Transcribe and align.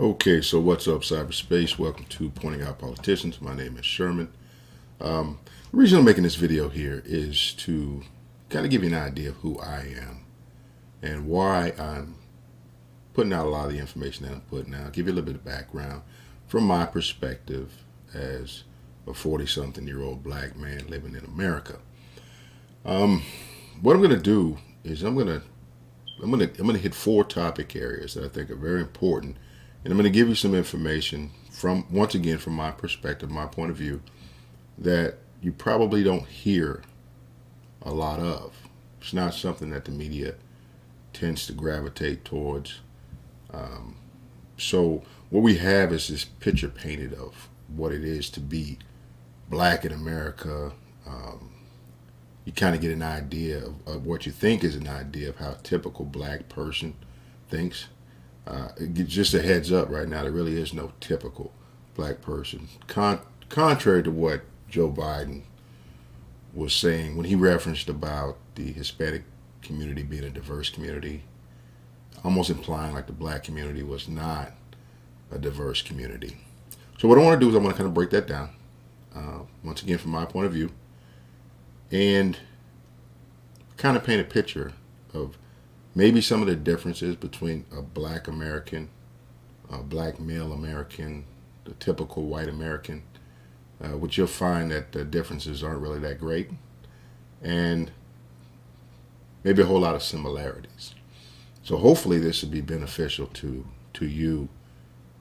Okay, 0.00 0.40
so 0.40 0.58
what's 0.58 0.88
up, 0.88 1.02
cyberspace? 1.02 1.78
Welcome 1.78 2.06
to 2.06 2.30
Pointing 2.30 2.62
Out 2.62 2.78
Politicians. 2.78 3.42
My 3.42 3.54
name 3.54 3.76
is 3.76 3.84
Sherman. 3.84 4.32
Um, 4.98 5.40
the 5.70 5.76
reason 5.76 5.98
I'm 5.98 6.06
making 6.06 6.22
this 6.22 6.36
video 6.36 6.70
here 6.70 7.02
is 7.04 7.52
to 7.58 8.00
kind 8.48 8.64
of 8.64 8.70
give 8.70 8.82
you 8.82 8.88
an 8.88 8.94
idea 8.94 9.28
of 9.28 9.36
who 9.36 9.58
I 9.58 9.94
am 10.00 10.24
and 11.02 11.26
why 11.26 11.74
I'm 11.78 12.14
putting 13.12 13.34
out 13.34 13.44
a 13.44 13.50
lot 13.50 13.66
of 13.66 13.72
the 13.72 13.78
information 13.78 14.24
that 14.24 14.32
I'm 14.32 14.40
putting 14.40 14.74
out. 14.74 14.94
Give 14.94 15.06
you 15.06 15.12
a 15.12 15.16
little 15.16 15.26
bit 15.26 15.34
of 15.34 15.44
background 15.44 16.00
from 16.46 16.64
my 16.64 16.86
perspective 16.86 17.84
as 18.14 18.64
a 19.06 19.10
40-something 19.10 19.86
year 19.86 20.00
old 20.00 20.22
black 20.22 20.56
man 20.56 20.86
living 20.88 21.14
in 21.14 21.26
America. 21.26 21.76
Um, 22.86 23.22
what 23.82 23.96
I'm 23.96 24.00
going 24.00 24.16
to 24.16 24.16
do 24.16 24.56
is 24.82 25.02
I'm 25.02 25.12
going 25.12 25.26
to 25.26 25.42
I'm 26.22 26.30
going 26.30 26.48
to 26.48 26.58
I'm 26.58 26.64
going 26.64 26.76
to 26.76 26.82
hit 26.82 26.94
four 26.94 27.22
topic 27.22 27.76
areas 27.76 28.14
that 28.14 28.24
I 28.24 28.28
think 28.28 28.48
are 28.48 28.56
very 28.56 28.80
important 28.80 29.36
and 29.84 29.92
I'm 29.92 29.98
going 29.98 30.10
to 30.10 30.10
give 30.10 30.28
you 30.28 30.34
some 30.34 30.54
information 30.54 31.30
from, 31.50 31.86
once 31.90 32.14
again, 32.14 32.38
from 32.38 32.54
my 32.54 32.70
perspective, 32.70 33.30
my 33.30 33.46
point 33.46 33.70
of 33.70 33.76
view, 33.76 34.02
that 34.78 35.16
you 35.42 35.52
probably 35.52 36.02
don't 36.02 36.26
hear 36.26 36.82
a 37.82 37.92
lot 37.92 38.20
of. 38.20 38.54
It's 39.00 39.12
not 39.12 39.34
something 39.34 39.70
that 39.70 39.84
the 39.86 39.90
media 39.90 40.34
tends 41.12 41.46
to 41.46 41.52
gravitate 41.52 42.24
towards. 42.24 42.80
Um, 43.52 43.96
so 44.58 45.02
what 45.30 45.42
we 45.42 45.56
have 45.56 45.92
is 45.92 46.08
this 46.08 46.24
picture 46.24 46.68
painted 46.68 47.14
of 47.14 47.48
what 47.68 47.92
it 47.92 48.04
is 48.04 48.28
to 48.30 48.40
be 48.40 48.78
black 49.48 49.84
in 49.84 49.92
America. 49.92 50.72
Um, 51.06 51.52
you 52.44 52.52
kind 52.52 52.74
of 52.74 52.80
get 52.80 52.92
an 52.92 53.02
idea 53.02 53.58
of, 53.58 53.74
of, 53.86 54.06
what 54.06 54.26
you 54.26 54.32
think 54.32 54.64
is 54.64 54.76
an 54.76 54.88
idea 54.88 55.28
of 55.30 55.36
how 55.36 55.52
a 55.52 55.62
typical 55.62 56.04
black 56.04 56.48
person 56.48 56.94
thinks. 57.48 57.86
Uh, 58.50 58.68
just 59.04 59.32
a 59.32 59.40
heads 59.40 59.70
up 59.70 59.88
right 59.90 60.08
now, 60.08 60.22
there 60.22 60.32
really 60.32 60.60
is 60.60 60.74
no 60.74 60.90
typical 60.98 61.52
black 61.94 62.20
person. 62.20 62.66
Con 62.88 63.20
contrary 63.48 64.02
to 64.02 64.10
what 64.10 64.42
Joe 64.68 64.90
Biden 64.90 65.42
was 66.52 66.74
saying 66.74 67.16
when 67.16 67.26
he 67.26 67.36
referenced 67.36 67.88
about 67.88 68.38
the 68.56 68.72
Hispanic 68.72 69.22
community 69.62 70.02
being 70.02 70.24
a 70.24 70.30
diverse 70.30 70.68
community, 70.68 71.22
almost 72.24 72.50
implying 72.50 72.92
like 72.92 73.06
the 73.06 73.12
black 73.12 73.44
community 73.44 73.84
was 73.84 74.08
not 74.08 74.52
a 75.30 75.38
diverse 75.38 75.80
community. 75.80 76.36
So 76.98 77.06
what 77.06 77.18
I 77.18 77.22
want 77.22 77.40
to 77.40 77.44
do 77.44 77.48
is 77.48 77.54
I 77.54 77.58
want 77.58 77.76
to 77.76 77.76
kind 77.76 77.86
of 77.86 77.94
break 77.94 78.10
that 78.10 78.26
down, 78.26 78.50
uh, 79.14 79.40
once 79.62 79.80
again 79.82 79.98
from 79.98 80.10
my 80.10 80.24
point 80.24 80.46
of 80.46 80.52
view, 80.52 80.70
and 81.92 82.36
kind 83.76 83.96
of 83.96 84.02
paint 84.02 84.20
a 84.20 84.24
picture 84.24 84.72
of 85.14 85.38
maybe 86.00 86.22
some 86.22 86.40
of 86.40 86.48
the 86.48 86.56
differences 86.56 87.14
between 87.14 87.66
a 87.76 87.82
black 87.82 88.26
American, 88.26 88.88
a 89.70 89.82
black 89.82 90.18
male 90.18 90.50
American, 90.50 91.24
the 91.66 91.74
typical 91.74 92.22
white 92.22 92.48
American, 92.48 93.02
uh, 93.84 93.98
which 93.98 94.16
you'll 94.16 94.26
find 94.26 94.70
that 94.70 94.92
the 94.92 95.04
differences 95.04 95.62
aren't 95.62 95.82
really 95.82 95.98
that 95.98 96.18
great, 96.18 96.48
and 97.42 97.90
maybe 99.44 99.60
a 99.60 99.66
whole 99.66 99.80
lot 99.80 99.94
of 99.94 100.02
similarities. 100.02 100.94
So 101.62 101.76
hopefully 101.76 102.18
this 102.18 102.42
will 102.42 102.48
be 102.50 102.62
beneficial 102.62 103.26
to 103.26 103.66
to 103.92 104.06
you 104.06 104.48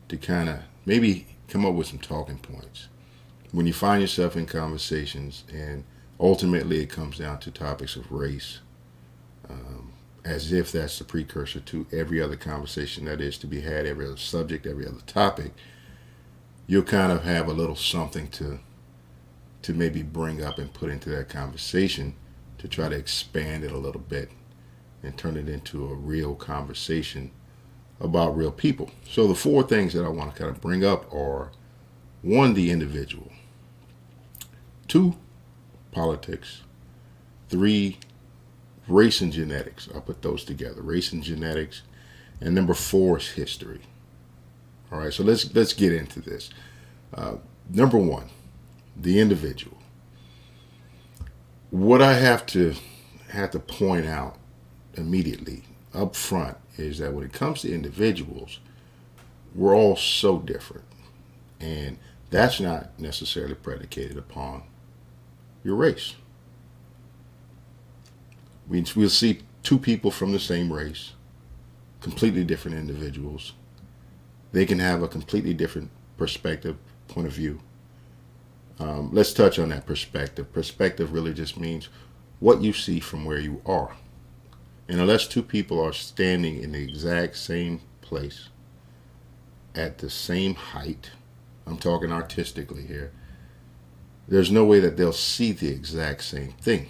to 0.08 0.16
kind 0.16 0.47
of 0.47 0.59
maybe 0.86 1.27
come 1.49 1.66
up 1.66 1.73
with 1.73 1.88
some 1.88 1.99
talking 1.99 2.38
points 2.38 2.88
when 3.52 3.66
you 3.66 3.73
find 3.73 4.02
yourself 4.02 4.38
in 4.38 4.45
conversations 4.45 5.43
and 5.52 5.83
ultimately 6.19 6.80
it 6.81 6.89
comes 6.89 7.17
down 7.17 7.39
to 7.39 7.52
topics 7.52 7.95
of 7.95 8.11
race, 8.11 8.59
as 10.29 10.51
if 10.51 10.71
that's 10.71 10.99
the 10.99 11.03
precursor 11.03 11.59
to 11.59 11.87
every 11.91 12.21
other 12.21 12.35
conversation 12.35 13.05
that 13.05 13.19
is 13.19 13.35
to 13.39 13.47
be 13.47 13.61
had, 13.61 13.87
every 13.87 14.05
other 14.05 14.15
subject, 14.15 14.67
every 14.67 14.85
other 14.85 15.01
topic, 15.07 15.51
you'll 16.67 16.83
kind 16.83 17.11
of 17.11 17.23
have 17.23 17.47
a 17.47 17.53
little 17.53 17.75
something 17.75 18.27
to 18.29 18.59
to 19.63 19.73
maybe 19.73 20.03
bring 20.03 20.41
up 20.41 20.57
and 20.57 20.71
put 20.71 20.89
into 20.89 21.09
that 21.09 21.27
conversation 21.27 22.13
to 22.59 22.67
try 22.67 22.87
to 22.87 22.95
expand 22.95 23.63
it 23.63 23.71
a 23.71 23.77
little 23.77 23.99
bit 23.99 24.29
and 25.03 25.17
turn 25.17 25.35
it 25.35 25.49
into 25.49 25.85
a 25.85 25.93
real 25.93 26.33
conversation 26.35 27.31
about 27.99 28.37
real 28.37 28.51
people. 28.51 28.89
So 29.09 29.27
the 29.27 29.35
four 29.35 29.63
things 29.63 29.93
that 29.93 30.05
I 30.05 30.09
want 30.09 30.33
to 30.33 30.39
kind 30.39 30.55
of 30.55 30.61
bring 30.61 30.85
up 30.85 31.13
are 31.13 31.51
one, 32.21 32.53
the 32.53 32.71
individual, 32.71 33.31
two, 34.87 35.15
politics, 35.91 36.61
three, 37.49 37.97
race 38.89 39.22
and 39.22 39.32
genetics. 39.32 39.88
I'll 39.94 40.02
put 40.02 40.22
those 40.22 40.44
together. 40.44 40.82
Race 40.82 41.14
and 41.14 41.23
genetics. 41.23 41.83
And 42.42 42.55
number 42.55 42.73
four 42.73 43.17
is 43.17 43.30
history. 43.30 43.82
All 44.92 45.00
right, 45.00 45.14
so 45.14 45.23
let's 45.23 45.54
let's 45.54 45.73
get 45.73 45.94
into 45.94 46.20
this. 46.20 46.50
Uh, 47.14 47.36
number 47.70 47.98
one, 47.98 48.30
the 48.98 49.20
individual. 49.20 49.77
What 51.70 52.02
I 52.02 52.14
have 52.14 52.45
to 52.48 52.73
have 53.30 53.52
to 53.52 53.60
point 53.60 54.08
out 54.08 54.38
immediately 54.95 55.64
up 55.94 56.16
front 56.16 56.58
is 56.77 56.98
that 56.98 57.14
when 57.14 57.23
it 57.23 57.33
comes 57.33 57.61
to 57.61 57.73
individuals, 57.73 58.60
we're 59.54 59.76
all 59.76 59.95
so 59.95 60.39
different, 60.39 60.86
and 61.60 61.98
that's 62.32 62.60
not 62.60 63.00
necessarily 63.00 63.56
predicated 63.56 64.17
upon 64.17 64.64
your 65.64 65.76
race 65.76 66.16
we, 68.69 68.85
we'll 68.95 69.09
see 69.09 69.39
two 69.63 69.80
people 69.80 70.11
from 70.11 70.31
the 70.31 70.39
same 70.39 70.71
race, 70.71 71.13
completely 72.02 72.43
different 72.43 72.77
individuals. 72.77 73.53
They 74.52 74.65
can 74.65 74.80
have 74.80 75.02
a 75.02 75.07
completely 75.07 75.53
different 75.53 75.89
perspective, 76.17 76.77
point 77.08 77.27
of 77.27 77.33
view. 77.33 77.59
Um, 78.79 79.09
let's 79.11 79.33
touch 79.33 79.59
on 79.59 79.69
that 79.69 79.85
perspective. 79.85 80.53
Perspective 80.53 81.11
really 81.11 81.33
just 81.33 81.59
means 81.59 81.89
what 82.39 82.61
you 82.61 82.71
see 82.71 82.99
from 82.99 83.25
where 83.25 83.39
you 83.39 83.61
are. 83.65 83.95
And 84.87 85.02
unless 85.02 85.27
two 85.27 85.43
people 85.43 85.83
are 85.83 85.93
standing 85.93 86.61
in 86.61 86.71
the 86.71 86.81
exact 86.81 87.37
same 87.37 87.81
place, 88.02 88.49
at 89.75 89.97
the 89.97 90.09
same 90.09 90.55
height, 90.55 91.11
I'm 91.67 91.77
talking 91.77 92.11
artistically 92.11 92.83
here, 92.83 93.11
there's 94.27 94.52
no 94.52 94.63
way 94.63 94.79
that 94.79 94.95
they'll 94.95 95.11
see 95.11 95.52
the 95.52 95.69
exact 95.69 96.23
same 96.23 96.53
thing 96.53 96.89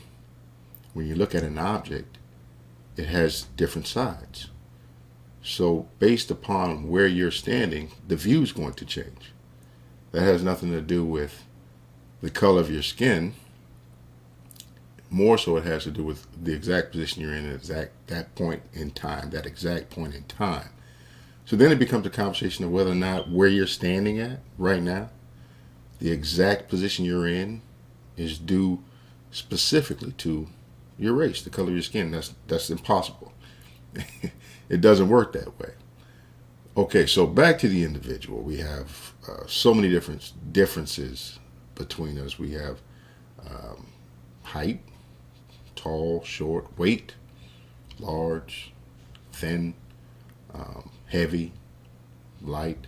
when 0.93 1.07
you 1.07 1.15
look 1.15 1.35
at 1.35 1.43
an 1.43 1.57
object, 1.57 2.17
it 2.97 3.05
has 3.05 3.43
different 3.55 3.87
sides. 3.87 4.49
So 5.41 5.87
based 5.99 6.29
upon 6.29 6.89
where 6.89 7.07
you're 7.07 7.31
standing, 7.31 7.91
the 8.07 8.15
view 8.15 8.41
is 8.41 8.51
going 8.51 8.73
to 8.73 8.85
change. 8.85 9.33
That 10.11 10.23
has 10.23 10.43
nothing 10.43 10.71
to 10.71 10.81
do 10.81 11.05
with 11.05 11.45
the 12.21 12.29
color 12.29 12.59
of 12.59 12.71
your 12.71 12.81
skin. 12.81 13.33
More 15.09 15.37
so 15.37 15.57
it 15.57 15.63
has 15.63 15.85
to 15.85 15.91
do 15.91 16.03
with 16.03 16.27
the 16.43 16.53
exact 16.53 16.91
position 16.91 17.21
you're 17.21 17.33
in 17.33 17.47
at 17.47 17.55
exact 17.55 18.07
that 18.07 18.35
point 18.35 18.61
in 18.73 18.91
time, 18.91 19.29
that 19.31 19.45
exact 19.45 19.89
point 19.89 20.13
in 20.13 20.23
time. 20.23 20.69
So 21.45 21.55
then 21.55 21.71
it 21.71 21.79
becomes 21.79 22.05
a 22.05 22.11
conversation 22.11 22.65
of 22.65 22.71
whether 22.71 22.91
or 22.91 22.95
not 22.95 23.29
where 23.29 23.47
you're 23.47 23.65
standing 23.65 24.19
at 24.19 24.39
right 24.57 24.83
now, 24.83 25.09
the 25.99 26.11
exact 26.11 26.69
position 26.69 27.05
you're 27.05 27.27
in 27.27 27.61
is 28.17 28.37
due 28.37 28.83
specifically 29.31 30.11
to 30.11 30.47
your 30.99 31.13
race, 31.13 31.41
the 31.41 31.49
color 31.49 31.69
of 31.69 31.73
your 31.73 31.81
skin. 31.81 32.11
That's 32.11 32.33
that's 32.47 32.69
impossible. 32.69 33.33
it 34.69 34.81
doesn't 34.81 35.09
work 35.09 35.33
that 35.33 35.59
way. 35.59 35.71
Okay, 36.77 37.05
so 37.05 37.25
back 37.25 37.57
to 37.59 37.67
the 37.67 37.83
individual. 37.83 38.41
We 38.41 38.57
have 38.57 39.13
uh, 39.27 39.45
so 39.47 39.73
many 39.73 39.89
different 39.89 40.31
differences 40.53 41.39
between 41.75 42.17
us. 42.19 42.37
We 42.37 42.51
have 42.51 42.81
um, 43.49 43.87
height, 44.43 44.81
tall, 45.75 46.23
short, 46.23 46.77
weight, 46.77 47.15
large, 47.99 48.71
thin, 49.33 49.73
um, 50.53 50.89
heavy, 51.07 51.53
light, 52.41 52.87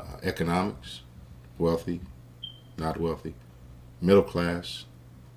uh, 0.00 0.18
economics, 0.22 1.02
wealthy, 1.58 2.00
not 2.76 3.00
wealthy, 3.00 3.34
middle 4.00 4.22
class, 4.22 4.84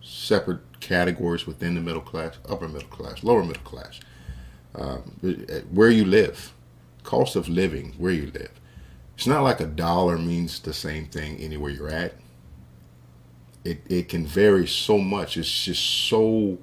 separate 0.02 0.67
categories 0.79 1.45
within 1.47 1.75
the 1.75 1.81
middle 1.81 2.01
class, 2.01 2.38
upper 2.47 2.68
middle 2.68 2.88
class, 2.89 3.24
lower 3.24 3.44
middle 3.44 3.63
class, 3.63 4.00
um, 4.75 5.01
where 5.71 5.89
you 5.89 6.06
live, 6.06 6.53
cost 7.03 7.35
of 7.35 7.50
living, 7.50 7.94
where 7.97 8.12
you 8.12 8.31
live. 8.31 8.51
It's 9.15 9.27
not 9.27 9.44
like 9.44 9.59
a 9.59 9.65
dollar 9.65 10.18
means 10.18 10.59
the 10.59 10.74
same 10.74 11.06
thing 11.06 11.38
anywhere 11.38 11.71
you're 11.71 11.89
at. 11.89 12.13
It, 13.63 13.81
it 13.89 14.09
can 14.09 14.25
vary 14.25 14.68
so 14.68 14.97
much. 14.97 15.38
It's 15.38 15.65
just 15.65 15.83
so 15.83 16.59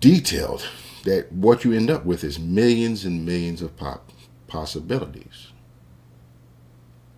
detailed 0.00 0.68
that 1.04 1.30
what 1.32 1.64
you 1.64 1.72
end 1.72 1.90
up 1.90 2.04
with 2.04 2.24
is 2.24 2.38
millions 2.38 3.04
and 3.04 3.24
millions 3.24 3.62
of 3.62 3.76
pop 3.76 4.10
possibilities. 4.48 5.48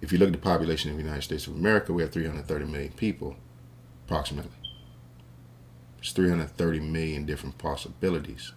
If 0.01 0.13
you 0.13 0.19
look 0.19 0.29
at 0.29 0.33
the 0.33 0.39
population 0.39 0.91
of 0.91 0.97
the 0.97 1.03
United 1.03 1.23
States 1.23 1.47
of 1.47 1.57
America, 1.57 1.93
we 1.93 2.03
have 2.03 2.13
330 2.13 2.65
million 2.67 2.93
people, 2.93 3.37
approximately. 4.05 4.56
It's 6.07 6.13
330 6.13 6.79
million 6.79 7.27
different 7.27 7.59
possibilities. 7.59 8.53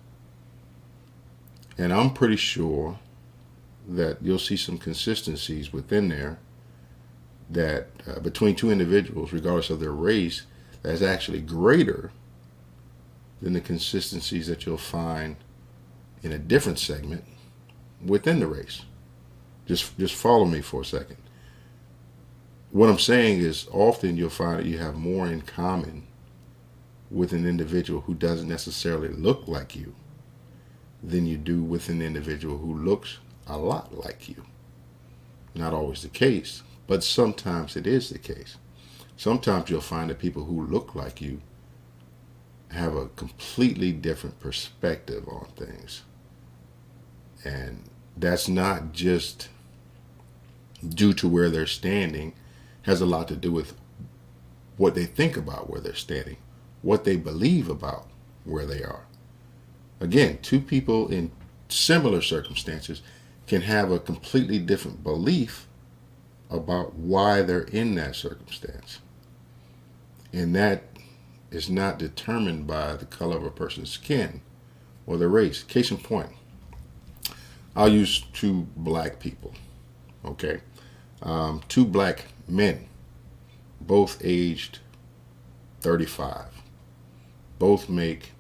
And 1.80 1.92
I'm 1.92 2.14
pretty 2.14 2.36
sure 2.36 3.00
that 3.88 4.20
you'll 4.22 4.38
see 4.38 4.56
some 4.56 4.78
consistencies 4.78 5.74
within 5.74 6.10
there 6.10 6.38
that 7.50 7.88
uh, 8.08 8.20
between 8.20 8.56
two 8.56 8.70
individuals, 8.70 9.34
regardless 9.34 9.72
of 9.72 9.80
their 9.80 9.92
race, 9.92 10.44
that's 10.84 11.02
actually 11.02 11.42
greater 11.42 12.12
than 13.42 13.54
the 13.54 13.62
consistencies 13.62 14.46
that 14.46 14.68
you'll 14.68 14.78
find 14.78 15.36
in 16.22 16.32
a 16.32 16.38
different 16.38 16.78
segment 16.78 17.24
within 18.06 18.40
the 18.40 18.46
race. 18.46 18.84
Just 19.66 19.98
just 19.98 20.14
follow 20.14 20.46
me 20.46 20.62
for 20.62 20.82
a 20.82 20.86
second. 20.86 21.18
What 22.70 22.90
I'm 22.90 23.00
saying 23.00 23.40
is 23.40 23.68
often 23.72 24.18
you'll 24.18 24.30
find 24.30 24.60
that 24.60 24.68
you 24.68 24.78
have 24.78 24.94
more 24.94 25.26
in 25.26 25.42
common 25.42 26.06
with 27.12 27.34
an 27.34 27.46
individual 27.46 28.02
who 28.02 28.14
doesn't 28.14 28.48
necessarily 28.48 29.10
look 29.10 29.48
like 29.48 29.76
you 29.76 29.96
than 31.02 31.26
you 31.26 31.38
do 31.38 31.64
with 31.64 31.90
an 31.90 32.02
individual 32.02 32.58
who 32.58 32.74
looks 32.74 33.18
a 33.48 33.58
lot 33.58 33.98
like 33.98 34.30
you. 34.30 34.46
Not 35.56 35.74
always 35.74 36.04
the 36.04 36.10
case, 36.10 36.62
but 36.88 37.04
sometimes 37.04 37.76
it 37.76 37.88
is 37.88 38.10
the 38.10 38.20
case. 38.20 38.58
Sometimes 39.18 39.70
you'll 39.70 39.82
find 39.82 40.10
that 40.10 40.20
people 40.20 40.46
who 40.46 40.66
look 40.66 40.96
like 40.96 41.22
you 41.22 41.42
have 42.72 42.96
a 42.96 43.08
completely 43.10 43.92
different 43.92 44.40
perspective 44.40 45.28
on 45.28 45.48
things. 45.56 46.04
And 47.44 47.90
that's 48.16 48.48
not 48.48 48.92
just 48.92 49.50
due 50.88 51.14
to 51.14 51.28
where 51.28 51.50
they're 51.50 51.66
standing, 51.66 52.34
has 52.84 53.02
a 53.02 53.06
lot 53.06 53.28
to 53.30 53.36
do 53.36 53.52
with 53.52 53.74
what 54.78 54.96
they 54.96 55.06
think 55.06 55.36
about 55.36 55.70
where 55.70 55.82
they're 55.82 55.94
standing, 55.94 56.38
what 56.82 57.04
they 57.04 57.16
believe 57.16 57.70
about 57.70 58.08
where 58.46 58.66
they 58.66 58.84
are. 58.84 59.06
Again, 60.00 60.40
two 60.42 60.62
people 60.62 61.10
in 61.10 61.32
similar 61.68 62.22
circumstances 62.22 63.02
can 63.48 63.62
have 63.64 63.92
a 63.92 64.00
completely 64.00 64.60
different 64.60 65.04
belief 65.04 65.68
about 66.50 66.96
why 66.96 67.42
they're 67.42 67.62
in 67.62 67.96
that 67.96 68.16
circumstance. 68.16 69.00
And 70.32 70.56
that 70.56 70.84
is 71.52 71.70
not 71.70 72.00
determined 72.00 72.68
by 72.68 72.96
the 72.96 73.06
color 73.06 73.38
of 73.38 73.44
a 73.44 73.52
person's 73.52 73.92
skin 73.92 74.42
or 75.06 75.18
their 75.18 75.30
race. 75.30 75.64
Case 75.64 75.92
in 75.92 75.98
point, 75.98 76.30
I'll 77.76 77.90
use 77.90 78.26
two 78.34 78.68
black 78.76 79.20
people, 79.20 79.54
okay? 80.24 80.62
Um, 81.22 81.62
two 81.68 81.86
black 81.86 82.26
men, 82.48 82.88
both 83.82 84.20
aged 84.24 84.80
35, 85.82 86.59
both 87.60 87.90
make 87.90 88.32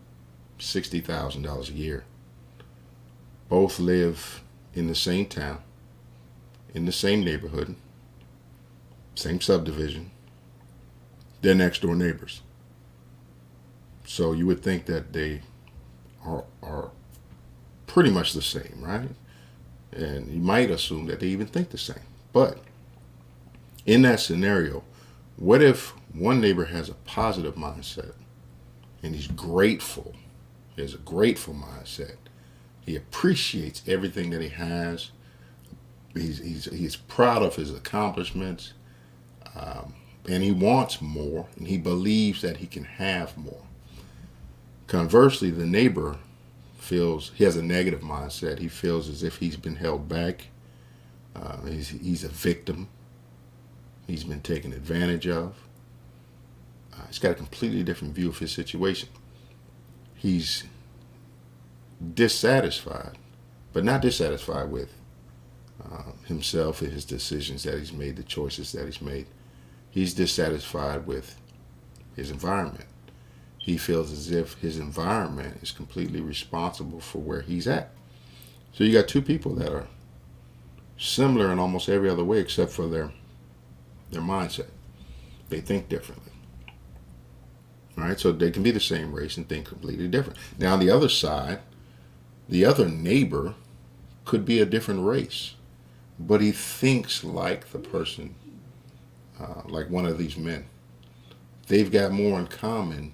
$60,000 0.60 1.69
a 1.69 1.74
year, 1.74 2.06
both 3.50 3.80
live 3.80 4.42
in 4.74 4.88
the 4.88 4.95
same 4.95 5.25
town, 5.25 5.60
in 6.74 6.86
the 6.86 6.92
same 6.92 7.24
neighborhood, 7.24 7.75
same 9.16 9.42
subdivision. 9.42 10.12
They're 11.42 11.56
next 11.56 11.81
door 11.81 11.95
neighbors. 11.95 12.42
So 14.06 14.31
you 14.31 14.48
would 14.48 14.63
think 14.63 14.86
that 14.86 15.13
they 15.13 15.42
are, 16.25 16.45
are 16.63 16.92
pretty 17.88 18.10
much 18.10 18.33
the 18.33 18.42
same, 18.42 18.80
right? 18.80 19.10
And 19.92 20.27
you 20.27 20.39
might 20.39 20.71
assume 20.71 21.06
that 21.07 21.19
they 21.19 21.27
even 21.27 21.48
think 21.48 21.69
the 21.69 21.77
same. 21.77 22.04
But 22.31 22.60
in 23.86 24.01
that 24.04 24.19
scenario, 24.19 24.83
what 25.38 25.62
if 25.62 25.94
one 26.13 26.42
neighbor 26.42 26.66
has 26.66 26.89
a 26.89 26.94
positive 26.94 27.56
mindset 27.56 28.13
and 29.04 29.16
he's 29.16 29.28
grateful? 29.28 30.13
He 30.75 30.81
has 30.81 30.94
a 30.94 31.00
grateful 31.00 31.54
mindset. 31.54 32.16
He 32.86 32.96
appreciates 32.96 33.84
everything 33.88 34.30
that 34.31 34.42
he 34.42 34.50
has. 34.50 35.12
He's, 36.13 36.40
he's, 36.40 36.66
he's 36.66 36.96
proud 36.96 37.44
of 37.44 37.56
his 37.56 37.74
accomplishments. 37.74 38.74
Um, 39.56 39.94
and 40.28 40.44
he 40.44 40.51
wants 40.51 41.01
more, 41.01 41.48
and 41.57 41.68
he 41.68 41.78
believes 41.78 42.42
that 42.42 42.57
he 42.57 42.68
can 42.68 42.84
have 42.84 43.38
more. 43.38 43.63
Conversely, 44.88 45.52
the 45.52 45.66
neighbor 45.66 46.18
feels 46.78 47.31
he 47.36 47.44
has 47.44 47.56
a 47.56 47.63
negative 47.63 48.02
mindset. 48.02 48.60
He 48.60 48.68
feels 48.68 49.07
as 49.07 49.24
if 49.24 49.38
he's 49.38 49.56
been 49.56 49.75
held 49.75 50.10
back. 50.10 50.48
Uh, 51.36 51.62
he's, 51.68 51.90
he's 51.90 52.24
a 52.24 52.30
victim. 52.30 52.88
He's 54.07 54.24
been 54.24 54.42
taken 54.42 54.74
advantage 54.74 55.28
of. 55.28 55.56
Uh, 57.00 57.07
he's 57.07 57.19
got 57.19 57.31
a 57.31 57.36
completely 57.36 57.84
different 57.84 58.13
view 58.13 58.30
of 58.30 58.40
his 58.40 58.51
situation. 58.51 59.10
He's 60.16 60.66
dissatisfied, 62.13 63.18
but 63.72 63.86
not 63.86 64.01
dissatisfied 64.01 64.69
with 64.69 64.94
uh, 65.84 66.12
himself 66.25 66.81
and 66.81 66.92
his 66.92 67.06
decisions 67.06 67.63
that 67.63 67.80
he's 67.80 67.94
made, 67.94 68.18
the 68.18 68.24
choices 68.24 68.74
that 68.74 68.86
he's 68.86 69.01
made. 69.01 69.28
He's 69.90 70.13
dissatisfied 70.13 71.07
with 71.07 71.40
his 72.16 72.31
environment 72.31 72.86
he 73.69 73.78
feels 73.78 74.12
as 74.12 74.31
if 74.31 74.54
his 74.56 74.80
environment 74.80 75.60
is 75.62 75.72
completely 75.72 76.22
responsible 76.22 77.00
for 77.00 77.19
where 77.19 77.42
he's 77.42 77.68
at. 77.68 77.92
So 78.74 78.84
you 78.84 78.94
got 78.94 79.07
two 79.07 79.22
people 79.22 79.54
that 79.56 79.72
are 79.72 79.88
similar 80.98 81.52
in 81.52 81.60
almost 81.60 81.88
every 81.88 82.10
other 82.10 82.24
way 82.24 82.40
except 82.40 82.72
for 82.72 82.88
their 82.88 83.12
their 84.10 84.22
mindset. 84.22 84.69
They 85.50 85.62
think 85.62 85.88
differently. 85.88 86.29
All 88.00 88.07
right, 88.07 88.19
so 88.19 88.31
they 88.31 88.51
can 88.51 88.63
be 88.63 88.72
the 88.72 88.80
same 88.80 89.13
race 89.13 89.36
and 89.36 89.48
think 89.48 89.68
completely 89.68 90.07
different. 90.07 90.40
Now 90.57 90.74
on 90.74 90.80
the 90.80 90.90
other 90.90 91.10
side, 91.10 91.60
the 92.48 92.63
other 92.63 92.88
neighbor 92.88 93.56
could 94.24 94.46
be 94.46 94.60
a 94.60 94.66
different 94.66 95.06
race, 95.06 95.56
but 96.18 96.40
he 96.40 96.51
thinks 96.51 97.24
like 97.24 97.72
the 97.72 97.80
person, 97.80 98.36
uh, 99.40 99.63
like 99.66 99.90
one 99.90 100.06
of 100.06 100.18
these 100.18 100.38
men. 100.38 100.66
They've 101.68 101.92
got 101.92 102.12
more 102.12 102.40
in 102.40 102.48
common 102.48 103.13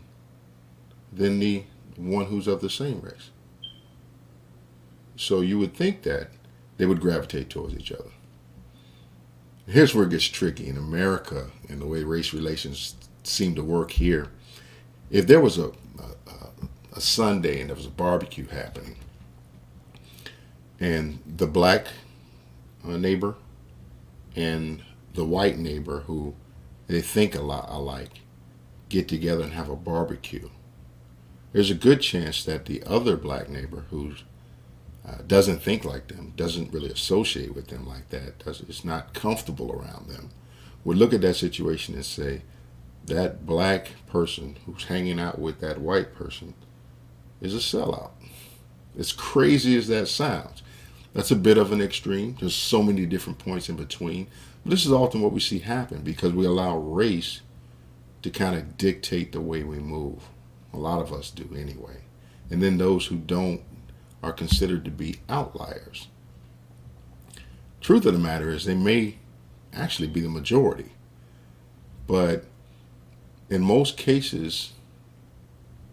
than 1.12 1.40
the 1.40 1.64
one 1.96 2.26
who's 2.26 2.48
of 2.48 2.62
the 2.62 2.70
same 2.70 3.02
race. 3.02 3.32
So 5.16 5.42
you 5.42 5.58
would 5.58 5.74
think 5.74 6.04
that 6.04 6.30
they 6.78 6.86
would 6.86 7.02
gravitate 7.02 7.50
towards 7.50 7.74
each 7.74 7.92
other. 7.92 8.12
Here's 9.68 9.96
where 9.96 10.06
it 10.06 10.12
gets 10.12 10.26
tricky 10.26 10.68
in 10.68 10.78
America 10.78 11.50
and 11.68 11.82
the 11.82 11.88
way 11.88 12.04
race 12.04 12.34
relations 12.34 12.96
seem 13.24 13.56
to 13.56 13.64
work 13.64 13.92
here. 13.92 14.28
If 15.10 15.28
there 15.28 15.40
was 15.40 15.58
a, 15.58 15.68
a, 15.68 16.50
a 16.94 17.02
Sunday 17.02 17.62
and 17.62 17.70
there 17.70 17.76
was 17.76 17.86
a 17.86 17.92
barbecue 17.92 18.48
happening, 18.48 18.98
and 20.80 21.20
the 21.26 21.48
black 21.48 21.88
uh, 22.86 22.98
neighbor 22.98 23.36
and 24.36 24.84
the 25.14 25.26
white 25.26 25.58
neighbor 25.58 26.02
who 26.02 26.36
they 26.88 27.02
think 27.02 27.34
a 27.36 27.42
lot 27.42 27.68
alike 27.70 28.20
get 28.90 29.08
together 29.08 29.44
and 29.44 29.54
have 29.54 29.70
a 29.70 29.76
barbecue 29.76 30.50
there's 31.56 31.72
a 31.72 31.76
good 31.76 32.02
chance 32.02 32.44
that 32.44 32.66
the 32.66 32.84
other 32.84 33.16
black 33.16 33.48
neighbor 33.48 33.86
who 33.90 34.12
uh, 35.08 35.20
doesn't 35.26 35.64
think 35.64 35.86
like 35.86 36.10
them, 36.10 36.34
doesn't 36.36 36.74
really 36.74 36.92
associate 36.92 37.56
with 37.56 37.68
them 37.68 37.88
like 37.88 38.10
that, 38.10 38.40
does, 38.40 38.60
is 38.60 38.84
not 38.84 39.14
comfortable 39.14 39.72
around 39.72 40.10
them, 40.10 40.32
would 40.84 40.98
look 40.98 41.14
at 41.14 41.22
that 41.22 41.36
situation 41.36 41.96
and 41.96 42.04
say, 42.04 42.42
that 43.06 43.46
black 43.46 43.92
person 44.08 44.58
who's 44.66 44.86
hanging 44.86 45.20
out 45.20 45.40
with 45.40 45.60
that 45.60 45.80
white 45.80 46.14
person 46.16 46.54
is 47.42 47.54
a 47.54 47.58
sellout. 47.58 48.12
As 48.98 49.12
crazy 49.12 49.78
as 49.78 49.88
that 49.88 50.08
sounds, 50.08 50.64
that's 51.14 51.32
a 51.32 51.36
bit 51.36 51.58
of 51.58 51.72
an 51.72 51.82
extreme. 51.82 52.36
There's 52.40 52.56
so 52.56 52.82
many 52.82 53.06
different 53.06 53.40
points 53.40 53.70
in 53.70 53.76
between. 53.76 54.28
But 54.64 54.72
this 54.72 54.86
is 54.86 54.92
often 54.92 55.22
what 55.22 55.32
we 55.32 55.40
see 55.40 55.60
happen 55.60 56.02
because 56.02 56.34
we 56.34 56.46
allow 56.46 56.78
race 56.78 57.42
to 58.22 58.30
kind 58.30 58.56
of 58.56 58.78
dictate 58.78 59.32
the 59.32 59.42
way 59.42 59.64
we 59.64 59.78
move. 59.78 60.24
A 60.74 60.78
lot 60.78 61.02
of 61.02 61.14
us 61.14 61.30
do 61.30 61.56
anyway. 61.56 62.02
And 62.50 62.62
then 62.62 62.78
those 62.78 63.06
who 63.06 63.18
don't 63.18 63.62
are 64.24 64.34
considered 64.34 64.84
to 64.86 64.92
be 64.92 65.18
outliers. 65.30 66.08
Truth 67.80 68.06
of 68.08 68.14
the 68.14 68.20
matter 68.20 68.50
is 68.50 68.66
they 68.66 68.76
may 68.76 69.18
actually 69.72 70.08
be 70.08 70.22
the 70.22 70.30
majority. 70.30 70.92
But 72.08 72.46
in 73.50 73.62
most 73.62 73.98
cases, 73.98 74.74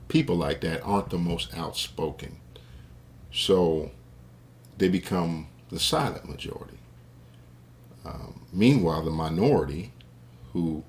people 0.08 0.36
like 0.36 0.60
that 0.62 0.82
aren't 0.82 1.10
the 1.10 1.18
most 1.18 1.56
outspoken. 1.56 2.38
So 3.32 3.90
they 4.78 4.88
become 4.88 5.48
the 5.70 5.80
silent 5.80 6.28
majority. 6.28 6.78
Um, 8.04 8.46
meanwhile, 8.52 9.02
the 9.02 9.10
minority 9.10 9.92
who 10.52 10.84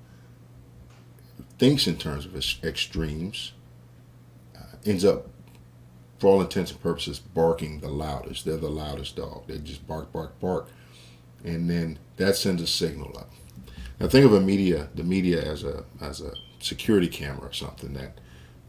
thinks 1.58 1.86
in 1.86 1.96
terms 1.96 2.26
of 2.26 2.36
extremes 2.64 3.52
ends 4.84 5.04
up, 5.04 5.28
for 6.18 6.28
all 6.28 6.40
intents 6.40 6.70
and 6.70 6.80
purposes, 6.80 7.18
barking 7.18 7.80
the 7.80 7.88
loudest. 7.88 8.44
They're 8.44 8.56
the 8.56 8.68
loudest 8.68 9.16
dog. 9.16 9.46
They 9.46 9.58
just 9.58 9.86
bark, 9.86 10.12
bark, 10.12 10.38
bark. 10.40 10.68
And 11.44 11.68
then 11.68 11.98
that 12.16 12.36
sends 12.36 12.62
a 12.62 12.66
signal 12.66 13.16
up. 13.18 13.30
Now 14.00 14.08
think 14.08 14.24
of 14.24 14.32
a 14.32 14.40
media, 14.40 14.88
the 14.94 15.04
media 15.04 15.42
as 15.42 15.64
a 15.64 15.84
as 16.00 16.20
a 16.20 16.32
security 16.64 17.08
camera 17.08 17.48
or 17.48 17.52
something 17.52 17.92
that, 17.92 18.18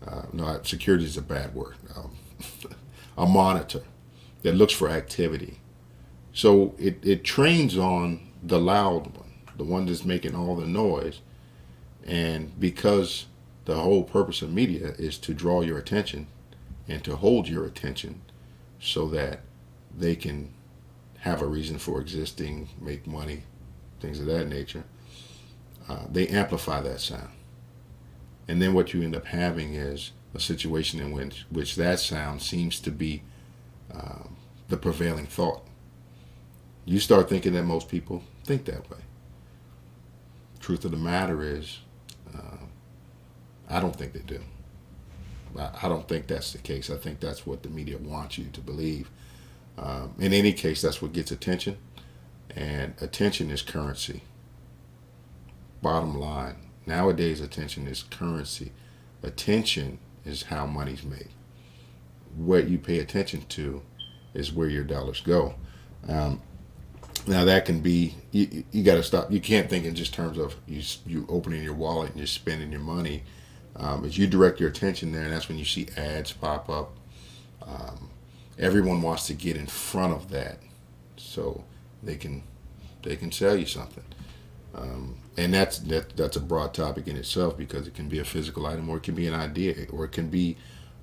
uh, 0.06 0.24
no, 0.34 0.60
security 0.64 1.06
is 1.06 1.18
a 1.18 1.22
bad 1.22 1.56
word. 1.56 1.76
Um, 1.96 2.12
a 3.18 3.26
monitor 3.26 3.84
that 4.42 4.54
looks 4.54 4.74
for 4.74 4.90
activity. 4.90 5.60
So 6.34 6.76
it, 6.78 7.00
it 7.04 7.24
trains 7.24 7.78
on 7.78 8.20
the 8.44 8.60
loud 8.60 9.16
one, 9.16 9.32
the 9.58 9.64
one 9.64 9.86
that's 9.86 10.04
making 10.04 10.36
all 10.36 10.56
the 10.56 10.68
noise. 10.68 11.22
And 12.06 12.60
because 12.60 13.26
the 13.64 13.76
whole 13.76 14.04
purpose 14.04 14.42
of 14.42 14.54
media 14.54 14.94
is 15.00 15.18
to 15.20 15.34
draw 15.34 15.62
your 15.62 15.78
attention 15.78 16.28
and 16.88 17.04
to 17.06 17.16
hold 17.16 17.48
your 17.48 17.66
attention 17.66 18.22
so 18.80 19.08
that 19.08 19.40
they 19.98 20.16
can 20.16 20.54
have 21.20 21.42
a 21.42 21.48
reason 21.48 21.78
for 21.78 22.02
existing, 22.02 22.70
make 22.80 23.08
money, 23.08 23.44
things 24.02 24.20
of 24.20 24.26
that 24.28 24.48
nature, 24.48 24.84
uh, 25.88 26.02
they 26.12 26.28
amplify 26.28 26.82
that 26.82 27.00
sound. 27.00 27.30
And 28.48 28.62
then 28.62 28.74
what 28.74 28.94
you 28.94 29.02
end 29.02 29.16
up 29.16 29.26
having 29.26 29.74
is 29.74 30.12
a 30.34 30.40
situation 30.40 31.00
in 31.00 31.12
which, 31.12 31.46
which 31.50 31.76
that 31.76 32.00
sound 32.00 32.42
seems 32.42 32.80
to 32.82 32.92
be 32.92 33.24
uh, 33.94 34.24
the 34.68 34.78
prevailing 34.78 35.26
thought. 35.26 35.66
You 36.86 37.00
start 37.00 37.30
thinking 37.30 37.54
that 37.54 37.64
most 37.64 37.90
people 37.90 38.24
think 38.44 38.66
that 38.66 38.90
way. 38.90 39.00
Truth 40.60 40.86
of 40.86 40.92
the 40.92 40.98
matter 40.98 41.42
is, 41.42 41.80
uh, 42.36 42.66
I 43.70 43.80
don't 43.80 43.96
think 43.96 44.14
they 44.14 44.20
do. 44.20 44.42
I, 45.58 45.88
don't 45.88 46.08
think 46.08 46.28
that's 46.28 46.52
the 46.52 46.58
case. 46.58 46.90
I 46.90 46.98
think 46.98 47.20
that's 47.20 47.46
what 47.46 47.64
the 47.64 47.70
media 47.70 47.98
wants 47.98 48.38
you 48.38 48.46
to 48.52 48.62
believe. 48.62 49.10
Um, 49.78 50.14
in 50.20 50.34
any 50.34 50.54
case, 50.54 50.82
that's 50.82 51.02
what 51.02 51.14
gets 51.14 51.32
attention, 51.32 51.78
and 52.56 52.94
attention 53.02 53.52
is 53.52 53.62
currency. 53.62 54.22
Bottom 55.82 56.20
line, 56.20 56.56
nowadays 56.86 57.42
attention 57.42 57.88
is 57.88 58.04
currency. 58.04 58.72
Attention 59.24 60.00
is 60.26 60.44
how 60.44 60.66
money's 60.66 61.04
made. 61.04 61.30
What 62.36 62.68
you 62.68 62.78
pay 62.78 63.00
attention 63.00 63.46
to 63.50 63.82
is 64.34 64.52
where 64.52 64.68
your 64.68 64.84
dollars 64.84 65.22
go. 65.22 65.56
Um, 66.08 66.42
now 67.28 67.46
that 67.46 67.66
can 67.66 67.80
be 67.80 68.16
you, 68.32 68.64
you 68.72 68.84
got 68.84 68.96
to 68.96 69.04
stop. 69.04 69.32
You 69.32 69.40
can't 69.40 69.70
think 69.70 69.86
in 69.86 69.96
just 69.96 70.14
terms 70.14 70.38
of 70.38 70.56
you 70.68 70.82
you 71.06 71.26
opening 71.30 71.64
your 71.64 71.74
wallet 71.74 72.10
and 72.10 72.18
you're 72.18 72.28
spending 72.28 72.72
your 72.72 72.82
money. 72.82 73.24
Um, 73.78 74.06
as 74.06 74.18
you 74.18 74.26
direct 74.28 74.60
your 74.60 74.70
attention 74.70 75.12
there, 75.12 75.24
and 75.24 75.34
that's 75.34 75.50
when 75.50 75.58
you 75.58 75.66
see 75.66 75.88
ads 75.98 76.32
pop 76.32 76.70
up. 76.70 76.96
Um, 77.62 78.10
everyone 78.58 79.02
wants 79.02 79.28
to 79.28 79.34
get 79.34 79.58
in 79.58 79.66
front 79.68 80.14
of 80.14 80.30
that, 80.30 80.60
so 81.18 81.64
they 82.04 82.16
can 82.16 82.44
they 83.04 83.16
can 83.16 83.32
sell 83.32 83.56
you 83.56 83.66
something. 83.66 84.04
Um, 84.74 85.18
and 85.38 85.54
that's 85.54 85.80
that 85.80 86.16
that's 86.16 86.38
a 86.38 86.42
broad 86.42 86.74
topic 86.74 87.08
in 87.08 87.18
itself 87.18 87.58
because 87.58 87.88
it 87.88 87.94
can 87.94 88.08
be 88.08 88.20
a 88.20 88.26
physical 88.26 88.66
item 88.66 88.90
or 88.90 88.98
it 88.98 89.04
can 89.04 89.16
be 89.16 89.28
an 89.28 89.34
idea 89.34 89.86
or 89.92 90.06
it 90.06 90.12
can 90.12 90.30
be 90.30 90.56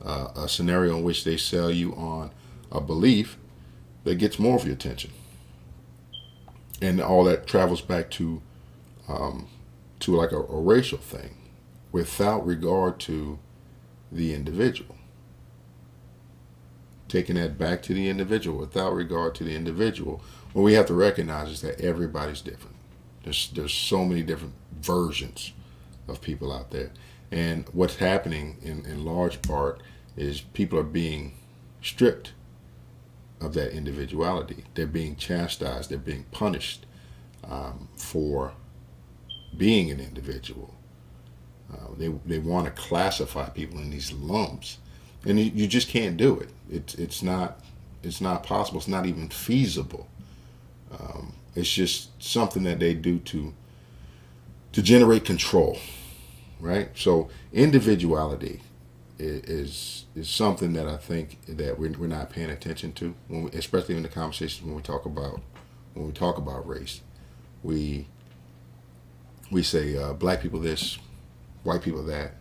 uh, 0.05 0.29
a 0.37 0.49
scenario 0.49 0.97
in 0.97 1.03
which 1.03 1.25
they 1.25 1.37
sell 1.37 1.71
you 1.71 1.95
on 1.95 2.31
a 2.71 2.81
belief 2.81 3.37
that 4.05 4.17
gets 4.17 4.39
more 4.39 4.57
of 4.57 4.65
your 4.65 4.75
attention. 4.75 5.11
And 6.81 7.01
all 7.01 7.25
that 7.25 7.47
travels 7.47 7.81
back 7.81 8.11
to 8.12 8.43
um, 9.09 9.49
to 10.01 10.17
like 10.17 10.33
a, 10.33 10.39
a 10.39 10.61
racial 10.61 10.99
thing 10.99 11.37
without 11.93 12.45
regard 12.47 12.99
to 13.01 13.39
the 14.11 14.35
individual. 14.35 14.97
Taking 17.09 17.37
that 17.37 17.59
back 17.59 17.83
to 17.83 17.95
the 17.95 18.09
individual 18.09 18.59
without 18.59 18.95
regard 18.95 19.35
to 19.37 19.45
the 19.45 19.55
individual 19.55 20.23
what 20.53 20.62
we 20.62 20.75
have 20.75 20.87
to 20.87 20.95
recognize 20.95 21.49
is 21.49 21.61
that 21.62 21.81
everybody's 21.81 22.43
different 22.43 22.77
there's 23.23 23.50
there's 23.50 23.73
so 23.73 24.05
many 24.05 24.23
different 24.23 24.55
versions 24.81 25.52
of 26.09 26.21
people 26.21 26.52
out 26.52 26.71
there 26.71 26.91
and 27.33 27.64
what's 27.73 27.97
happening 27.97 28.59
in, 28.62 28.85
in 28.85 29.07
large 29.07 29.41
part 29.41 29.83
is 30.17 30.43
people 30.43 30.79
are 30.79 30.85
being 30.85 31.33
stripped 31.81 32.33
of 33.41 33.55
that 33.55 33.73
individuality. 33.73 34.64
They're 34.75 34.87
being 34.87 35.17
chastised, 35.17 35.91
they're 35.91 35.99
being 35.99 36.26
punished 36.31 36.85
um, 37.43 37.88
for 37.97 38.52
being 39.57 39.91
an 39.91 39.99
individual. 39.99 40.75
Uh, 41.73 41.95
they, 41.97 42.09
they 42.26 42.38
want 42.38 42.67
to 42.67 42.73
classify 42.73 43.49
people 43.49 43.79
in 43.79 43.91
these 43.91 44.12
lumps, 44.12 44.76
and 45.25 45.41
you, 45.41 45.50
you 45.55 45.67
just 45.67 45.88
can't 45.88 46.19
do 46.19 46.38
it. 46.38 46.50
It's 46.71 46.95
it's 46.97 47.23
not 47.23 47.61
it's 48.02 48.21
not 48.21 48.43
possible. 48.43 48.79
It's 48.79 48.88
not 48.88 49.07
even 49.07 49.31
feasible. 49.31 50.07
Um, 50.93 51.33
it's 51.54 51.71
just 51.71 52.23
something 52.23 52.62
that 52.64 52.78
they 52.80 52.94
do 52.94 53.18
to 53.18 53.52
to 54.73 54.82
generate 54.82 55.25
control, 55.25 55.78
right? 56.61 56.88
So 56.94 57.28
individuality 57.52 58.61
is 59.18 60.06
is 60.14 60.28
something 60.28 60.73
that 60.73 60.87
I 60.87 60.97
think 60.97 61.38
that 61.47 61.78
we're, 61.78 61.92
we're 61.92 62.06
not 62.06 62.30
paying 62.30 62.50
attention 62.50 62.92
to, 62.94 63.14
we, 63.28 63.50
especially 63.50 63.97
in 63.97 64.02
the 64.02 64.09
conversations 64.09 64.64
when 64.64 64.75
we 64.75 64.82
talk 64.82 65.04
about 65.04 65.40
when 65.94 66.06
we 66.06 66.12
talk 66.12 66.38
about 66.38 66.66
race. 66.66 67.00
We 67.62 68.09
we 69.50 69.62
say 69.62 69.97
uh, 69.97 70.14
black 70.14 70.40
people 70.40 70.61
this, 70.61 70.99
white 71.62 71.82
people 71.82 72.02
that, 72.04 72.32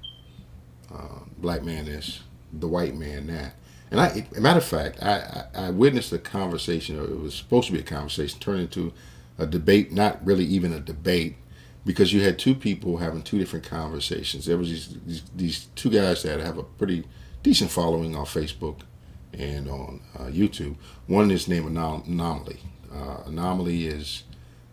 uh, 0.94 1.20
black 1.38 1.64
man 1.64 1.86
this, 1.86 2.22
the 2.54 2.68
white 2.68 2.96
man 2.96 3.28
that. 3.28 3.56
And 3.92 4.00
I, 4.00 4.26
matter 4.40 4.60
of 4.60 4.66
fact, 4.66 5.04
I, 5.04 5.46
I, 5.54 5.66
I 5.66 5.70
witnessed 5.70 6.14
a 6.14 6.18
conversation. 6.18 6.98
It 6.98 7.20
was 7.20 7.36
supposed 7.36 7.68
to 7.68 7.74
be 7.74 7.80
a 7.80 7.84
conversation, 7.84 8.40
turned 8.40 8.62
into 8.62 8.94
a 9.38 9.46
debate. 9.46 9.92
Not 9.92 10.26
really 10.26 10.46
even 10.46 10.72
a 10.72 10.80
debate, 10.80 11.36
because 11.86 12.14
you 12.14 12.22
had 12.22 12.40
two 12.40 12.56
people 12.56 12.98
having 12.98 13.22
two 13.22 13.38
different 13.38 13.66
conversations. 13.66 14.46
There 14.46 14.58
was 14.58 14.70
these, 14.70 14.98
these, 15.06 15.24
these 15.36 15.66
two 15.76 15.90
guys 15.90 16.24
that 16.24 16.40
have 16.40 16.58
a 16.58 16.64
pretty 16.64 17.04
decent 17.44 17.70
following 17.70 18.16
on 18.16 18.26
Facebook 18.26 18.82
and 19.34 19.68
on 19.68 20.02
uh, 20.18 20.24
YouTube. 20.26 20.76
One 21.08 21.30
is 21.30 21.48
named 21.48 21.66
Anom- 21.66 22.08
Anomaly. 22.08 22.60
Uh, 22.94 23.24
Anomaly 23.26 23.88
is, 23.88 24.24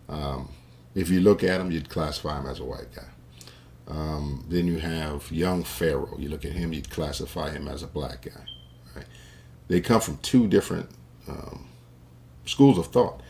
um, 0.07 0.49
if 0.95 1.09
you 1.09 1.19
look 1.19 1.43
at 1.43 1.59
him, 1.59 1.71
you'd 1.71 1.89
classify 1.89 2.39
him 2.39 2.45
as 2.45 2.59
a 2.59 2.65
white 2.65 2.93
guy. 2.95 3.07
Um, 3.87 4.45
then 4.47 4.67
you 4.67 4.77
have 4.77 5.31
Young 5.31 5.63
Pharaoh. 5.63 6.15
You 6.17 6.29
look 6.29 6.45
at 6.45 6.51
him, 6.51 6.73
you'd 6.73 6.89
classify 6.89 7.49
him 7.51 7.67
as 7.67 7.83
a 7.83 7.87
black 7.87 8.21
guy. 8.21 8.45
They 9.69 9.81
come 9.81 10.01
from 10.01 10.19
two 10.19 10.47
different 10.47 10.89
um, 11.29 11.67
schools 12.45 12.79
of 12.79 12.87
thought. 12.87 13.21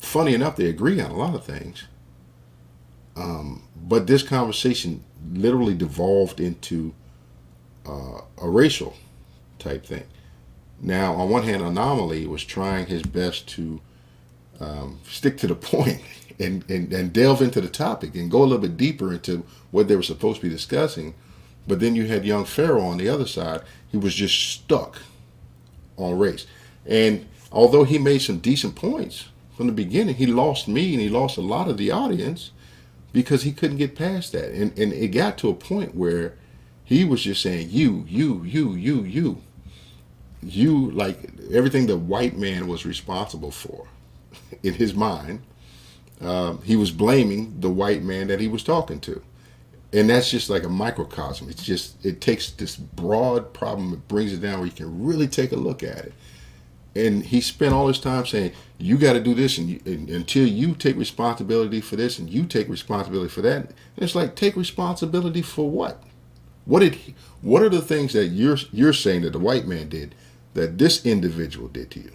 Funny 0.00 0.34
enough, 0.34 0.56
they 0.56 0.66
agree 0.68 1.00
on 1.00 1.12
a 1.12 1.16
lot 1.16 1.36
of 1.36 1.44
things 1.44 1.84
um, 3.16 3.62
but 3.76 4.06
this 4.06 4.22
conversation 4.22 5.04
literally 5.32 5.74
devolved 5.74 6.40
into 6.40 6.94
uh, 7.86 8.22
a 8.42 8.48
racial 8.48 8.96
type 9.58 9.86
thing. 9.86 10.04
Now, 10.80 11.14
on 11.14 11.30
one 11.30 11.44
hand, 11.44 11.62
Anomaly 11.62 12.26
was 12.26 12.44
trying 12.44 12.86
his 12.86 13.02
best 13.02 13.48
to 13.50 13.80
um, 14.60 15.00
stick 15.08 15.38
to 15.38 15.46
the 15.46 15.54
point 15.56 16.02
and, 16.40 16.68
and, 16.70 16.92
and 16.92 17.12
delve 17.12 17.42
into 17.42 17.60
the 17.60 17.68
topic 17.68 18.14
and 18.16 18.30
go 18.30 18.40
a 18.40 18.44
little 18.44 18.58
bit 18.58 18.76
deeper 18.76 19.12
into 19.12 19.46
what 19.70 19.88
they 19.88 19.96
were 19.96 20.02
supposed 20.02 20.40
to 20.40 20.48
be 20.48 20.54
discussing. 20.54 21.14
But 21.66 21.80
then 21.80 21.94
you 21.94 22.06
had 22.06 22.24
young 22.24 22.44
Pharaoh 22.44 22.82
on 22.84 22.98
the 22.98 23.08
other 23.08 23.26
side. 23.26 23.62
He 23.90 23.96
was 23.96 24.14
just 24.14 24.34
stuck 24.34 24.98
on 25.96 26.18
race. 26.18 26.46
And 26.86 27.26
although 27.50 27.84
he 27.84 27.98
made 27.98 28.20
some 28.20 28.38
decent 28.38 28.74
points 28.74 29.28
from 29.56 29.66
the 29.66 29.72
beginning, 29.72 30.16
he 30.16 30.26
lost 30.26 30.68
me 30.68 30.92
and 30.92 31.00
he 31.00 31.08
lost 31.08 31.36
a 31.38 31.42
lot 31.42 31.68
of 31.68 31.76
the 31.76 31.90
audience 31.90 32.50
because 33.12 33.44
he 33.44 33.52
couldn't 33.52 33.78
get 33.78 33.94
past 33.94 34.32
that. 34.32 34.50
And, 34.50 34.76
and 34.78 34.92
it 34.92 35.08
got 35.08 35.38
to 35.38 35.48
a 35.48 35.54
point 35.54 35.94
where 35.94 36.34
he 36.84 37.04
was 37.04 37.22
just 37.22 37.40
saying, 37.40 37.68
you, 37.70 38.04
you, 38.08 38.42
you, 38.44 38.74
you, 38.74 39.02
you. 39.02 39.42
You, 40.42 40.90
like 40.90 41.30
everything 41.52 41.86
the 41.86 41.96
white 41.96 42.36
man 42.36 42.66
was 42.66 42.84
responsible 42.84 43.50
for 43.50 43.86
in 44.62 44.74
his 44.74 44.92
mind, 44.92 45.40
um, 46.20 46.60
he 46.62 46.76
was 46.76 46.90
blaming 46.90 47.60
the 47.60 47.70
white 47.70 48.02
man 48.02 48.26
that 48.26 48.40
he 48.40 48.48
was 48.48 48.62
talking 48.62 49.00
to. 49.00 49.22
And 49.94 50.10
that's 50.10 50.28
just 50.28 50.50
like 50.50 50.64
a 50.64 50.68
microcosm. 50.68 51.48
It's 51.48 51.62
just, 51.62 52.04
it 52.04 52.20
takes 52.20 52.50
this 52.50 52.74
broad 52.74 53.54
problem, 53.54 53.92
it 53.92 54.08
brings 54.08 54.32
it 54.32 54.42
down 54.42 54.58
where 54.58 54.66
you 54.66 54.72
can 54.72 55.04
really 55.04 55.28
take 55.28 55.52
a 55.52 55.56
look 55.56 55.84
at 55.84 56.06
it. 56.06 56.12
And 56.96 57.24
he 57.24 57.40
spent 57.40 57.74
all 57.74 57.86
his 57.86 58.00
time 58.00 58.26
saying 58.26 58.52
you 58.78 58.98
got 58.98 59.12
to 59.12 59.20
do 59.20 59.34
this 59.34 59.56
and, 59.56 59.68
you, 59.68 59.80
and, 59.84 60.10
until 60.10 60.46
you 60.46 60.74
take 60.74 60.96
responsibility 60.96 61.80
for 61.80 61.94
this 61.94 62.18
and 62.18 62.28
you 62.28 62.44
take 62.44 62.68
responsibility 62.68 63.28
for 63.28 63.42
that 63.42 63.56
and 63.56 63.74
it's 63.96 64.14
like 64.14 64.34
take 64.34 64.56
responsibility 64.56 65.42
for 65.42 65.70
what? 65.70 66.02
What 66.64 66.80
did 66.80 66.94
he, 66.94 67.14
what 67.40 67.62
are 67.62 67.68
the 67.68 67.82
things 67.82 68.12
that 68.14 68.26
you're 68.26 68.58
you're 68.72 68.92
saying 68.92 69.22
that 69.22 69.32
the 69.32 69.38
white 69.38 69.66
man 69.66 69.88
did 69.88 70.14
that 70.54 70.78
this 70.78 71.04
individual 71.04 71.68
did 71.68 71.90
to 71.92 72.00
you? 72.00 72.12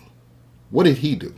What 0.69 0.83
did 0.83 0.97
he 0.97 1.15
do 1.15 1.35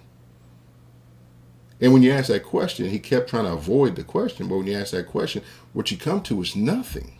and 1.82 1.92
when 1.92 2.04
you 2.04 2.12
ask 2.12 2.28
that 2.28 2.44
question 2.44 2.90
he 2.90 3.00
kept 3.00 3.30
trying 3.30 3.46
to 3.46 3.52
avoid 3.52 3.96
the 3.96 4.04
question 4.04 4.48
but 4.48 4.58
when 4.58 4.68
you 4.68 4.78
ask 4.78 4.92
that 4.92 5.08
question 5.08 5.42
what 5.74 5.92
you 5.92 5.98
come 5.98 6.22
to 6.22 6.42
is 6.42 6.56
nothing 6.56 7.14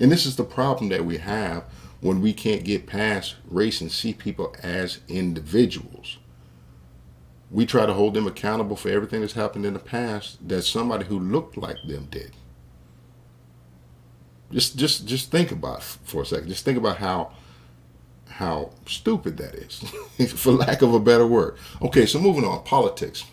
and 0.00 0.10
this 0.10 0.24
is 0.24 0.36
the 0.36 0.44
problem 0.44 0.88
that 0.88 1.04
we 1.04 1.18
have 1.18 1.64
when 2.00 2.22
we 2.22 2.32
can't 2.32 2.64
get 2.64 2.86
past 2.86 3.36
race 3.46 3.82
and 3.82 3.92
see 3.92 4.14
people 4.14 4.54
as 4.62 5.00
individuals. 5.08 6.16
We 7.50 7.66
try 7.66 7.84
to 7.84 7.92
hold 7.92 8.14
them 8.14 8.26
accountable 8.26 8.76
for 8.76 8.88
everything 8.88 9.20
that's 9.20 9.34
happened 9.34 9.66
in 9.66 9.74
the 9.74 9.80
past 9.80 10.48
that 10.48 10.62
somebody 10.62 11.04
who 11.04 11.18
looked 11.18 11.56
like 11.58 11.76
them 11.86 12.08
did. 12.10 12.32
Just 14.50 14.76
just 14.76 15.06
just 15.06 15.30
think 15.30 15.52
about 15.52 15.82
for 15.82 16.22
a 16.22 16.26
second. 16.26 16.48
Just 16.48 16.64
think 16.64 16.78
about 16.78 16.96
how 16.96 17.32
how 18.26 18.70
stupid 18.86 19.36
that 19.36 19.54
is, 19.54 20.32
for 20.32 20.52
lack 20.52 20.82
of 20.82 20.94
a 20.94 21.00
better 21.00 21.26
word. 21.26 21.56
Okay, 21.82 22.06
so 22.06 22.18
moving 22.18 22.44
on, 22.44 22.64
politics. 22.64 23.24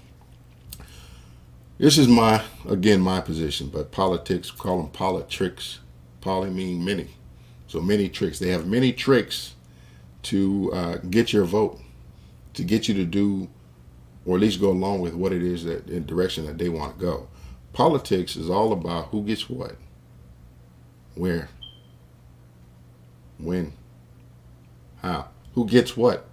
This 1.77 2.00
is 2.00 2.07
my, 2.07 2.43
again, 2.67 3.01
my 3.01 3.22
position, 3.22 3.69
but 3.69 3.91
politics, 3.91 4.50
call 4.50 4.81
them 4.81 4.91
politricks. 4.91 5.77
Poly 6.22 6.50
mean 6.50 6.84
many. 6.84 7.10
So 7.67 7.79
many 7.79 8.10
tricks. 8.10 8.39
They 8.39 8.50
have 8.50 8.65
many 8.65 8.91
tricks 8.91 9.53
to 10.24 10.72
uh, 10.74 10.98
get 11.10 11.31
your 11.31 11.43
vote, 11.43 11.79
to 12.55 12.63
get 12.63 12.88
you 12.88 12.96
to 12.96 13.05
do, 13.05 13.48
or 14.25 14.36
at 14.38 14.41
least 14.41 14.60
go 14.60 14.72
along 14.72 15.01
with 15.01 15.13
what 15.13 15.31
it 15.31 15.43
is 15.43 15.65
that 15.65 15.88
in 15.88 16.05
direction 16.07 16.48
that 16.48 16.57
they 16.57 16.67
want 16.67 16.98
to 16.98 17.05
go. 17.05 17.27
Politics 17.74 18.36
is 18.36 18.50
all 18.50 18.74
about 18.74 19.10
who 19.10 19.24
gets 19.24 19.48
what, 19.48 19.75
where, 21.13 21.48
when, 23.38 23.72
how, 25.03 25.27
who 25.53 25.67
gets 25.67 25.96
what. 25.96 26.27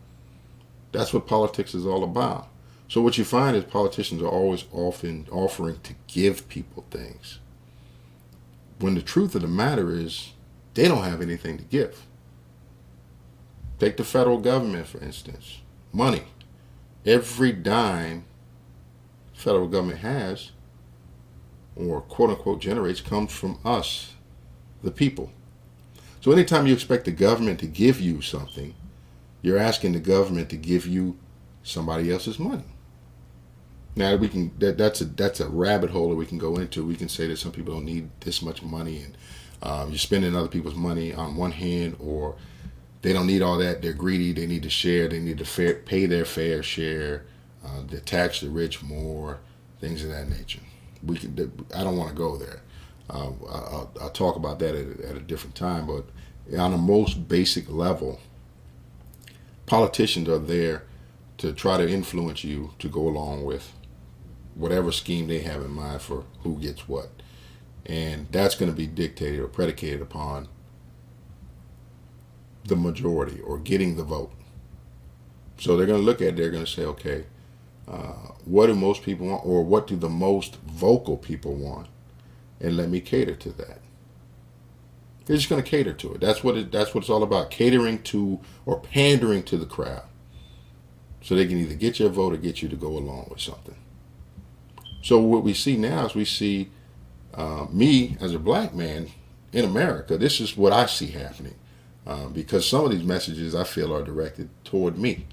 That's 0.92 1.12
what 1.12 1.26
politics 1.26 1.74
is 1.74 1.84
all 1.84 2.02
about. 2.02 2.48
So 2.88 3.00
what 3.00 3.19
you 3.19 3.25
find 3.25 3.57
is 3.57 3.64
politicians 3.64 4.23
are 4.23 4.29
always 4.29 4.64
often 4.73 5.26
offering 5.31 5.81
to 5.85 5.95
give 6.07 6.49
people 6.49 6.85
things. 6.91 7.38
When 8.79 8.95
the 8.95 9.03
truth 9.03 9.35
of 9.35 9.43
the 9.43 9.49
matter 9.49 9.91
is 9.91 10.33
they 10.75 10.88
don't 10.88 11.05
have 11.05 11.23
anything 11.23 11.57
to 11.59 11.64
give. 11.64 12.07
Take 13.79 13.97
the 13.97 14.05
federal 14.05 14.38
government, 14.38 14.87
for 14.87 15.03
instance. 15.03 15.61
Money. 15.93 16.25
Every 17.07 17.53
dime 17.53 18.25
federal 19.33 19.69
government 19.69 20.00
has 20.00 20.53
or 21.76 22.00
quote 22.03 22.31
unquote 22.31 22.61
generates 22.61 23.00
comes 23.00 23.33
from 23.33 23.59
us, 23.64 24.14
the 24.83 24.91
people. 24.91 25.31
So 26.21 26.33
anytime 26.33 26.67
you 26.67 26.73
expect 26.73 27.05
the 27.05 27.12
government 27.12 27.61
to 27.61 27.67
give 27.67 28.00
you 28.00 28.23
something, 28.23 28.75
you're 29.43 29.59
asking 29.59 29.93
the 29.93 30.00
government 30.00 30.49
to 30.50 30.57
give 30.57 30.87
you 30.87 31.19
somebody 31.62 32.11
else's 32.11 32.38
money. 32.38 32.64
Now 33.96 34.16
we 34.16 34.28
can 34.28 34.52
that 34.58 34.76
that's 34.76 35.00
a 35.00 35.04
that's 35.04 35.40
a 35.40 35.48
rabbit 35.48 35.90
hole 35.90 36.08
that 36.10 36.16
we 36.16 36.26
can 36.26 36.38
go 36.38 36.56
into. 36.56 36.84
We 36.84 36.96
can 36.96 37.08
say 37.08 37.26
that 37.28 37.38
some 37.38 37.52
people 37.52 37.74
don't 37.74 37.84
need 37.84 38.10
this 38.20 38.42
much 38.42 38.62
money 38.62 39.02
and 39.02 39.16
um, 39.64 39.88
you're 39.88 39.98
spending 39.98 40.36
other 40.36 40.48
people's 40.48 40.74
money 40.74 41.14
on 41.14 41.36
one 41.36 41.52
hand, 41.52 41.96
or 41.98 42.36
they 43.00 43.14
don't 43.14 43.26
need 43.26 43.40
all 43.40 43.56
that. 43.58 43.80
They're 43.80 43.94
greedy. 43.94 44.32
They 44.32 44.46
need 44.46 44.62
to 44.64 44.70
share. 44.70 45.08
They 45.08 45.20
need 45.20 45.38
to 45.38 45.44
fair, 45.46 45.74
pay 45.74 46.04
their 46.04 46.26
fair 46.26 46.62
share. 46.62 47.24
Uh, 47.64 47.82
they 47.88 47.98
tax 48.00 48.40
the 48.40 48.50
rich 48.50 48.82
more. 48.82 49.40
Things 49.80 50.04
of 50.04 50.10
that 50.10 50.28
nature. 50.28 50.60
We 51.02 51.16
can. 51.16 51.66
I 51.74 51.82
don't 51.82 51.96
want 51.96 52.10
to 52.10 52.14
go 52.14 52.36
there. 52.36 52.60
Uh, 53.08 53.30
I'll, 53.48 53.92
I'll, 54.00 54.10
talk 54.10 54.36
about 54.36 54.58
that 54.60 54.74
at, 54.74 55.00
at 55.00 55.16
a 55.16 55.20
different 55.20 55.54
time. 55.54 55.86
But 55.86 56.04
on 56.58 56.72
a 56.72 56.78
most 56.78 57.28
basic 57.28 57.70
level, 57.70 58.20
politicians 59.66 60.28
are 60.28 60.38
there 60.38 60.84
to 61.38 61.52
try 61.52 61.76
to 61.78 61.88
influence 61.88 62.44
you 62.44 62.72
to 62.78 62.88
go 62.88 63.00
along 63.00 63.44
with 63.44 63.72
whatever 64.54 64.92
scheme 64.92 65.26
they 65.26 65.40
have 65.40 65.62
in 65.62 65.70
mind 65.70 66.02
for 66.02 66.25
who 66.42 66.58
gets 66.58 66.88
what. 66.88 67.11
And 67.87 68.28
that's 68.30 68.54
going 68.54 68.70
to 68.70 68.76
be 68.76 68.87
dictated 68.87 69.40
or 69.40 69.49
predicated 69.49 70.00
upon 70.00 70.49
the 72.64 72.76
majority 72.76 73.40
or 73.40 73.58
getting 73.58 73.96
the 73.96 74.04
vote. 74.04 74.32
So 75.58 75.76
they're 75.76 75.87
going 75.87 76.00
to 76.00 76.04
look 76.04 76.20
at 76.20 76.28
it, 76.28 76.37
they're 76.37 76.50
going 76.50 76.64
to 76.64 76.70
say, 76.70 76.84
okay, 76.84 77.25
uh, 77.87 78.32
what 78.44 78.66
do 78.66 78.75
most 78.75 79.02
people 79.02 79.26
want 79.26 79.44
or 79.44 79.62
what 79.62 79.87
do 79.87 79.96
the 79.96 80.08
most 80.08 80.56
vocal 80.62 81.16
people 81.16 81.54
want? 81.54 81.88
And 82.61 82.76
let 82.76 82.88
me 82.88 83.00
cater 83.00 83.34
to 83.34 83.50
that. 83.52 83.81
They're 85.26 85.37
just 85.37 85.48
going 85.48 85.62
to 85.62 85.68
cater 85.68 85.92
to 85.92 86.14
it. 86.14 86.20
That's 86.20 86.44
what 86.44 86.57
it, 86.57 86.72
that's 86.72 86.94
what 86.94 87.02
it's 87.02 87.11
all 87.11 87.22
about, 87.22 87.50
catering 87.50 88.02
to 88.05 88.40
or 88.66 88.81
pandering 88.81 89.42
to 89.44 89.57
the 89.57 89.66
crowd. 89.66 90.05
So 91.22 91.35
they 91.35 91.46
can 91.46 91.59
either 91.59 91.74
get 91.74 91.98
your 91.98 92.11
vote 92.11 92.35
or 92.35 92.37
get 92.37 92.62
you 92.62 92.68
to 92.68 92.76
go 92.76 92.88
along 92.88 93.29
with 93.31 93.40
something. 93.40 93.76
So 95.05 95.19
what 95.19 95.45
we 95.45 95.53
see 95.53 95.77
now 95.77 96.07
is 96.07 96.14
we 96.14 96.25
see 96.25 96.71
uh, 97.35 97.67
me 97.71 98.17
as 98.23 98.33
a 98.33 98.38
black 98.38 98.75
man 98.75 99.09
in 99.53 99.67
America, 99.67 100.17
this 100.17 100.40
is 100.40 100.57
what 100.57 100.73
I 100.73 100.87
see 100.87 101.09
happening. 101.09 101.57
Uh, 102.07 102.29
because 102.29 102.67
some 102.67 102.87
of 102.87 102.90
these 102.90 103.05
messages 103.05 103.55
I 103.55 103.64
feel 103.64 103.95
are 103.95 104.03
directed 104.03 104.49
toward 104.64 104.97
me. 104.97 105.27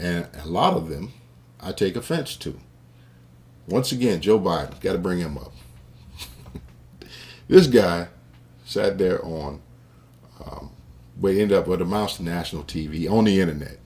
And 0.00 0.26
a 0.42 0.48
lot 0.48 0.74
of 0.74 0.88
them 0.88 1.12
I 1.60 1.70
take 1.70 1.94
offense 1.94 2.34
to. 2.38 2.58
Once 3.68 3.92
again, 3.92 4.20
Joe 4.20 4.40
Biden, 4.40 4.80
got 4.80 4.94
to 4.94 4.98
bring 4.98 5.20
him 5.20 5.38
up. 5.38 5.52
this 7.46 7.68
guy 7.68 8.08
sat 8.64 8.98
there 8.98 9.24
on, 9.24 9.62
um, 10.44 10.72
we 11.20 11.40
ended 11.40 11.56
up 11.56 11.68
with 11.68 11.80
a 11.80 11.84
mouse 11.84 12.18
national 12.18 12.64
TV 12.64 13.08
on 13.08 13.22
the 13.22 13.40
internet. 13.40 13.78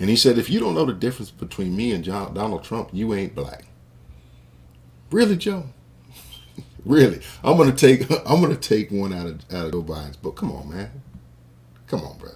And 0.00 0.10
he 0.10 0.16
said, 0.16 0.38
if 0.38 0.50
you 0.50 0.60
don't 0.60 0.74
know 0.74 0.84
the 0.86 0.92
difference 0.94 1.30
between 1.30 1.76
me 1.76 1.92
and 1.92 2.04
John, 2.04 2.34
Donald 2.34 2.64
Trump, 2.64 2.90
you 2.92 3.14
ain't 3.14 3.34
black. 3.34 3.66
Really, 5.10 5.36
Joe? 5.36 5.66
really? 6.84 7.20
I'm 7.44 7.56
gonna 7.56 7.72
take 7.72 8.10
I'm 8.26 8.40
gonna 8.40 8.56
take 8.56 8.90
one 8.90 9.12
out 9.12 9.26
of 9.26 9.54
out 9.54 9.66
of 9.66 9.72
Joe 9.72 9.82
Biden's 9.82 10.16
book. 10.16 10.36
Come 10.36 10.52
on, 10.52 10.70
man. 10.70 11.02
Come 11.86 12.02
on, 12.02 12.18
bro. 12.18 12.30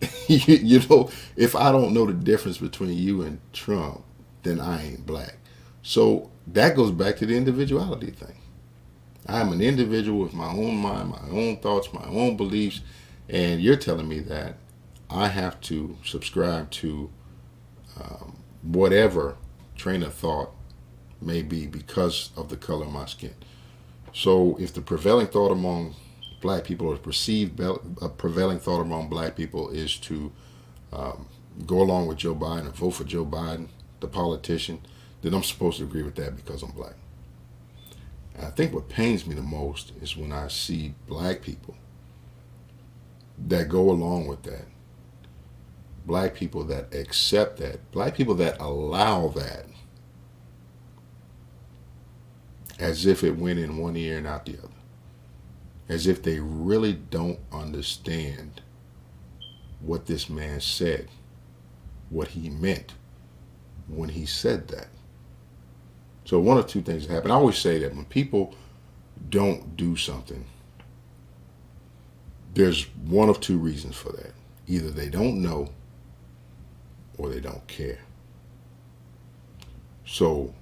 you, 0.28 0.56
you 0.56 0.80
know, 0.88 1.10
if 1.36 1.56
I 1.56 1.72
don't 1.72 1.94
know 1.94 2.06
the 2.06 2.12
difference 2.14 2.58
between 2.58 2.94
you 2.94 3.22
and 3.22 3.40
Trump, 3.52 4.04
then 4.42 4.60
I 4.60 4.84
ain't 4.84 5.06
black. 5.06 5.36
So 5.82 6.30
that 6.48 6.76
goes 6.76 6.90
back 6.92 7.16
to 7.18 7.26
the 7.26 7.36
individuality 7.36 8.10
thing. 8.10 8.36
I'm 9.26 9.52
an 9.52 9.62
individual 9.62 10.20
with 10.20 10.34
my 10.34 10.48
own 10.48 10.76
mind, 10.76 11.10
my 11.10 11.22
own 11.30 11.58
thoughts, 11.58 11.92
my 11.92 12.04
own 12.06 12.36
beliefs, 12.36 12.82
and 13.28 13.62
you're 13.62 13.76
telling 13.76 14.08
me 14.08 14.20
that 14.20 14.56
I 15.10 15.28
have 15.28 15.60
to 15.62 15.96
subscribe 16.04 16.70
to 16.72 17.10
um, 18.00 18.38
whatever 18.62 19.36
train 19.76 20.02
of 20.02 20.14
thought 20.14 20.50
may 21.20 21.42
be 21.42 21.66
because 21.66 22.30
of 22.36 22.48
the 22.48 22.56
color 22.56 22.86
of 22.86 22.92
my 22.92 23.06
skin. 23.06 23.34
So 24.12 24.56
if 24.60 24.72
the 24.72 24.80
prevailing 24.80 25.26
thought 25.26 25.50
among 25.52 25.94
black 26.40 26.64
people 26.64 26.88
or 26.88 26.96
perceived 26.96 27.58
a 27.60 28.08
prevailing 28.08 28.58
thought 28.58 28.80
among 28.80 29.08
black 29.08 29.34
people 29.34 29.70
is 29.70 29.96
to 29.98 30.30
um, 30.92 31.26
go 31.66 31.80
along 31.80 32.06
with 32.06 32.18
Joe 32.18 32.34
Biden 32.34 32.66
and 32.66 32.74
vote 32.74 32.90
for 32.90 33.04
Joe 33.04 33.24
Biden, 33.24 33.68
the 34.00 34.06
politician, 34.08 34.80
then 35.22 35.34
I'm 35.34 35.42
supposed 35.42 35.78
to 35.78 35.84
agree 35.84 36.02
with 36.02 36.16
that 36.16 36.36
because 36.36 36.62
I'm 36.62 36.72
black. 36.72 36.94
And 38.36 38.46
I 38.46 38.50
think 38.50 38.72
what 38.74 38.88
pains 38.88 39.26
me 39.26 39.34
the 39.34 39.42
most 39.42 39.92
is 40.02 40.16
when 40.16 40.32
I 40.32 40.48
see 40.48 40.94
black 41.08 41.40
people 41.40 41.76
that 43.38 43.68
go 43.68 43.90
along 43.90 44.26
with 44.26 44.42
that, 44.44 44.66
black 46.04 46.34
people 46.34 46.64
that 46.64 46.94
accept 46.94 47.58
that, 47.58 47.90
black 47.90 48.14
people 48.14 48.34
that 48.34 48.60
allow 48.60 49.28
that, 49.28 49.66
as 52.78 53.06
if 53.06 53.22
it 53.22 53.38
went 53.38 53.58
in 53.58 53.78
one 53.78 53.96
ear 53.96 54.18
and 54.18 54.26
out 54.26 54.46
the 54.46 54.58
other. 54.58 54.68
As 55.88 56.06
if 56.06 56.22
they 56.22 56.40
really 56.40 56.94
don't 56.94 57.38
understand 57.52 58.62
what 59.80 60.06
this 60.06 60.30
man 60.30 60.60
said, 60.60 61.08
what 62.08 62.28
he 62.28 62.48
meant 62.48 62.94
when 63.86 64.10
he 64.10 64.24
said 64.24 64.68
that. 64.68 64.88
So 66.24 66.40
one 66.40 66.56
of 66.56 66.66
two 66.66 66.80
things 66.80 67.06
happen. 67.06 67.30
I 67.30 67.34
always 67.34 67.58
say 67.58 67.78
that 67.80 67.94
when 67.94 68.06
people 68.06 68.54
don't 69.28 69.76
do 69.76 69.94
something, 69.94 70.46
there's 72.54 72.84
one 73.04 73.28
of 73.28 73.40
two 73.40 73.58
reasons 73.58 73.96
for 73.96 74.12
that. 74.12 74.32
Either 74.66 74.90
they 74.90 75.10
don't 75.10 75.42
know 75.42 75.68
or 77.18 77.28
they 77.28 77.40
don't 77.40 77.66
care. 77.66 77.98
So 80.06 80.54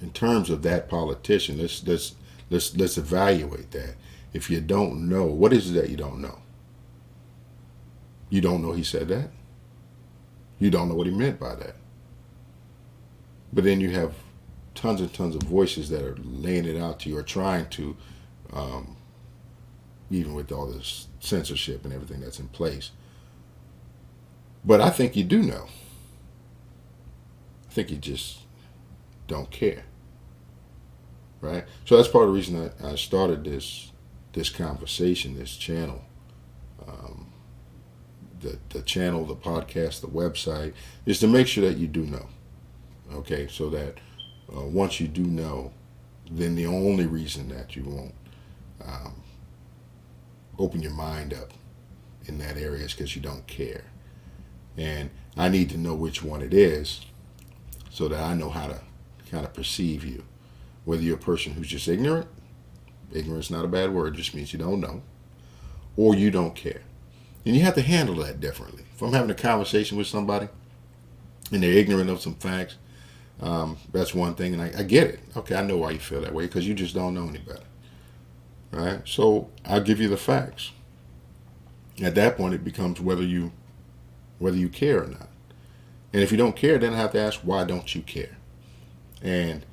in 0.00 0.10
terms 0.10 0.50
of 0.50 0.62
that 0.62 0.88
politician, 0.88 1.58
let's 1.58 1.86
let's 1.86 2.14
let's 2.50 2.76
let's 2.76 2.98
evaluate 2.98 3.70
that. 3.70 3.94
If 4.32 4.50
you 4.50 4.60
don't 4.60 5.08
know, 5.08 5.24
what 5.24 5.52
is 5.52 5.70
it 5.70 5.74
that 5.74 5.90
you 5.90 5.96
don't 5.96 6.20
know? 6.20 6.38
You 8.30 8.40
don't 8.40 8.62
know 8.62 8.72
he 8.72 8.82
said 8.82 9.08
that. 9.08 9.30
You 10.58 10.70
don't 10.70 10.88
know 10.88 10.94
what 10.94 11.06
he 11.06 11.12
meant 11.12 11.38
by 11.38 11.54
that. 11.54 11.76
But 13.52 13.64
then 13.64 13.80
you 13.80 13.90
have 13.90 14.14
tons 14.74 15.00
and 15.00 15.12
tons 15.12 15.34
of 15.34 15.42
voices 15.42 15.90
that 15.90 16.02
are 16.02 16.16
laying 16.22 16.64
it 16.64 16.80
out 16.80 17.00
to 17.00 17.10
you 17.10 17.18
or 17.18 17.22
trying 17.22 17.68
to, 17.70 17.96
um, 18.52 18.96
even 20.10 20.34
with 20.34 20.50
all 20.50 20.66
this 20.66 21.08
censorship 21.20 21.84
and 21.84 21.92
everything 21.92 22.20
that's 22.20 22.40
in 22.40 22.48
place. 22.48 22.90
But 24.64 24.80
I 24.80 24.90
think 24.90 25.16
you 25.16 25.24
do 25.24 25.42
know. 25.42 25.66
I 27.68 27.72
think 27.72 27.90
you 27.90 27.96
just 27.96 28.40
don't 29.26 29.50
care 29.50 29.84
right? 31.42 31.64
So 31.84 31.96
that's 31.96 32.08
part 32.08 32.24
of 32.24 32.30
the 32.30 32.34
reason 32.34 32.72
I, 32.82 32.92
I 32.92 32.94
started 32.94 33.44
this 33.44 33.92
this 34.32 34.48
conversation, 34.48 35.36
this 35.36 35.56
channel, 35.56 36.02
um, 36.88 37.30
the 38.40 38.58
the 38.70 38.80
channel, 38.80 39.26
the 39.26 39.36
podcast, 39.36 40.00
the 40.00 40.06
website, 40.06 40.72
is 41.04 41.20
to 41.20 41.26
make 41.26 41.46
sure 41.46 41.68
that 41.68 41.76
you 41.76 41.86
do 41.86 42.06
know. 42.06 42.26
Okay, 43.12 43.46
so 43.50 43.68
that 43.68 43.98
uh, 44.56 44.62
once 44.62 45.00
you 45.00 45.08
do 45.08 45.22
know, 45.22 45.72
then 46.30 46.54
the 46.54 46.66
only 46.66 47.06
reason 47.06 47.48
that 47.48 47.76
you 47.76 47.82
won't 47.84 48.14
um, 48.82 49.22
open 50.58 50.80
your 50.80 50.92
mind 50.92 51.34
up 51.34 51.52
in 52.24 52.38
that 52.38 52.56
area 52.56 52.84
is 52.84 52.94
because 52.94 53.14
you 53.14 53.20
don't 53.20 53.46
care. 53.46 53.84
And 54.76 55.10
I 55.36 55.48
need 55.48 55.70
to 55.70 55.78
know 55.78 55.94
which 55.94 56.22
one 56.22 56.42
it 56.42 56.54
is 56.54 57.04
so 57.90 58.08
that 58.08 58.22
I 58.22 58.34
know 58.34 58.50
how 58.50 58.68
to 58.68 58.80
kind 59.30 59.44
of 59.44 59.52
perceive 59.52 60.04
you. 60.04 60.24
Whether 60.84 61.02
you're 61.02 61.16
a 61.16 61.20
person 61.20 61.52
who's 61.52 61.68
just 61.68 61.88
ignorant, 61.88 62.26
ignorance 63.12 63.50
not 63.50 63.64
a 63.64 63.68
bad 63.68 63.92
word, 63.92 64.14
just 64.14 64.34
means 64.34 64.52
you 64.52 64.58
don't 64.58 64.80
know, 64.80 65.02
or 65.96 66.14
you 66.14 66.30
don't 66.30 66.54
care. 66.54 66.82
And 67.44 67.54
you 67.56 67.62
have 67.62 67.74
to 67.74 67.82
handle 67.82 68.16
that 68.16 68.40
differently. 68.40 68.84
If 68.94 69.02
I'm 69.02 69.12
having 69.12 69.30
a 69.30 69.34
conversation 69.34 69.98
with 69.98 70.06
somebody 70.06 70.48
and 71.50 71.62
they're 71.62 71.72
ignorant 71.72 72.10
of 72.10 72.20
some 72.20 72.34
facts, 72.34 72.76
um, 73.40 73.76
that's 73.92 74.14
one 74.14 74.34
thing, 74.34 74.52
and 74.52 74.62
I, 74.62 74.72
I, 74.78 74.82
get 74.84 75.08
it. 75.08 75.20
Okay, 75.36 75.56
I 75.56 75.62
know 75.62 75.78
why 75.78 75.90
you 75.90 75.98
feel 75.98 76.20
that 76.20 76.32
way 76.32 76.46
because 76.46 76.66
you 76.66 76.74
just 76.74 76.94
don't 76.94 77.14
know 77.14 77.28
any 77.28 77.38
better, 77.38 77.64
right? 78.70 79.00
So 79.04 79.50
I'll 79.64 79.80
give 79.80 80.00
you 80.00 80.08
the 80.08 80.16
facts. 80.16 80.70
At 82.00 82.14
that 82.14 82.36
point, 82.36 82.54
it 82.54 82.62
becomes 82.62 83.00
whether 83.00 83.24
you 83.24 83.50
whether 84.42 84.56
you 84.56 84.68
care 84.68 85.02
or 85.02 85.06
not. 85.06 85.28
And 86.12 86.22
if 86.22 86.30
you 86.30 86.36
don't 86.36 86.56
care, 86.56 86.78
then 86.78 86.92
I 86.92 86.98
have 86.98 87.12
to 87.12 87.20
ask 87.20 87.40
why 87.40 87.64
don't 87.64 87.94
you 87.94 88.02
care? 88.02 88.36
And 89.22 89.64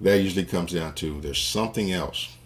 that 0.00 0.20
usually 0.20 0.44
comes 0.44 0.72
down 0.72 0.94
to 0.96 1.20
there's 1.20 1.42
something 1.42 1.90
else 1.90 2.36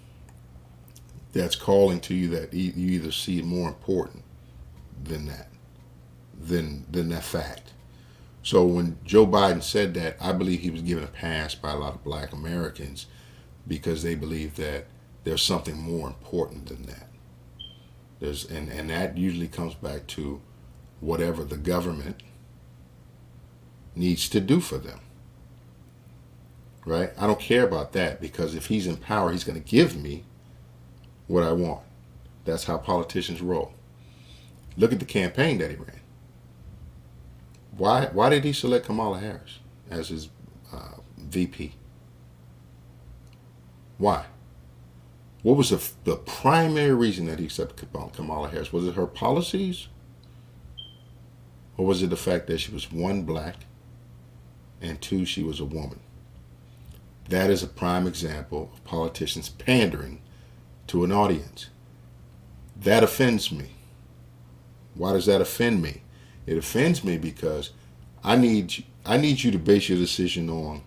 that's 1.33 1.57
calling 1.57 2.01
to 2.01 2.15
you 2.15 2.29
that 2.29 2.55
you 2.55 2.73
either 2.93 3.11
see 3.11 3.43
more 3.43 3.69
important 3.69 4.23
than 5.03 5.27
that, 5.27 5.49
than 6.39 6.87
than 6.91 7.09
that 7.11 7.25
fact. 7.25 7.73
So 8.43 8.65
when 8.65 8.99
Joe 9.05 9.27
Biden 9.27 9.63
said 9.63 9.95
that, 9.95 10.17
I 10.21 10.33
believe 10.33 10.61
he 10.61 10.71
was 10.71 10.83
given 10.83 11.05
a 11.05 11.09
pass 11.09 11.55
by 11.55 11.73
a 11.73 11.77
lot 11.77 11.95
of 11.95 12.05
black 12.05 12.33
Americans 12.33 13.07
because 13.69 14.03
they 14.03 14.15
believe 14.15 14.57
that 14.57 14.87
there's 15.25 15.43
something 15.43 15.79
more 15.79 16.09
important 16.09 16.67
than 16.67 16.83
that. 16.87 17.09
There's 18.21 18.45
and, 18.51 18.69
and 18.71 18.91
that 18.91 19.17
usually 19.17 19.49
comes 19.49 19.75
back 19.75 20.07
to 20.09 20.41
whatever 21.03 21.43
the 21.43 21.57
government 21.57 22.23
needs 23.95 24.29
to 24.31 24.41
do 24.41 24.61
for 24.61 24.79
them. 24.79 25.01
Right? 26.87 27.11
I 27.19 27.27
don't 27.27 27.41
care 27.41 27.65
about 27.65 27.93
that 27.93 28.21
because 28.21 28.55
if 28.55 28.67
he's 28.67 28.87
in 28.87 28.97
power, 28.97 29.31
he's 29.31 29.45
going 29.45 29.61
to 29.61 29.69
give 29.69 29.97
me 29.97 30.25
what 31.27 31.43
I 31.43 31.53
want. 31.53 31.83
That's 32.45 32.65
how 32.65 32.79
politicians 32.79 33.43
roll. 33.43 33.75
Look 34.77 34.93
at 34.93 35.01
the 35.01 35.05
campaign 35.05 35.59
that 35.59 35.71
he 35.71 35.77
ran. 35.77 36.01
Why, 37.77 38.07
why 38.07 38.31
did 38.31 38.45
he 38.45 38.53
select 38.53 38.87
Kamala 38.87 39.19
Harris 39.19 39.59
as 39.91 40.09
his 40.09 40.29
uh, 40.73 40.97
VP? 41.19 41.75
Why? 43.99 44.27
What 45.43 45.57
was 45.57 45.71
the, 45.71 45.83
the 46.05 46.17
primary 46.17 46.95
reason 46.95 47.27
that 47.27 47.41
he 47.41 47.47
accepted 47.47 47.89
Kamala 48.13 48.49
Harris? 48.49 48.73
Was 48.73 48.87
it 48.87 48.95
her 48.95 49.07
policies? 49.07 49.89
Or 51.77 51.87
was 51.87 52.03
it 52.03 52.11
the 52.11 52.17
fact 52.17 52.47
that 52.47 52.59
she 52.59 52.73
was 52.73 52.93
one, 52.93 53.23
black, 53.23 53.57
and 54.81 55.01
two, 55.01 55.25
she 55.25 55.43
was 55.43 55.61
a 55.61 55.65
woman? 55.65 56.01
That 57.29 57.51
is 57.51 57.63
a 57.63 57.69
prime 57.69 58.07
example 58.07 58.71
of 58.73 58.85
politicians 58.85 59.49
pandering 59.49 60.21
to 60.89 61.05
an 61.05 61.13
audience. 61.13 61.71
That 62.77 63.03
offends 63.03 63.51
me. 63.53 63.71
Why 64.95 65.13
does 65.13 65.27
that 65.27 65.41
offend 65.41 65.81
me? 65.83 66.03
It 66.47 66.59
offends 66.59 67.05
me 67.05 67.17
because 67.17 67.71
I 68.25 68.37
need 68.37 68.85
I 69.05 69.17
need 69.17 69.43
you 69.43 69.51
to 69.51 69.59
base 69.59 69.89
your 69.89 69.99
decision 69.99 70.51
on 70.51 70.83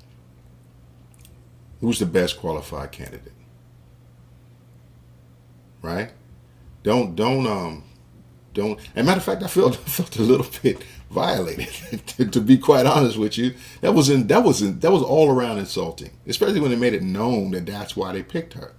who's 1.81 1.99
the 1.99 2.05
best 2.05 2.39
qualified 2.39 2.91
candidate. 2.91 3.33
Right? 5.81 6.11
Don't 6.83 7.15
don't 7.15 7.47
um 7.47 7.83
don't. 8.55 8.79
And 8.95 9.05
matter 9.05 9.19
of 9.19 9.23
fact, 9.23 9.43
I 9.43 9.47
felt 9.47 9.75
felt 9.97 10.17
a 10.17 10.23
little 10.23 10.47
bit 10.63 10.83
violated. 11.11 11.67
to, 12.07 12.25
to, 12.25 12.41
be 12.41 12.57
quite 12.57 12.87
honest 12.87 13.17
with 13.17 13.37
you, 13.37 13.53
that 13.81 13.93
was 13.93 14.09
in 14.09 14.25
that 14.27 14.43
was 14.43 14.63
in, 14.63 14.79
that 14.79 14.91
was 14.91 15.03
all 15.03 15.29
around 15.29 15.59
insulting, 15.59 16.17
especially 16.25 16.59
when 16.59 16.71
they 16.71 16.77
made 16.77 16.93
it 16.93 17.03
known 17.03 17.51
that 17.51 17.67
that's 17.67 17.95
why 17.95 18.11
they 18.11 18.23
picked 18.23 18.53
her 18.53 18.73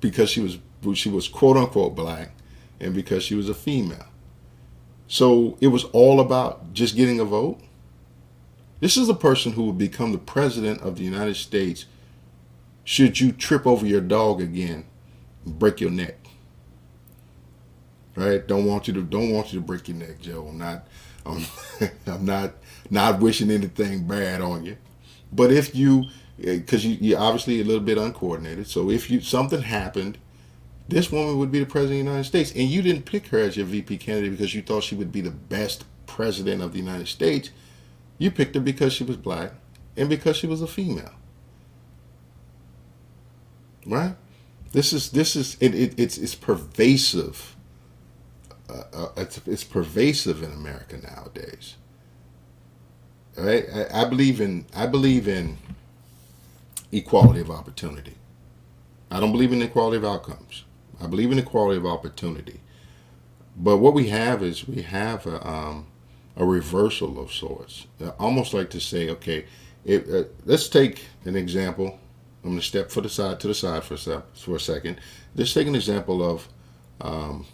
because 0.00 0.30
she 0.30 0.40
was 0.40 0.58
she 0.94 1.08
was 1.08 1.28
quote 1.28 1.56
unquote 1.56 1.94
black, 1.94 2.32
and 2.80 2.94
because 2.94 3.22
she 3.22 3.34
was 3.34 3.48
a 3.48 3.54
female. 3.54 4.06
So 5.06 5.58
it 5.60 5.68
was 5.68 5.84
all 5.84 6.20
about 6.20 6.72
just 6.72 6.96
getting 6.96 7.20
a 7.20 7.24
vote. 7.24 7.60
This 8.80 8.96
is 8.96 9.08
a 9.08 9.14
person 9.14 9.52
who 9.52 9.64
would 9.64 9.78
become 9.78 10.12
the 10.12 10.18
president 10.18 10.80
of 10.80 10.96
the 10.96 11.04
United 11.04 11.36
States 11.36 11.84
should 12.84 13.20
you 13.20 13.30
trip 13.30 13.66
over 13.66 13.86
your 13.86 14.00
dog 14.00 14.40
again 14.40 14.86
and 15.44 15.58
break 15.58 15.80
your 15.80 15.90
neck. 15.90 16.19
Right? 18.16 18.46
Don't 18.46 18.66
want 18.66 18.88
you 18.88 18.94
to 18.94 19.02
don't 19.02 19.30
want 19.30 19.52
you 19.52 19.60
to 19.60 19.64
break 19.64 19.88
your 19.88 19.96
neck, 19.96 20.20
Joe. 20.20 20.46
I'm 20.48 20.58
not 20.58 20.86
I'm, 21.24 21.44
I'm 22.06 22.24
not 22.24 22.54
not 22.90 23.20
wishing 23.20 23.50
anything 23.50 24.06
bad 24.06 24.40
on 24.40 24.64
you. 24.64 24.76
But 25.32 25.52
if 25.52 25.74
you 25.74 26.04
eh, 26.42 26.58
because 26.58 26.84
you, 26.84 26.96
you're 27.00 27.20
obviously 27.20 27.60
a 27.60 27.64
little 27.64 27.82
bit 27.82 27.98
uncoordinated. 27.98 28.66
So 28.66 28.90
if 28.90 29.10
you 29.10 29.20
something 29.20 29.62
happened 29.62 30.18
this 30.90 31.12
woman 31.12 31.38
would 31.38 31.52
be 31.52 31.60
the 31.60 31.66
president 31.66 32.00
of 32.00 32.04
the 32.04 32.10
United 32.10 32.24
States. 32.24 32.50
And 32.50 32.68
you 32.68 32.82
didn't 32.82 33.04
pick 33.04 33.28
her 33.28 33.38
as 33.38 33.56
your 33.56 33.66
VP 33.66 33.98
candidate 33.98 34.32
because 34.32 34.54
you 34.54 34.62
thought 34.62 34.82
she 34.82 34.96
would 34.96 35.12
be 35.12 35.20
the 35.20 35.30
best 35.30 35.84
president 36.06 36.62
of 36.62 36.72
the 36.72 36.78
United 36.78 37.08
States. 37.08 37.50
You 38.18 38.30
picked 38.30 38.54
her 38.56 38.60
because 38.60 38.92
she 38.92 39.04
was 39.04 39.16
black 39.16 39.52
and 39.96 40.08
because 40.08 40.36
she 40.36 40.46
was 40.46 40.60
a 40.60 40.66
female. 40.66 41.12
Right? 43.86 44.16
This 44.72 44.92
is 44.92 45.10
this 45.10 45.36
is 45.36 45.56
it, 45.60 45.74
it 45.74 45.94
it's 45.98 46.18
it's 46.18 46.34
pervasive. 46.34 47.56
Uh, 48.70 48.84
uh, 48.92 49.08
it's, 49.16 49.40
it's 49.46 49.64
pervasive 49.64 50.42
in 50.42 50.52
America 50.52 50.96
nowadays. 50.98 51.76
Right? 53.36 53.64
I, 53.74 54.02
I 54.02 54.04
believe 54.08 54.40
in 54.40 54.66
I 54.74 54.86
believe 54.86 55.26
in 55.26 55.56
equality 56.92 57.40
of 57.40 57.50
opportunity. 57.50 58.14
I 59.10 59.18
don't 59.20 59.32
believe 59.32 59.52
in 59.52 59.62
equality 59.62 59.96
of 59.96 60.04
outcomes. 60.04 60.64
I 61.00 61.06
believe 61.06 61.32
in 61.32 61.38
equality 61.38 61.78
of 61.78 61.86
opportunity. 61.86 62.60
But 63.56 63.78
what 63.78 63.94
we 63.94 64.08
have 64.08 64.42
is 64.42 64.68
we 64.68 64.82
have 64.82 65.26
a, 65.26 65.46
um, 65.46 65.86
a 66.36 66.44
reversal 66.44 67.20
of 67.20 67.32
sorts. 67.32 67.86
I 68.00 68.10
almost 68.18 68.54
like 68.54 68.70
to 68.70 68.80
say, 68.80 69.08
okay, 69.10 69.46
it, 69.84 70.08
uh, 70.08 70.24
let's 70.44 70.68
take 70.68 71.06
an 71.24 71.36
example. 71.36 71.98
I'm 72.42 72.50
going 72.50 72.60
to 72.60 72.66
step 72.66 72.90
for 72.90 73.00
the 73.00 73.08
side 73.08 73.40
to 73.40 73.48
the 73.48 73.54
side 73.54 73.84
for 73.84 73.94
a, 73.94 74.22
for 74.34 74.56
a 74.56 74.60
second. 74.60 75.00
Let's 75.34 75.52
take 75.52 75.66
an 75.66 75.74
example 75.74 76.22
of 76.22 76.48
um, 77.00 77.46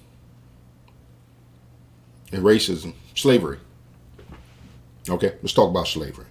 racism, 2.32 2.94
slavery. 3.14 3.58
Okay, 5.08 5.34
let's 5.42 5.52
talk 5.52 5.70
about 5.70 5.86
slavery. 5.88 6.26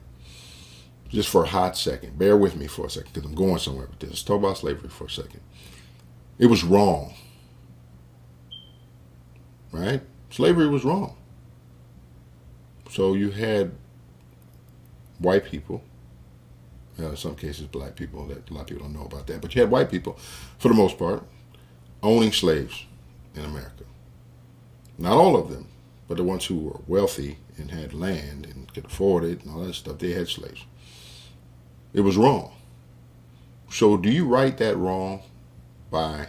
Just 1.10 1.30
for 1.30 1.44
a 1.44 1.48
hot 1.48 1.78
second. 1.78 2.18
Bear 2.18 2.36
with 2.36 2.56
me 2.56 2.68
for 2.68 2.88
a 2.88 2.90
second 2.90 3.14
because 3.14 3.30
I'm 3.30 3.36
going 3.36 3.58
somewhere 3.60 3.88
with 3.88 4.00
this. 4.00 4.10
Let's 4.10 4.24
talk 4.24 4.40
about 4.40 4.58
slavery 4.58 4.90
for 4.90 5.06
a 5.06 5.10
second. 5.10 5.40
It 6.38 6.48
was 6.48 6.64
wrong. 6.64 7.14
Right? 9.72 10.02
Slavery 10.30 10.68
was 10.68 10.84
wrong. 10.84 11.16
So 12.90 13.14
you 13.14 13.32
had 13.32 13.72
white 15.20 15.46
people, 15.46 15.82
uh, 17.00 17.10
in 17.10 17.18
some 17.18 17.36
cases 17.36 17.68
black 17.68 17.96
people, 17.96 18.26
that 18.28 18.50
a 18.50 18.54
lot 18.54 18.62
of 18.62 18.68
people 18.68 18.84
don't 18.84 18.94
know 18.94 19.06
about 19.06 19.28
that, 19.28 19.42
but 19.42 19.54
you 19.56 19.62
had 19.62 19.72
white 19.72 19.90
people, 19.90 20.18
for 20.58 20.70
the 20.70 20.74
most 20.74 20.98
part, 20.98 21.24
owning 22.04 22.32
slaves 22.32 22.86
in 23.36 23.46
America. 23.46 23.84
Not 24.98 25.14
all 25.14 25.36
of 25.36 25.50
them, 25.50 25.68
but 26.08 26.18
the 26.18 26.24
ones 26.24 26.46
who 26.46 26.58
were 26.58 26.80
wealthy 26.88 27.38
and 27.58 27.72
had 27.72 27.94
land 27.94 28.46
and 28.46 28.74
could 28.74 28.86
afford 28.86 29.24
it 29.24 29.44
and 29.44 29.52
all 29.52 29.62
that 29.62 29.74
stuff, 29.74 29.98
they 29.98 30.12
had 30.12 30.28
slaves. 30.28 30.66
It 31.94 32.02
was 32.02 32.18
wrong. 32.18 32.54
So 33.70 33.98
do 33.98 34.10
you 34.10 34.26
right 34.28 34.56
that 34.58 34.78
wrong 34.78 35.24
by 35.90 36.28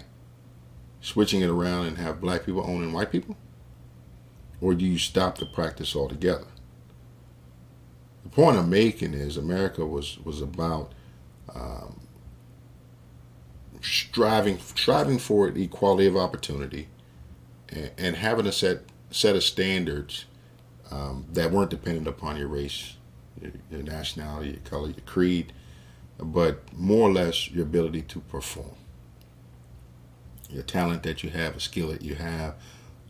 switching 1.01 1.41
it 1.41 1.51
around 1.51 1.87
and 1.87 1.99
have 1.99 2.21
black 2.21 2.47
people 2.47 2.65
owning 2.67 2.93
white 2.93 3.13
people? 3.13 3.37
Or 4.61 4.75
do 4.75 4.85
you 4.85 4.99
stop 4.99 5.39
the 5.39 5.47
practice 5.47 5.95
altogether? 5.95 6.47
The 8.23 8.31
point 8.31 8.57
I'm 8.57 8.71
making 8.71 9.15
is 9.15 9.37
America 9.37 9.85
was, 9.85 10.19
was 10.25 10.41
about 10.41 10.93
um, 11.55 12.01
striving 13.81 14.59
striving 14.59 15.19
for 15.19 15.49
equality 15.49 16.07
of 16.07 16.17
opportunity 16.17 16.89
and, 17.69 17.91
and, 17.97 18.17
having 18.17 18.47
a 18.47 18.53
set 18.53 18.81
set 19.17 19.35
of 19.35 19.43
standards 19.43 20.27
um, 20.91 21.25
that 21.33 21.51
weren't 21.51 21.71
dependent 21.71 22.07
upon 22.07 22.37
your 22.37 22.49
race, 22.49 22.97
your, 23.41 23.51
your 23.71 23.83
nationality, 23.83 24.51
your 24.51 24.61
color, 24.61 24.89
your 24.89 25.05
creed, 25.07 25.53
but 26.19 26.63
more 26.77 27.09
or 27.09 27.13
less 27.13 27.51
your 27.51 27.65
ability 27.65 28.03
to 28.03 28.21
perform 28.21 28.77
your 30.51 30.63
talent 30.63 31.03
that 31.03 31.25
you 31.25 31.31
have, 31.31 31.57
a 31.57 31.61
skill 31.61 31.89
that 31.89 32.03
you 32.03 32.15
have, 32.15 32.55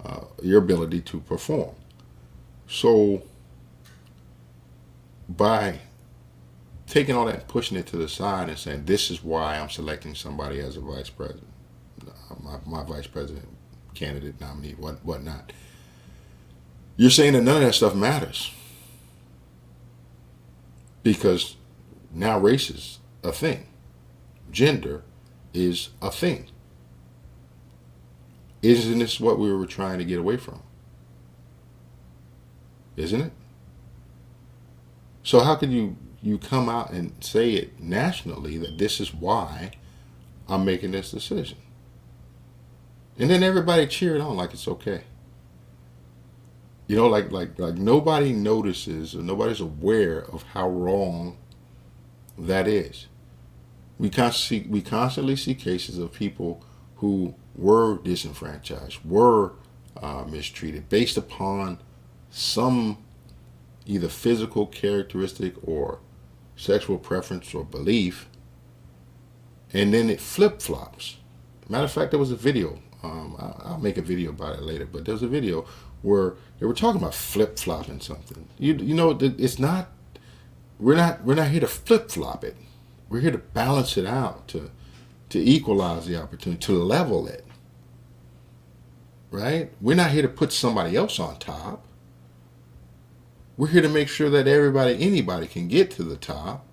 uh, 0.05 0.25
your 0.43 0.59
ability 0.59 1.01
to 1.01 1.21
perform. 1.21 1.75
So 2.69 3.23
by 5.29 5.81
taking 6.87 7.15
all 7.15 7.27
that 7.27 7.35
and 7.35 7.49
pushing 7.49 7.77
it 7.77 7.87
to 7.89 7.97
the 7.97 8.09
side 8.09 8.49
and 8.49 8.59
saying, 8.59 8.85
this 8.87 9.11
is 9.11 9.23
why 9.23 9.59
I'm 9.59 9.69
selecting 9.69 10.15
somebody 10.15 10.61
as 10.61 10.77
a 10.77 10.81
vice 10.81 11.11
president, 11.11 11.49
uh, 12.07 12.35
my, 12.43 12.59
my 12.65 12.85
vice 12.85 13.07
president 13.07 13.49
candidate, 13.95 14.41
nominee, 14.41 14.77
what 14.79 15.05
whatnot. 15.05 15.53
You're 16.97 17.11
saying 17.11 17.35
that 17.35 17.43
none 17.43 17.57
of 17.57 17.63
that 17.63 17.75
stuff 17.75 17.95
matters 17.95 18.53
because 21.03 21.57
now 22.13 22.39
race 22.39 22.71
is 22.71 22.99
a 23.23 23.33
thing, 23.33 23.67
gender 24.51 25.03
is 25.53 25.91
a 26.01 26.11
thing. 26.11 26.47
Isn't 28.63 28.99
this 28.99 29.21
what 29.21 29.39
we 29.39 29.53
were 29.53 29.67
trying 29.67 29.99
to 29.99 30.05
get 30.05 30.19
away 30.19 30.39
from? 30.39 30.63
Isn't 32.97 33.21
it? 33.21 33.33
So 35.23 35.41
how 35.41 35.57
can 35.57 35.71
you 35.71 35.97
you 36.23 36.39
come 36.39 36.69
out 36.69 36.91
and 36.93 37.13
say 37.23 37.53
it 37.53 37.79
nationally 37.79 38.57
that 38.59 38.79
this 38.79 39.01
is 39.01 39.13
why 39.15 39.73
I'm 40.49 40.65
making 40.65 40.93
this 40.93 41.11
decision? 41.11 41.59
And 43.19 43.31
then 43.31 43.43
everybody 43.43 43.87
cheered 43.87 44.21
on 44.21 44.37
like 44.37 44.53
it's 44.53 44.67
okay. 44.67 45.05
You 46.87 46.97
know, 46.97 47.09
like 47.09 47.33
like 47.33 47.59
like 47.59 47.75
nobody 47.75 48.33
notices 48.33 49.15
or 49.15 49.23
nobody's 49.23 49.61
aware 49.61 50.21
of 50.21 50.45
how 50.55 50.69
wrong 50.69 51.37
that 52.39 52.69
is. 52.69 53.07
We 53.99 54.11
constantly 54.11 54.71
we 54.71 54.83
constantly 54.83 55.37
see 55.37 55.55
cases 55.55 55.99
of 55.99 56.13
people 56.13 56.63
who 56.97 57.35
were 57.55 57.99
disenfranchised, 57.99 59.05
were 59.05 59.53
uh, 60.01 60.25
mistreated 60.29 60.89
based 60.89 61.17
upon 61.17 61.79
some 62.31 62.99
either 63.87 64.09
physical 64.09 64.67
characteristic 64.67 65.55
or 65.63 66.01
sexual 66.57 66.99
preference 66.99 67.55
or 67.55 67.65
belief, 67.65 68.29
and 69.73 69.93
then 69.93 70.11
it 70.11 70.21
flip 70.21 70.61
flops. 70.61 71.17
Matter 71.69 71.85
of 71.85 71.93
fact, 71.93 72.11
there 72.11 72.21
was 72.21 72.31
a 72.31 72.37
video. 72.37 72.79
Um, 73.03 73.37
I, 73.39 73.73
will 73.73 73.79
make 73.79 73.99
a 73.99 74.03
video 74.03 74.31
about 74.31 74.57
it 74.57 74.63
later, 74.63 74.87
but 74.87 75.05
there 75.05 75.15
was 75.15 75.23
a 75.23 75.29
video 75.29 75.67
where 76.03 76.35
they 76.59 76.67
were 76.67 76.75
talking 76.75 77.01
about 77.01 77.15
flip 77.15 77.59
flopping 77.59 78.01
something. 78.01 78.49
You 78.59 78.75
you 78.75 78.95
know 78.95 79.17
it's 79.21 79.59
not. 79.59 79.89
We're 80.79 80.97
not 80.97 81.25
we're 81.25 81.35
not 81.35 81.49
here 81.49 81.61
to 81.61 81.67
flip 81.67 82.11
flop 82.11 82.45
it. 82.45 82.57
We're 83.09 83.21
here 83.21 83.31
to 83.31 83.39
balance 83.39 83.97
it 83.97 84.07
out 84.07 84.49
to 84.49 84.71
to 85.31 85.39
equalize 85.39 86.07
the 86.07 86.21
opportunity 86.21 86.61
to 86.67 86.73
level 86.73 87.27
it. 87.27 87.45
Right? 89.31 89.73
We're 89.81 89.97
not 89.97 90.13
here 90.13 90.23
to 90.23 90.29
put 90.29 90.53
somebody 90.53 90.97
else 90.97 91.19
on 91.19 91.39
top. 91.39 91.85
We're 93.57 93.69
here 93.69 93.83
to 93.83 93.89
make 93.89 94.09
sure 94.09 94.31
that 94.31 94.47
everybody, 94.47 95.03
anybody 95.03 95.47
can 95.47 95.67
get 95.67 95.91
to 95.93 96.03
the 96.03 96.17
top 96.17 96.67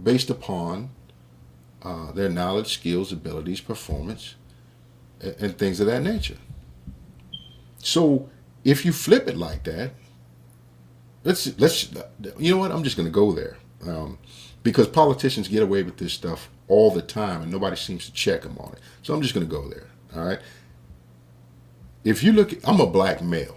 based 0.00 0.30
upon 0.30 0.90
uh, 1.82 2.12
their 2.12 2.28
knowledge, 2.28 2.72
skills, 2.72 3.12
abilities, 3.12 3.60
performance, 3.60 4.36
and, 5.20 5.34
and 5.40 5.58
things 5.58 5.80
of 5.80 5.86
that 5.86 6.02
nature. 6.02 6.36
So 7.80 8.28
if 8.64 8.84
you 8.84 8.92
flip 8.92 9.28
it 9.28 9.36
like 9.36 9.64
that, 9.64 9.92
let's 11.24 11.58
let's 11.58 11.92
you 12.38 12.50
know 12.50 12.58
what 12.58 12.72
I'm 12.72 12.84
just 12.84 12.96
going 12.96 13.08
to 13.08 13.12
go 13.12 13.32
there 13.32 13.56
um, 13.86 14.18
because 14.62 14.86
politicians 14.88 15.48
get 15.48 15.62
away 15.62 15.82
with 15.82 15.96
this 15.96 16.12
stuff 16.12 16.48
all 16.68 16.90
the 16.90 17.02
time 17.02 17.42
and 17.42 17.50
nobody 17.50 17.76
seems 17.76 18.06
to 18.06 18.12
check 18.12 18.42
them 18.42 18.56
on 18.58 18.72
it. 18.72 18.80
So 19.02 19.14
I'm 19.14 19.22
just 19.22 19.34
going 19.34 19.46
to 19.46 19.50
go 19.50 19.68
there. 19.68 19.88
All 20.14 20.24
right. 20.24 20.40
If 22.04 22.22
you 22.22 22.32
look, 22.32 22.54
I'm 22.64 22.80
a 22.80 22.86
black 22.86 23.22
male. 23.22 23.56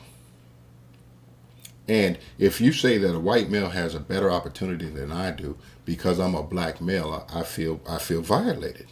And 1.87 2.17
if 2.37 2.61
you 2.61 2.71
say 2.71 2.97
that 2.97 3.13
a 3.15 3.19
white 3.19 3.49
male 3.49 3.69
has 3.69 3.93
a 3.93 3.99
better 3.99 4.31
opportunity 4.31 4.89
than 4.89 5.11
I 5.11 5.31
do 5.31 5.57
because 5.83 6.19
I'm 6.19 6.35
a 6.35 6.43
black 6.43 6.79
male, 6.79 7.27
I 7.33 7.43
feel 7.43 7.81
I 7.87 7.97
feel 7.97 8.21
violated, 8.21 8.87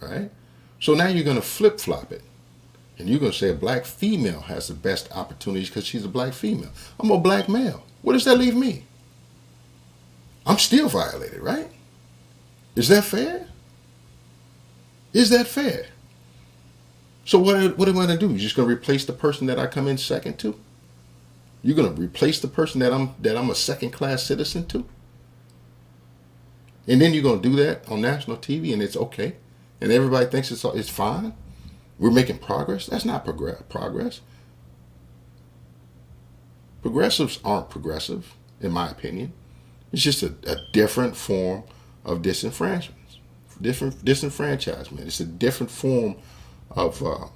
right? 0.00 0.30
So 0.78 0.94
now 0.94 1.08
you're 1.08 1.24
going 1.24 1.36
to 1.36 1.42
flip 1.42 1.80
flop 1.80 2.12
it, 2.12 2.22
and 2.98 3.08
you're 3.08 3.20
going 3.20 3.32
to 3.32 3.38
say 3.38 3.50
a 3.50 3.54
black 3.54 3.84
female 3.84 4.40
has 4.42 4.68
the 4.68 4.74
best 4.74 5.10
opportunities 5.12 5.68
because 5.68 5.86
she's 5.86 6.04
a 6.04 6.08
black 6.08 6.32
female. 6.32 6.70
I'm 6.98 7.10
a 7.10 7.18
black 7.18 7.48
male. 7.48 7.84
Where 8.02 8.14
does 8.14 8.24
that 8.24 8.38
leave 8.38 8.56
me? 8.56 8.84
I'm 10.44 10.58
still 10.58 10.88
violated, 10.88 11.40
right? 11.40 11.70
Is 12.74 12.88
that 12.88 13.04
fair? 13.04 13.46
Is 15.12 15.30
that 15.30 15.46
fair? 15.46 15.86
So 17.24 17.38
what, 17.38 17.76
what 17.76 17.88
am 17.88 17.98
I 17.98 18.06
going 18.06 18.18
to 18.18 18.26
do? 18.26 18.32
You're 18.32 18.38
just 18.38 18.56
going 18.56 18.68
to 18.68 18.74
replace 18.74 19.04
the 19.04 19.12
person 19.12 19.46
that 19.48 19.58
I 19.58 19.66
come 19.66 19.86
in 19.86 19.98
second 19.98 20.38
to? 20.38 20.58
You're 21.62 21.76
going 21.76 21.94
to 21.94 22.00
replace 22.00 22.40
the 22.40 22.48
person 22.48 22.80
that 22.80 22.92
I'm 22.92 23.14
that 23.20 23.36
I'm 23.36 23.50
a 23.50 23.54
second 23.54 23.90
class 23.90 24.22
citizen 24.22 24.66
to? 24.68 24.86
And 26.86 27.00
then 27.00 27.12
you're 27.12 27.22
going 27.22 27.42
to 27.42 27.48
do 27.48 27.56
that 27.56 27.86
on 27.88 28.00
national 28.00 28.38
TV 28.38 28.72
and 28.72 28.80
it's 28.80 28.96
okay. 28.96 29.36
And 29.80 29.92
everybody 29.92 30.26
thinks 30.26 30.50
it's 30.50 30.64
it's 30.64 30.88
fine. 30.88 31.34
We're 31.98 32.10
making 32.10 32.38
progress. 32.38 32.86
That's 32.86 33.04
not 33.04 33.24
progress. 33.24 33.62
Progress. 33.68 34.20
Progressives 36.82 37.40
aren't 37.44 37.70
progressive, 37.70 38.34
in 38.60 38.70
my 38.70 38.88
opinion. 38.88 39.32
It's 39.92 40.02
just 40.02 40.22
a, 40.22 40.34
a 40.46 40.56
different 40.72 41.16
form 41.16 41.64
of 42.04 42.22
disenfranchisement. 42.22 42.92
Different 43.60 44.04
disenfranchisement. 44.04 45.00
It's 45.00 45.20
a 45.20 45.24
different 45.24 45.70
form 45.70 46.16
of 46.70 47.02
uh, 47.02 47.26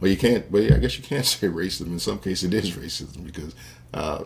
well, 0.00 0.10
you 0.10 0.16
can't. 0.16 0.50
Well, 0.50 0.72
I 0.72 0.78
guess 0.78 0.96
you 0.96 1.04
can't 1.04 1.26
say 1.26 1.48
racism. 1.48 1.88
In 1.88 1.98
some 1.98 2.18
cases, 2.18 2.44
it 2.44 2.54
is 2.54 2.70
racism 2.72 3.24
because 3.24 3.54
uh, 3.92 4.24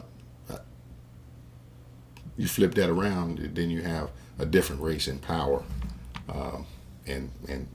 you 2.36 2.46
flip 2.46 2.74
that 2.74 2.90
around, 2.90 3.38
then 3.54 3.70
you 3.70 3.82
have 3.82 4.10
a 4.38 4.46
different 4.46 4.82
race 4.82 5.08
in 5.08 5.18
power. 5.18 5.62
Um, 6.28 6.66
and 7.06 7.30
and 7.48 7.68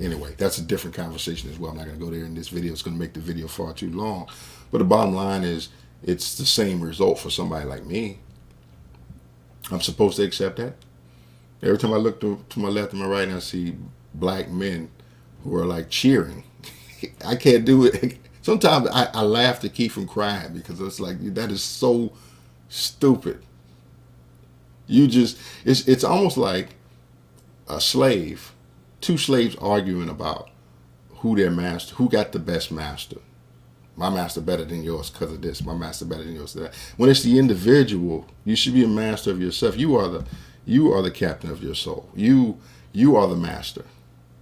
anyway, 0.00 0.34
that's 0.36 0.58
a 0.58 0.62
different 0.62 0.96
conversation 0.96 1.50
as 1.50 1.58
well. 1.58 1.70
I'm 1.70 1.78
not 1.78 1.86
going 1.86 1.98
to 1.98 2.04
go 2.04 2.10
there 2.10 2.24
in 2.24 2.34
this 2.34 2.48
video. 2.48 2.72
It's 2.72 2.82
going 2.82 2.96
to 2.96 3.00
make 3.00 3.14
the 3.14 3.20
video 3.20 3.48
far 3.48 3.72
too 3.72 3.90
long. 3.90 4.28
But 4.70 4.78
the 4.78 4.84
bottom 4.84 5.14
line 5.14 5.44
is, 5.44 5.68
it's 6.02 6.36
the 6.36 6.46
same 6.46 6.80
result 6.80 7.18
for 7.18 7.30
somebody 7.30 7.64
like 7.64 7.84
me. 7.84 8.18
I'm 9.70 9.80
supposed 9.80 10.16
to 10.16 10.22
accept 10.22 10.56
that. 10.56 10.74
Every 11.62 11.78
time 11.78 11.92
I 11.92 11.96
look 11.96 12.20
to, 12.20 12.44
to 12.48 12.60
my 12.60 12.68
left 12.68 12.92
and 12.92 13.02
my 13.02 13.08
right 13.08 13.26
and 13.26 13.36
I 13.36 13.40
see 13.40 13.76
black 14.14 14.48
men 14.48 14.90
who 15.42 15.54
are 15.56 15.66
like 15.66 15.90
cheering 15.90 16.44
I 17.24 17.36
can't 17.36 17.64
do 17.64 17.86
it. 17.86 18.18
Sometimes 18.42 18.88
I, 18.88 19.08
I 19.12 19.22
laugh 19.22 19.60
to 19.60 19.68
keep 19.68 19.92
from 19.92 20.06
crying 20.06 20.54
because 20.54 20.80
it's 20.80 21.00
like 21.00 21.18
that 21.34 21.50
is 21.50 21.62
so 21.62 22.12
stupid. 22.68 23.42
You 24.86 25.06
just 25.06 25.38
it's 25.64 25.86
it's 25.86 26.04
almost 26.04 26.36
like 26.38 26.74
a 27.68 27.80
slave, 27.80 28.52
two 29.00 29.18
slaves 29.18 29.56
arguing 29.56 30.08
about 30.08 30.50
who 31.16 31.36
their 31.36 31.50
master, 31.50 31.94
who 31.96 32.08
got 32.08 32.32
the 32.32 32.38
best 32.38 32.70
master. 32.70 33.18
My 33.96 34.10
master 34.10 34.40
better 34.40 34.64
than 34.64 34.84
yours 34.84 35.10
because 35.10 35.32
of 35.32 35.42
this. 35.42 35.64
My 35.64 35.74
master 35.74 36.04
better 36.04 36.22
than 36.22 36.34
yours. 36.34 36.52
That. 36.52 36.72
When 36.96 37.10
it's 37.10 37.22
the 37.22 37.38
individual, 37.38 38.26
you 38.44 38.54
should 38.54 38.74
be 38.74 38.84
a 38.84 38.88
master 38.88 39.32
of 39.32 39.40
yourself. 39.40 39.76
You 39.76 39.96
are 39.96 40.08
the 40.08 40.24
you 40.64 40.92
are 40.92 41.02
the 41.02 41.10
captain 41.10 41.50
of 41.50 41.62
your 41.62 41.74
soul. 41.74 42.08
You 42.14 42.58
you 42.92 43.16
are 43.16 43.26
the 43.26 43.36
master 43.36 43.84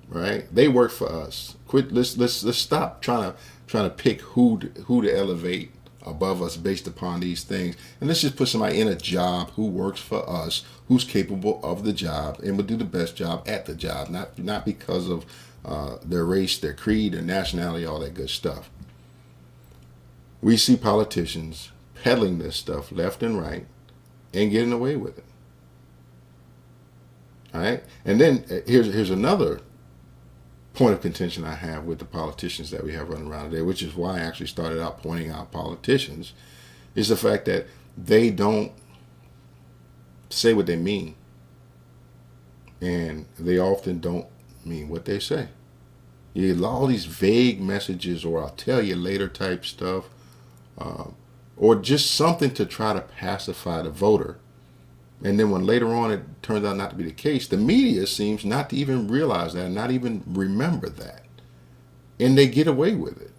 right? 0.09 0.53
They 0.55 0.69
work 0.69 0.91
for 0.91 1.11
us. 1.11 1.57
Quit. 1.67 1.93
Let's 1.93 2.17
let's 2.17 2.43
let's 2.45 2.59
stop 2.59 3.03
trying 3.03 3.33
to 3.33 3.39
trying 3.67 3.89
to 3.89 3.95
pick 3.95 4.21
who 4.21 4.59
to, 4.59 4.83
who 4.83 5.03
to 5.03 5.17
elevate 5.17 5.73
above 6.07 6.41
us 6.41 6.57
based 6.57 6.87
upon 6.87 7.21
these 7.21 7.45
things, 7.45 7.77
and 8.01 8.09
let's 8.09 8.21
just 8.21 8.37
put 8.37 8.49
somebody 8.49 8.81
in 8.81 8.89
a 8.89 8.97
job 8.97 9.51
who 9.53 9.67
works 9.67 10.01
for 10.01 10.29
us, 10.29 10.65
who's 10.89 11.05
capable 11.05 11.61
of 11.63 11.85
the 11.85 11.93
job, 11.93 12.39
and 12.41 12.57
will 12.57 12.65
do 12.65 12.77
the 12.77 12.85
best 12.85 13.17
job 13.17 13.47
at 13.49 13.67
the 13.67 13.75
job, 13.75 14.09
not 14.09 14.39
not 14.39 14.65
because 14.65 15.09
of 15.09 15.27
uh, 15.65 15.97
their 16.05 16.25
race, 16.25 16.59
their 16.59 16.75
creed, 16.75 17.13
their 17.13 17.23
nationality, 17.23 17.85
all 17.85 17.99
that 18.01 18.15
good 18.15 18.31
stuff. 18.31 18.71
We 20.41 20.57
see 20.57 20.77
politicians 20.77 21.73
peddling 22.03 22.39
this 22.39 22.57
stuff 22.57 22.93
left 22.93 23.23
and 23.23 23.41
right 23.41 23.67
and 24.33 24.51
getting 24.51 24.73
away 24.73 24.97
with 24.97 25.19
it. 25.19 25.25
All 27.53 27.61
right, 27.61 27.83
and 28.05 28.21
then 28.21 28.45
uh, 28.51 28.61
here's 28.67 28.93
here's 28.93 29.11
another 29.11 29.61
point 30.77 30.93
of 30.93 31.01
contention 31.01 31.43
I 31.43 31.55
have 31.55 31.85
with 31.85 31.99
the 31.99 32.05
politicians 32.05 32.71
that 32.71 32.85
we 32.85 32.93
have 32.93 33.09
running 33.09 33.29
around 33.29 33.51
today, 33.51 33.63
which 33.63 33.83
is 33.83 33.95
why 33.95 34.19
I 34.19 34.21
actually 34.21 34.49
started 34.49 34.81
out 34.81 35.03
pointing 35.03 35.31
out 35.31 35.51
politicians, 35.51 36.35
is 36.95 37.09
the 37.09 37.17
fact 37.17 37.47
that 37.47 37.67
they 37.97 38.31
don't 38.31 38.73
say 40.29 40.53
what 40.53 40.67
they 40.67 40.77
mean. 40.77 41.15
And 42.81 43.25
they 43.39 43.59
often 43.59 44.01
don't 44.01 44.27
mean 44.67 44.91
what 44.91 45.07
they 45.07 45.19
say. 45.19 45.49
You 46.35 46.55
get 46.55 46.63
all 46.63 46.87
these 46.87 47.07
vague 47.07 47.59
messages, 47.59 48.23
or 48.23 48.43
I'll 48.43 48.51
tell 48.51 48.83
you 48.83 48.97
later 48.97 49.29
type 49.29 49.65
stuff, 49.65 50.11
uh, 50.77 51.05
or 51.57 51.77
just 51.77 52.11
something 52.11 52.53
to 52.53 52.67
try 52.67 52.93
to 52.93 53.01
pacify 53.01 53.81
the 53.81 53.91
voter 53.91 54.37
and 55.25 55.39
then 55.39 55.51
when 55.51 55.65
later 55.65 55.89
on 55.95 56.11
it 56.11 56.23
turns 56.43 56.65
out 56.65 56.77
not 56.77 56.91
to 56.91 56.97
be 56.97 57.05
the 57.05 57.11
case, 57.11 57.49
the 57.49 57.57
media 57.57 58.07
seems 58.07 58.45
not 58.45 58.71
to 58.71 58.77
even 58.77 59.09
realize 59.09 59.55
that, 59.55 59.71
not 59.71 59.91
even 59.91 60.23
remember 60.27 60.89
that. 60.89 61.23
And 62.21 62.37
they 62.37 62.47
get 62.47 62.67
away 62.67 62.95
with 62.95 63.21
it. 63.21 63.33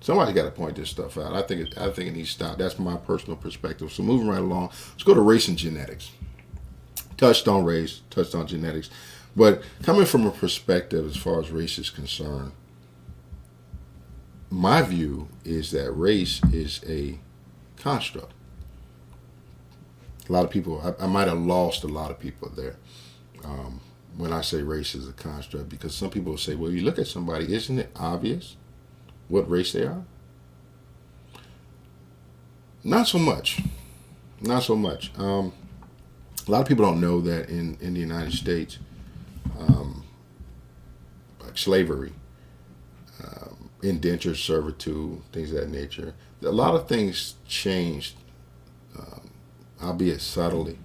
Somebody's 0.00 0.34
got 0.34 0.44
to 0.44 0.50
point 0.50 0.76
this 0.76 0.90
stuff 0.90 1.18
out. 1.18 1.34
I 1.34 1.42
think 1.42 1.68
it, 1.68 1.78
I 1.78 1.90
think 1.90 2.08
it 2.08 2.12
needs 2.12 2.28
to 2.28 2.34
stop. 2.34 2.58
That's 2.58 2.78
my 2.78 2.96
personal 2.96 3.36
perspective. 3.36 3.92
So 3.92 4.02
moving 4.02 4.28
right 4.28 4.38
along, 4.38 4.70
let's 4.92 5.02
go 5.02 5.14
to 5.14 5.20
race 5.20 5.48
and 5.48 5.58
genetics. 5.58 6.10
Touched 7.16 7.48
on 7.48 7.64
race, 7.64 8.02
touched 8.10 8.34
on 8.34 8.46
genetics. 8.46 8.90
But 9.34 9.62
coming 9.82 10.06
from 10.06 10.26
a 10.26 10.30
perspective 10.30 11.06
as 11.06 11.16
far 11.16 11.40
as 11.40 11.50
race 11.50 11.78
is 11.78 11.90
concerned, 11.90 12.52
my 14.48 14.82
view 14.82 15.28
is 15.44 15.72
that 15.72 15.90
race 15.90 16.40
is 16.52 16.80
a 16.88 17.18
construct. 17.76 18.32
A 20.28 20.32
lot 20.32 20.44
of 20.44 20.50
people, 20.50 20.80
I, 20.82 21.04
I 21.04 21.06
might 21.06 21.28
have 21.28 21.38
lost 21.38 21.84
a 21.84 21.88
lot 21.88 22.10
of 22.10 22.18
people 22.18 22.50
there 22.50 22.76
um, 23.44 23.80
when 24.16 24.32
I 24.32 24.40
say 24.40 24.62
race 24.62 24.94
is 24.94 25.08
a 25.08 25.12
construct 25.12 25.68
because 25.68 25.94
some 25.94 26.10
people 26.10 26.36
say, 26.36 26.54
well, 26.54 26.70
you 26.70 26.82
look 26.82 26.98
at 26.98 27.06
somebody, 27.06 27.54
isn't 27.54 27.78
it 27.78 27.90
obvious 27.96 28.56
what 29.28 29.48
race 29.48 29.72
they 29.72 29.84
are? 29.84 30.04
Not 32.82 33.08
so 33.08 33.18
much. 33.18 33.60
Not 34.40 34.62
so 34.62 34.76
much. 34.76 35.10
Um, 35.18 35.52
a 36.46 36.50
lot 36.50 36.60
of 36.60 36.68
people 36.68 36.84
don't 36.84 37.00
know 37.00 37.20
that 37.22 37.48
in, 37.48 37.76
in 37.80 37.94
the 37.94 38.00
United 38.00 38.32
States, 38.32 38.78
um, 39.58 40.04
like 41.42 41.58
slavery, 41.58 42.12
um, 43.24 43.70
indentured 43.82 44.36
servitude, 44.36 45.20
things 45.32 45.52
of 45.52 45.60
that 45.60 45.70
nature, 45.70 46.14
a 46.42 46.50
lot 46.50 46.74
of 46.74 46.86
things 46.88 47.34
changed, 47.48 48.16
um, 48.96 49.30
albeit 49.82 50.20
subtly, 50.20 50.78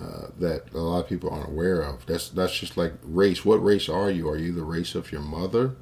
uh, 0.00 0.28
that 0.38 0.72
a 0.74 0.78
lot 0.78 1.00
of 1.00 1.08
people 1.08 1.30
aren't 1.30 1.48
aware 1.48 1.80
of. 1.82 2.04
That's 2.06 2.28
that's 2.28 2.58
just 2.58 2.76
like 2.76 2.94
race. 3.02 3.44
What 3.44 3.62
race 3.62 3.88
are 3.88 4.10
you? 4.10 4.28
Are 4.28 4.36
you 4.36 4.52
the 4.52 4.64
race 4.64 4.94
of 4.94 5.12
your 5.12 5.20
mother? 5.20 5.76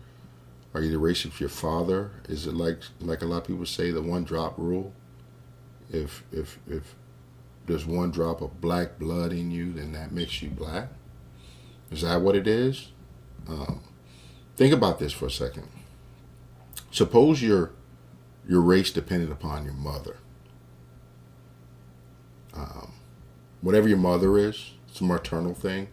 Are 0.74 0.80
you 0.80 0.90
the 0.90 0.98
race 0.98 1.24
of 1.24 1.38
your 1.38 1.48
father? 1.48 2.10
Is 2.28 2.46
it 2.46 2.54
like 2.54 2.80
like 3.00 3.22
a 3.22 3.26
lot 3.26 3.38
of 3.38 3.46
people 3.46 3.66
say 3.66 3.90
the 3.90 4.02
one 4.02 4.24
drop 4.24 4.58
rule? 4.58 4.92
If 5.90 6.24
if 6.32 6.58
if 6.68 6.94
there's 7.66 7.86
one 7.86 8.10
drop 8.10 8.40
of 8.40 8.60
black 8.60 8.98
blood 8.98 9.32
in 9.32 9.50
you, 9.50 9.72
then 9.72 9.92
that 9.92 10.12
makes 10.12 10.42
you 10.42 10.50
black. 10.50 10.88
Is 11.90 12.02
that 12.02 12.20
what 12.22 12.34
it 12.34 12.46
is? 12.46 12.90
Um, 13.48 13.80
think 14.56 14.72
about 14.72 14.98
this 14.98 15.12
for 15.12 15.26
a 15.26 15.30
second. 15.30 15.68
Suppose 16.90 17.42
your 17.42 17.72
your 18.48 18.60
race 18.60 18.90
depended 18.90 19.30
upon 19.30 19.64
your 19.64 19.74
mother. 19.74 20.16
Um, 22.54 22.92
whatever 23.60 23.88
your 23.88 23.98
mother 23.98 24.38
is, 24.38 24.72
it's 24.88 25.00
a 25.00 25.04
maternal 25.04 25.54
thing. 25.54 25.88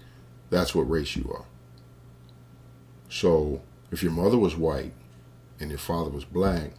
That's 0.50 0.76
what 0.76 0.90
race 0.90 1.16
you 1.16 1.32
are. 1.34 1.46
So 3.10 3.62
if 3.92 4.04
your 4.04 4.12
mother 4.12 4.38
was 4.38 4.56
white 4.56 4.94
and 5.60 5.70
your 5.70 5.80
father 5.80 6.10
was 6.10 6.26
black, 6.26 6.72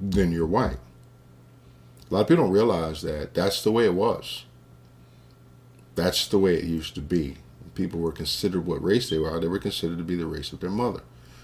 then 0.00 0.32
you're 0.32 0.46
white. 0.46 0.78
A 2.10 2.14
lot 2.14 2.20
of 2.22 2.28
people 2.28 2.44
don't 2.44 2.52
realize 2.52 3.02
that 3.02 3.34
that's 3.34 3.62
the 3.62 3.72
way 3.72 3.84
it 3.84 3.94
was. 3.94 4.44
That's 5.94 6.26
the 6.26 6.38
way 6.38 6.54
it 6.56 6.64
used 6.64 6.94
to 6.94 7.00
be. 7.00 7.38
People 7.74 8.00
were 8.00 8.12
considered 8.12 8.66
what 8.66 8.82
race 8.82 9.08
they 9.08 9.18
were. 9.18 9.40
They 9.40 9.48
were 9.48 9.58
considered 9.58 9.98
to 9.98 10.04
be 10.04 10.16
the 10.16 10.26
race 10.26 10.52
of 10.52 10.60
their 10.60 10.70
mother. 10.70 11.02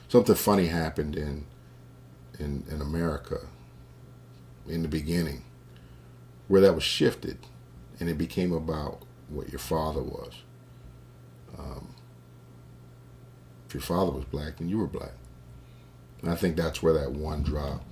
Something 0.08 0.34
funny 0.34 0.66
happened 0.66 1.16
in 1.16 1.46
in, 2.38 2.64
in 2.70 2.80
America 2.80 3.40
in 4.66 4.82
the 4.82 4.88
beginning 4.88 5.42
where 6.48 6.60
that 6.60 6.74
was 6.74 6.82
shifted 6.82 7.38
and 8.00 8.08
it 8.08 8.18
became 8.18 8.52
about 8.52 9.02
what 9.28 9.50
your 9.50 9.58
father 9.58 10.02
was. 10.02 10.32
Um, 11.58 11.88
if 13.66 13.74
your 13.74 13.82
father 13.82 14.12
was 14.12 14.24
black, 14.24 14.56
then 14.56 14.68
you 14.68 14.78
were 14.78 14.86
black. 14.86 15.12
And 16.22 16.30
I 16.30 16.34
think 16.34 16.56
that's 16.56 16.82
where 16.82 16.94
that 16.94 17.12
one 17.12 17.42
drop 17.42 17.84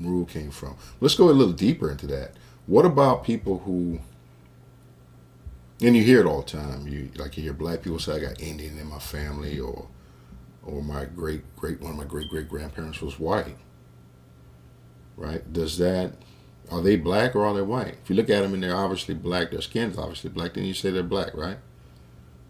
rule 0.00 0.24
came 0.24 0.50
from. 0.50 0.76
Let's 1.00 1.14
go 1.14 1.28
a 1.28 1.32
little 1.32 1.52
deeper 1.52 1.90
into 1.90 2.06
that. 2.08 2.32
What 2.66 2.84
about 2.84 3.24
people 3.24 3.60
who, 3.60 4.00
and 5.80 5.96
you 5.96 6.02
hear 6.02 6.20
it 6.20 6.26
all 6.26 6.42
the 6.42 6.50
time. 6.50 6.88
You 6.88 7.10
like 7.16 7.36
you 7.36 7.42
hear 7.42 7.52
black 7.52 7.82
people 7.82 7.98
say, 7.98 8.14
"I 8.14 8.20
got 8.20 8.40
Indian 8.40 8.78
in 8.78 8.86
my 8.86 8.98
family," 8.98 9.60
or, 9.60 9.86
or 10.62 10.82
my 10.82 11.04
great 11.04 11.42
great 11.56 11.80
one 11.80 11.92
of 11.92 11.98
my 11.98 12.04
great 12.04 12.30
great 12.30 12.48
grandparents 12.48 13.00
was 13.00 13.18
white. 13.18 13.58
Right? 15.16 15.52
Does 15.52 15.78
that 15.78 16.14
are 16.70 16.80
they 16.80 16.96
black 16.96 17.34
or 17.36 17.44
are 17.44 17.54
they 17.54 17.62
white? 17.62 17.98
If 18.02 18.10
you 18.10 18.16
look 18.16 18.30
at 18.30 18.42
them 18.42 18.54
and 18.54 18.62
they're 18.62 18.76
obviously 18.76 19.14
black, 19.14 19.50
their 19.50 19.60
skin's 19.60 19.98
obviously 19.98 20.30
black, 20.30 20.54
then 20.54 20.64
you 20.64 20.74
say 20.74 20.90
they're 20.90 21.02
black, 21.02 21.34
right? 21.34 21.58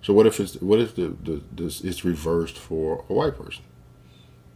So 0.02 0.12
what 0.12 0.26
if 0.26 0.38
it's 0.38 0.54
what 0.56 0.80
if 0.80 0.94
the, 0.94 1.16
the 1.22 1.42
this 1.50 1.80
it's 1.80 2.04
reversed 2.04 2.58
for 2.58 3.04
a 3.08 3.12
white 3.12 3.36
person? 3.36 3.64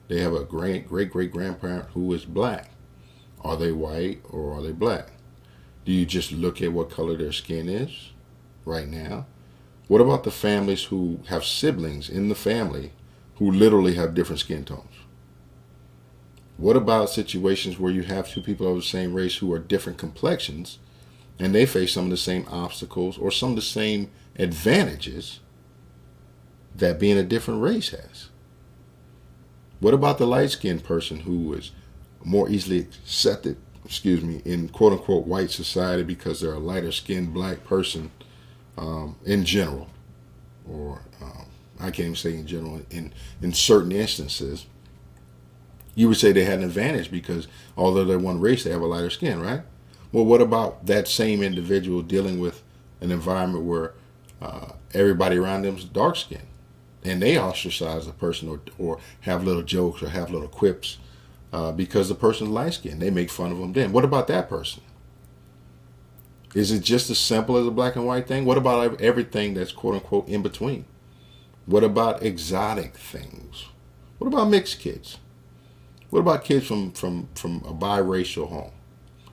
They 0.08 0.20
have 0.20 0.34
a 0.34 0.44
great 0.44 0.86
great 0.88 1.10
great 1.10 1.32
grandparent 1.32 1.90
who 1.94 2.12
is 2.12 2.24
black. 2.24 2.70
Are 3.40 3.56
they 3.56 3.72
white 3.72 4.20
or 4.28 4.52
are 4.54 4.62
they 4.62 4.72
black? 4.72 5.12
Do 5.84 5.92
you 5.92 6.04
just 6.04 6.32
look 6.32 6.60
at 6.60 6.72
what 6.72 6.90
color 6.90 7.16
their 7.16 7.32
skin 7.32 7.68
is 7.68 8.10
right 8.64 8.86
now? 8.86 9.26
What 9.86 10.02
about 10.02 10.24
the 10.24 10.30
families 10.30 10.84
who 10.84 11.20
have 11.28 11.44
siblings 11.44 12.10
in 12.10 12.28
the 12.28 12.34
family 12.34 12.92
who 13.36 13.50
literally 13.50 13.94
have 13.94 14.14
different 14.14 14.40
skin 14.40 14.64
tones? 14.64 14.84
What 16.58 16.76
about 16.76 17.08
situations 17.08 17.78
where 17.78 17.92
you 17.92 18.02
have 18.02 18.28
two 18.28 18.42
people 18.42 18.68
of 18.68 18.76
the 18.76 18.82
same 18.82 19.14
race 19.14 19.36
who 19.36 19.52
are 19.52 19.60
different 19.60 19.96
complexions 19.96 20.80
and 21.38 21.54
they 21.54 21.64
face 21.64 21.92
some 21.92 22.06
of 22.06 22.10
the 22.10 22.16
same 22.16 22.46
obstacles 22.50 23.16
or 23.16 23.30
some 23.30 23.50
of 23.50 23.56
the 23.56 23.62
same 23.62 24.10
advantages 24.36 25.38
that 26.74 26.98
being 26.98 27.16
a 27.16 27.22
different 27.22 27.62
race 27.62 27.90
has. 27.90 28.28
What 29.78 29.94
about 29.94 30.18
the 30.18 30.26
light 30.26 30.50
skinned 30.50 30.82
person 30.82 31.20
who 31.20 31.54
is 31.54 31.70
more 32.24 32.48
easily 32.48 32.80
accepted, 32.80 33.56
excuse 33.84 34.24
me, 34.24 34.42
in 34.44 34.68
quote 34.68 34.92
unquote 34.92 35.28
white 35.28 35.52
society 35.52 36.02
because 36.02 36.40
they're 36.40 36.54
a 36.54 36.58
lighter 36.58 36.90
skinned 36.90 37.32
black 37.32 37.62
person 37.62 38.10
um, 38.76 39.14
in 39.24 39.44
general? 39.44 39.88
Or 40.68 41.02
um, 41.22 41.46
I 41.78 41.92
can't 41.92 42.00
even 42.00 42.16
say 42.16 42.34
in 42.34 42.48
general, 42.48 42.82
in, 42.90 43.12
in 43.40 43.52
certain 43.52 43.92
instances, 43.92 44.66
you 45.98 46.06
would 46.06 46.16
say 46.16 46.30
they 46.30 46.44
had 46.44 46.60
an 46.60 46.64
advantage 46.64 47.10
because 47.10 47.48
although 47.76 48.04
they're 48.04 48.20
one 48.20 48.38
race, 48.38 48.62
they 48.62 48.70
have 48.70 48.80
a 48.80 48.86
lighter 48.86 49.10
skin, 49.10 49.40
right? 49.40 49.62
Well, 50.12 50.24
what 50.24 50.40
about 50.40 50.86
that 50.86 51.08
same 51.08 51.42
individual 51.42 52.02
dealing 52.02 52.38
with 52.38 52.62
an 53.00 53.10
environment 53.10 53.64
where 53.64 53.94
uh, 54.40 54.74
everybody 54.94 55.38
around 55.38 55.62
them 55.62 55.76
is 55.76 55.82
dark 55.84 56.14
skinned 56.14 56.46
and 57.02 57.20
they 57.20 57.36
ostracize 57.36 58.06
the 58.06 58.12
person 58.12 58.48
or, 58.48 58.60
or 58.78 59.00
have 59.22 59.42
little 59.42 59.64
jokes 59.64 60.00
or 60.00 60.10
have 60.10 60.30
little 60.30 60.46
quips 60.46 60.98
uh, 61.52 61.72
because 61.72 62.08
the 62.08 62.14
person's 62.14 62.50
light 62.50 62.74
skinned. 62.74 63.02
They 63.02 63.10
make 63.10 63.28
fun 63.28 63.50
of 63.50 63.58
them 63.58 63.72
then. 63.72 63.90
What 63.90 64.04
about 64.04 64.28
that 64.28 64.48
person? 64.48 64.84
Is 66.54 66.70
it 66.70 66.84
just 66.84 67.10
as 67.10 67.18
simple 67.18 67.56
as 67.56 67.66
a 67.66 67.72
black 67.72 67.96
and 67.96 68.06
white 68.06 68.28
thing? 68.28 68.44
What 68.44 68.56
about 68.56 69.00
everything 69.00 69.54
that's 69.54 69.72
quote 69.72 69.94
unquote 69.94 70.28
in 70.28 70.42
between? 70.42 70.84
What 71.66 71.82
about 71.82 72.22
exotic 72.22 72.94
things? 72.94 73.64
What 74.18 74.28
about 74.28 74.48
mixed 74.48 74.78
kids? 74.78 75.18
What 76.10 76.20
about 76.20 76.44
kids 76.44 76.66
from, 76.66 76.92
from, 76.92 77.28
from 77.34 77.62
a 77.66 77.72
biracial 77.72 78.48
home? 78.48 78.72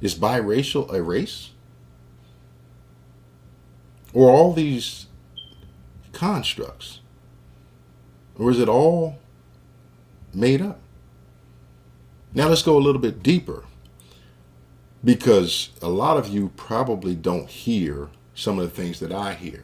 Is 0.02 0.16
biracial 0.16 0.92
a 0.92 1.02
race? 1.02 1.52
Or 4.14 4.30
all 4.30 4.54
these 4.54 5.08
constructs? 6.12 7.00
Or 8.38 8.52
is 8.52 8.60
it 8.60 8.68
all 8.68 9.20
made 10.34 10.62
up? 10.62 10.80
Now 12.34 12.50
let's 12.50 12.64
go 12.64 12.78
a 12.78 12.80
little 12.80 13.02
bit 13.02 13.24
deeper 13.24 13.64
because 15.04 15.70
a 15.82 15.88
lot 15.88 16.18
of 16.18 16.28
you 16.28 16.52
probably 16.58 17.16
don't 17.16 17.50
hear 17.50 18.10
some 18.34 18.60
of 18.60 18.66
the 18.66 18.76
things 18.76 19.00
that 19.00 19.14
I 19.14 19.34
hear 19.34 19.64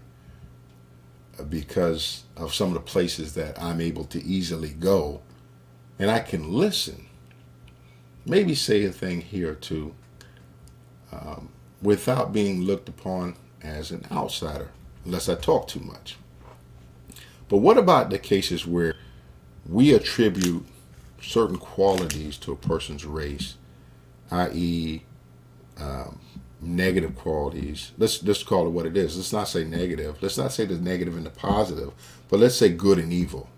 uh, 1.38 1.43
because 1.43 2.24
of 2.38 2.54
some 2.54 2.69
of 2.69 2.76
the 2.76 2.80
places 2.80 3.34
that 3.34 3.62
I'm 3.62 3.82
able 3.82 4.05
to 4.05 4.24
easily 4.24 4.70
go 4.70 5.22
and 6.00 6.10
I 6.10 6.20
can 6.20 6.52
listen. 6.52 7.08
Maybe 8.26 8.56
say 8.56 8.84
a 8.86 8.92
thing 8.92 9.22
here 9.22 9.52
or 9.52 9.56
two 9.56 9.96
um, 11.12 11.50
without 11.82 12.32
being 12.32 12.62
looked 12.62 12.89
upon 12.89 13.36
as 13.62 13.92
an 13.92 14.06
outsider 14.12 14.70
unless 15.06 15.28
I 15.28 15.36
talk 15.36 15.68
too 15.68 15.80
much. 15.80 16.18
But 17.50 17.58
what 17.58 17.78
about 17.78 18.10
the 18.10 18.20
cases 18.20 18.66
where 18.66 18.96
we 19.68 19.94
attribute 19.94 20.66
certain 21.22 21.58
qualities 21.58 22.38
to 22.38 22.52
a 22.52 22.56
person's 22.56 23.06
race, 23.06 23.56
i.e., 24.32 25.04
um, 25.78 26.20
negative 26.62 27.16
qualities. 27.16 27.92
Let's 27.98 28.20
just 28.20 28.46
call 28.46 28.68
it 28.68 28.72
what 28.72 28.86
it 28.86 28.96
is. 28.98 29.18
Let's 29.18 29.34
not 29.34 29.48
say 29.48 29.64
negative. 29.64 30.18
Let's 30.22 30.38
not 30.38 30.52
say 30.52 30.66
the 30.66 30.78
negative 30.78 31.16
and 31.16 31.26
the 31.26 31.32
positive, 31.32 31.92
but 32.30 32.39
let's 32.39 32.56
say 32.56 32.70
good 32.70 33.00
and 33.00 33.12
evil. 33.12 33.50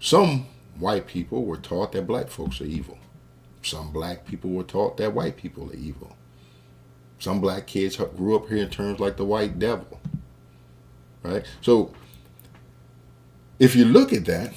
Some 0.00 0.46
white 0.78 1.06
people 1.06 1.44
were 1.44 1.56
taught 1.56 1.92
that 1.92 2.06
black 2.06 2.28
folks 2.28 2.60
are 2.60 2.64
evil. 2.64 2.98
Some 3.62 3.92
black 3.92 4.26
people 4.26 4.50
were 4.50 4.62
taught 4.62 4.96
that 4.98 5.12
white 5.12 5.36
people 5.36 5.70
are 5.70 5.76
evil. 5.76 6.16
Some 7.18 7.40
black 7.40 7.66
kids 7.66 7.96
grew 7.96 8.36
up 8.36 8.48
hearing 8.48 8.68
terms 8.68 9.00
like 9.00 9.16
the 9.16 9.24
white 9.24 9.58
devil. 9.58 10.00
Right? 11.22 11.44
So 11.60 11.92
if 13.58 13.74
you 13.74 13.84
look 13.84 14.12
at 14.12 14.26
that, 14.26 14.52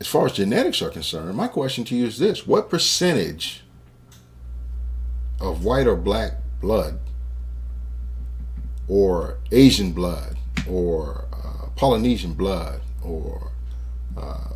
as 0.00 0.08
far 0.08 0.26
as 0.26 0.32
genetics 0.32 0.82
are 0.82 0.90
concerned, 0.90 1.36
my 1.36 1.48
question 1.48 1.84
to 1.84 1.96
you 1.96 2.06
is 2.06 2.18
this 2.18 2.46
what 2.46 2.68
percentage 2.68 3.62
of 5.40 5.64
white 5.64 5.86
or 5.86 5.96
black 5.96 6.32
blood 6.60 6.98
or 8.88 9.38
Asian 9.50 9.92
blood, 9.92 10.36
or 10.68 11.26
uh, 11.32 11.68
Polynesian 11.76 12.34
blood, 12.34 12.80
or 13.04 13.50
uh, 14.16 14.54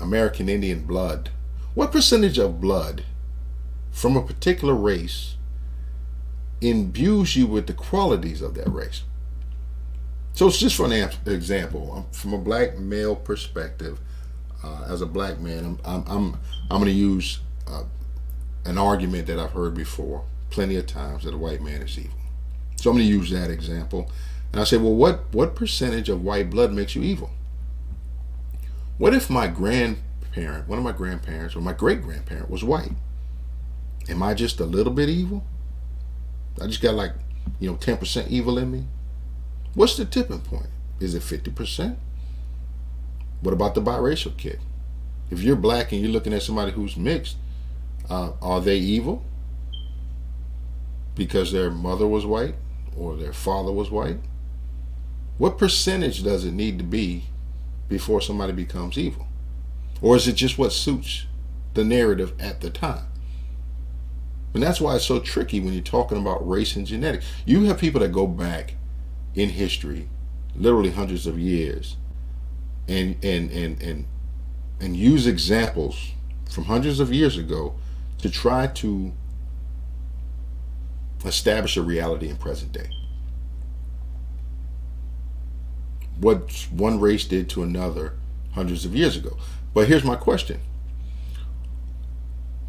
American 0.00 0.48
Indian 0.48 0.84
blood, 0.84 1.30
what 1.74 1.92
percentage 1.92 2.38
of 2.38 2.60
blood 2.60 3.04
from 3.90 4.16
a 4.16 4.22
particular 4.22 4.74
race 4.74 5.36
imbues 6.60 7.36
you 7.36 7.46
with 7.46 7.66
the 7.66 7.72
qualities 7.72 8.42
of 8.42 8.54
that 8.54 8.68
race? 8.68 9.02
So 10.34 10.46
it's 10.46 10.58
just 10.58 10.76
for 10.76 10.86
an 10.86 11.10
example, 11.26 12.06
from 12.12 12.32
a 12.32 12.38
black 12.38 12.78
male 12.78 13.14
perspective, 13.14 14.00
uh, 14.64 14.84
as 14.88 15.02
a 15.02 15.06
black 15.06 15.38
man, 15.40 15.64
I'm 15.64 15.78
I'm 15.84 16.04
I'm, 16.06 16.40
I'm 16.70 16.78
going 16.78 16.84
to 16.84 16.90
use 16.90 17.40
uh, 17.68 17.84
an 18.64 18.78
argument 18.78 19.26
that 19.26 19.38
I've 19.38 19.52
heard 19.52 19.74
before 19.74 20.24
plenty 20.50 20.76
of 20.76 20.86
times 20.86 21.24
that 21.24 21.34
a 21.34 21.38
white 21.38 21.60
man 21.60 21.82
is 21.82 21.98
evil. 21.98 22.18
So 22.76 22.90
I'm 22.90 22.96
going 22.96 23.06
to 23.06 23.12
use 23.12 23.30
that 23.30 23.50
example, 23.50 24.10
and 24.52 24.60
I 24.60 24.64
say, 24.64 24.76
well, 24.76 24.94
what 24.94 25.24
what 25.32 25.54
percentage 25.54 26.08
of 26.08 26.22
white 26.22 26.48
blood 26.48 26.72
makes 26.72 26.94
you 26.94 27.02
evil? 27.02 27.30
What 29.02 29.14
if 29.14 29.28
my 29.28 29.48
grandparent, 29.48 30.68
one 30.68 30.78
of 30.78 30.84
my 30.84 30.92
grandparents, 30.92 31.56
or 31.56 31.60
my 31.60 31.72
great 31.72 32.02
grandparent 32.02 32.48
was 32.48 32.62
white? 32.62 32.92
Am 34.08 34.22
I 34.22 34.32
just 34.32 34.60
a 34.60 34.64
little 34.64 34.92
bit 34.92 35.08
evil? 35.08 35.44
I 36.60 36.68
just 36.68 36.80
got 36.80 36.94
like, 36.94 37.10
you 37.58 37.68
know, 37.68 37.76
10% 37.76 38.28
evil 38.28 38.58
in 38.58 38.70
me? 38.70 38.84
What's 39.74 39.96
the 39.96 40.04
tipping 40.04 40.42
point? 40.42 40.68
Is 41.00 41.16
it 41.16 41.22
50%? 41.24 41.96
What 43.40 43.52
about 43.52 43.74
the 43.74 43.82
biracial 43.82 44.36
kid? 44.36 44.60
If 45.32 45.40
you're 45.40 45.56
black 45.56 45.90
and 45.90 46.00
you're 46.00 46.12
looking 46.12 46.32
at 46.32 46.44
somebody 46.44 46.70
who's 46.70 46.96
mixed, 46.96 47.38
uh, 48.08 48.34
are 48.40 48.60
they 48.60 48.76
evil? 48.76 49.24
Because 51.16 51.50
their 51.50 51.72
mother 51.72 52.06
was 52.06 52.24
white 52.24 52.54
or 52.96 53.16
their 53.16 53.32
father 53.32 53.72
was 53.72 53.90
white? 53.90 54.20
What 55.38 55.58
percentage 55.58 56.22
does 56.22 56.44
it 56.44 56.52
need 56.52 56.78
to 56.78 56.84
be 56.84 57.24
before 57.92 58.20
somebody 58.20 58.52
becomes 58.52 58.98
evil? 58.98 59.26
Or 60.00 60.16
is 60.16 60.26
it 60.26 60.32
just 60.32 60.58
what 60.58 60.72
suits 60.72 61.26
the 61.74 61.84
narrative 61.84 62.34
at 62.40 62.60
the 62.60 62.70
time? 62.70 63.06
And 64.54 64.62
that's 64.62 64.80
why 64.80 64.96
it's 64.96 65.06
so 65.06 65.20
tricky 65.20 65.60
when 65.60 65.72
you're 65.72 65.82
talking 65.82 66.18
about 66.18 66.46
race 66.46 66.74
and 66.76 66.86
genetics. 66.86 67.24
You 67.46 67.64
have 67.64 67.78
people 67.78 68.00
that 68.00 68.12
go 68.12 68.26
back 68.26 68.74
in 69.34 69.50
history, 69.50 70.08
literally 70.54 70.90
hundreds 70.90 71.26
of 71.26 71.38
years, 71.38 71.96
and 72.88 73.16
and 73.24 73.50
and 73.50 73.80
and 73.80 74.06
and 74.80 74.96
use 74.96 75.26
examples 75.26 76.12
from 76.50 76.64
hundreds 76.64 77.00
of 77.00 77.12
years 77.12 77.38
ago 77.38 77.74
to 78.18 78.28
try 78.28 78.66
to 78.66 79.12
establish 81.24 81.76
a 81.76 81.82
reality 81.82 82.28
in 82.28 82.36
present 82.36 82.72
day. 82.72 82.90
What 86.18 86.68
one 86.70 87.00
race 87.00 87.24
did 87.24 87.48
to 87.50 87.62
another 87.62 88.14
hundreds 88.52 88.84
of 88.84 88.94
years 88.94 89.16
ago. 89.16 89.36
But 89.74 89.88
here's 89.88 90.04
my 90.04 90.16
question. 90.16 90.60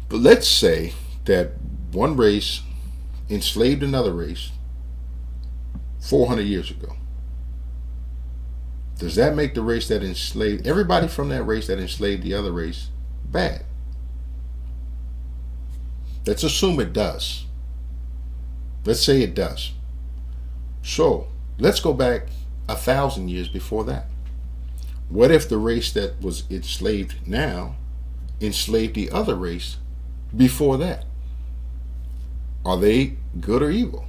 But 0.08 0.20
let's 0.20 0.48
say 0.48 0.92
that 1.24 1.52
one 1.92 2.16
race 2.16 2.62
enslaved 3.28 3.82
another 3.82 4.12
race 4.12 4.50
400 6.00 6.42
years 6.42 6.70
ago. 6.70 6.96
Does 8.98 9.16
that 9.16 9.34
make 9.34 9.54
the 9.54 9.62
race 9.62 9.88
that 9.88 10.02
enslaved 10.02 10.66
everybody 10.66 11.08
from 11.08 11.28
that 11.30 11.44
race 11.44 11.66
that 11.66 11.78
enslaved 11.78 12.22
the 12.22 12.34
other 12.34 12.52
race 12.52 12.90
bad? 13.24 13.64
Let's 16.26 16.42
assume 16.42 16.80
it 16.80 16.92
does. 16.92 17.44
Let's 18.84 19.02
say 19.02 19.22
it 19.22 19.34
does. 19.34 19.72
So 20.82 21.28
let's 21.58 21.80
go 21.80 21.92
back 21.92 22.28
a 22.68 22.76
thousand 22.76 23.28
years 23.28 23.48
before 23.48 23.84
that. 23.84 24.06
What 25.08 25.30
if 25.30 25.48
the 25.48 25.58
race 25.58 25.92
that 25.92 26.20
was 26.20 26.44
enslaved 26.50 27.26
now 27.26 27.76
enslaved 28.40 28.94
the 28.94 29.10
other 29.10 29.34
race 29.34 29.76
before 30.36 30.76
that? 30.78 31.04
Are 32.64 32.78
they 32.78 33.16
good 33.40 33.62
or 33.62 33.70
evil? 33.70 34.06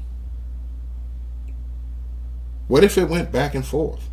What 2.67 2.83
if 2.83 2.97
it 2.97 3.09
went 3.09 3.31
back 3.31 3.53
and 3.53 3.65
forth? 3.65 4.09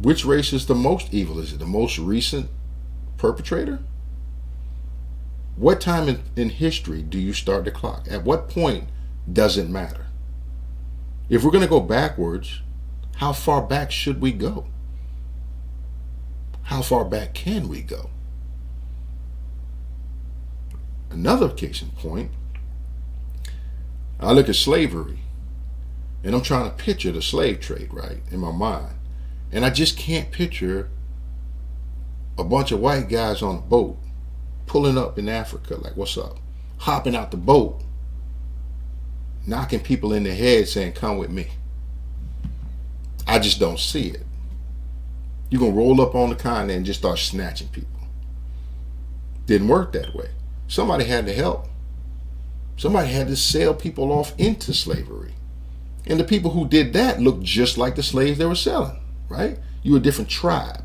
Which 0.00 0.24
race 0.24 0.52
is 0.52 0.66
the 0.66 0.74
most 0.74 1.12
evil? 1.12 1.38
Is 1.38 1.52
it 1.52 1.58
the 1.58 1.66
most 1.66 1.98
recent 1.98 2.48
perpetrator? 3.16 3.80
What 5.56 5.80
time 5.80 6.08
in, 6.08 6.22
in 6.36 6.50
history 6.50 7.02
do 7.02 7.18
you 7.18 7.32
start 7.32 7.64
the 7.64 7.72
clock? 7.72 8.06
At 8.08 8.22
what 8.22 8.48
point 8.48 8.84
does 9.30 9.58
it 9.58 9.68
matter? 9.68 10.06
If 11.28 11.42
we're 11.42 11.50
going 11.50 11.64
to 11.64 11.68
go 11.68 11.80
backwards, 11.80 12.62
how 13.18 13.32
far 13.32 13.60
back 13.60 13.90
should 13.90 14.20
we 14.20 14.30
go? 14.30 14.64
How 16.62 16.82
far 16.82 17.04
back 17.04 17.34
can 17.34 17.68
we 17.68 17.82
go? 17.82 18.10
Another 21.10 21.48
case 21.48 21.82
in 21.82 21.90
point, 21.90 22.30
I 24.20 24.30
look 24.30 24.48
at 24.48 24.54
slavery 24.54 25.18
and 26.22 26.32
I'm 26.32 26.42
trying 26.42 26.70
to 26.70 26.76
picture 26.76 27.10
the 27.10 27.20
slave 27.20 27.58
trade, 27.58 27.92
right, 27.92 28.22
in 28.30 28.38
my 28.38 28.52
mind. 28.52 28.94
And 29.50 29.64
I 29.64 29.70
just 29.70 29.98
can't 29.98 30.30
picture 30.30 30.88
a 32.38 32.44
bunch 32.44 32.70
of 32.70 32.78
white 32.78 33.08
guys 33.08 33.42
on 33.42 33.56
a 33.56 33.60
boat 33.60 33.98
pulling 34.66 34.96
up 34.96 35.18
in 35.18 35.28
Africa, 35.28 35.74
like, 35.74 35.96
what's 35.96 36.16
up? 36.16 36.38
Hopping 36.78 37.16
out 37.16 37.32
the 37.32 37.36
boat, 37.36 37.82
knocking 39.44 39.80
people 39.80 40.12
in 40.12 40.22
the 40.22 40.34
head 40.34 40.68
saying, 40.68 40.92
come 40.92 41.18
with 41.18 41.30
me. 41.30 41.48
I 43.28 43.38
just 43.38 43.60
don't 43.60 43.78
see 43.78 44.08
it. 44.08 44.24
You're 45.50 45.60
going 45.60 45.72
to 45.72 45.78
roll 45.78 46.00
up 46.00 46.14
on 46.14 46.30
the 46.30 46.34
continent 46.34 46.78
and 46.78 46.86
just 46.86 47.00
start 47.00 47.18
snatching 47.18 47.68
people. 47.68 48.00
Didn't 49.46 49.68
work 49.68 49.92
that 49.92 50.14
way. 50.14 50.30
Somebody 50.66 51.04
had 51.04 51.26
to 51.26 51.32
help. 51.32 51.68
Somebody 52.76 53.08
had 53.08 53.28
to 53.28 53.36
sell 53.36 53.74
people 53.74 54.12
off 54.12 54.32
into 54.38 54.72
slavery. 54.72 55.34
And 56.06 56.18
the 56.18 56.24
people 56.24 56.52
who 56.52 56.66
did 56.66 56.92
that 56.94 57.20
looked 57.20 57.42
just 57.42 57.76
like 57.76 57.96
the 57.96 58.02
slaves 58.02 58.38
they 58.38 58.46
were 58.46 58.54
selling, 58.54 58.98
right? 59.28 59.58
You 59.82 59.92
were 59.92 59.98
a 59.98 60.02
different 60.02 60.30
tribe. 60.30 60.84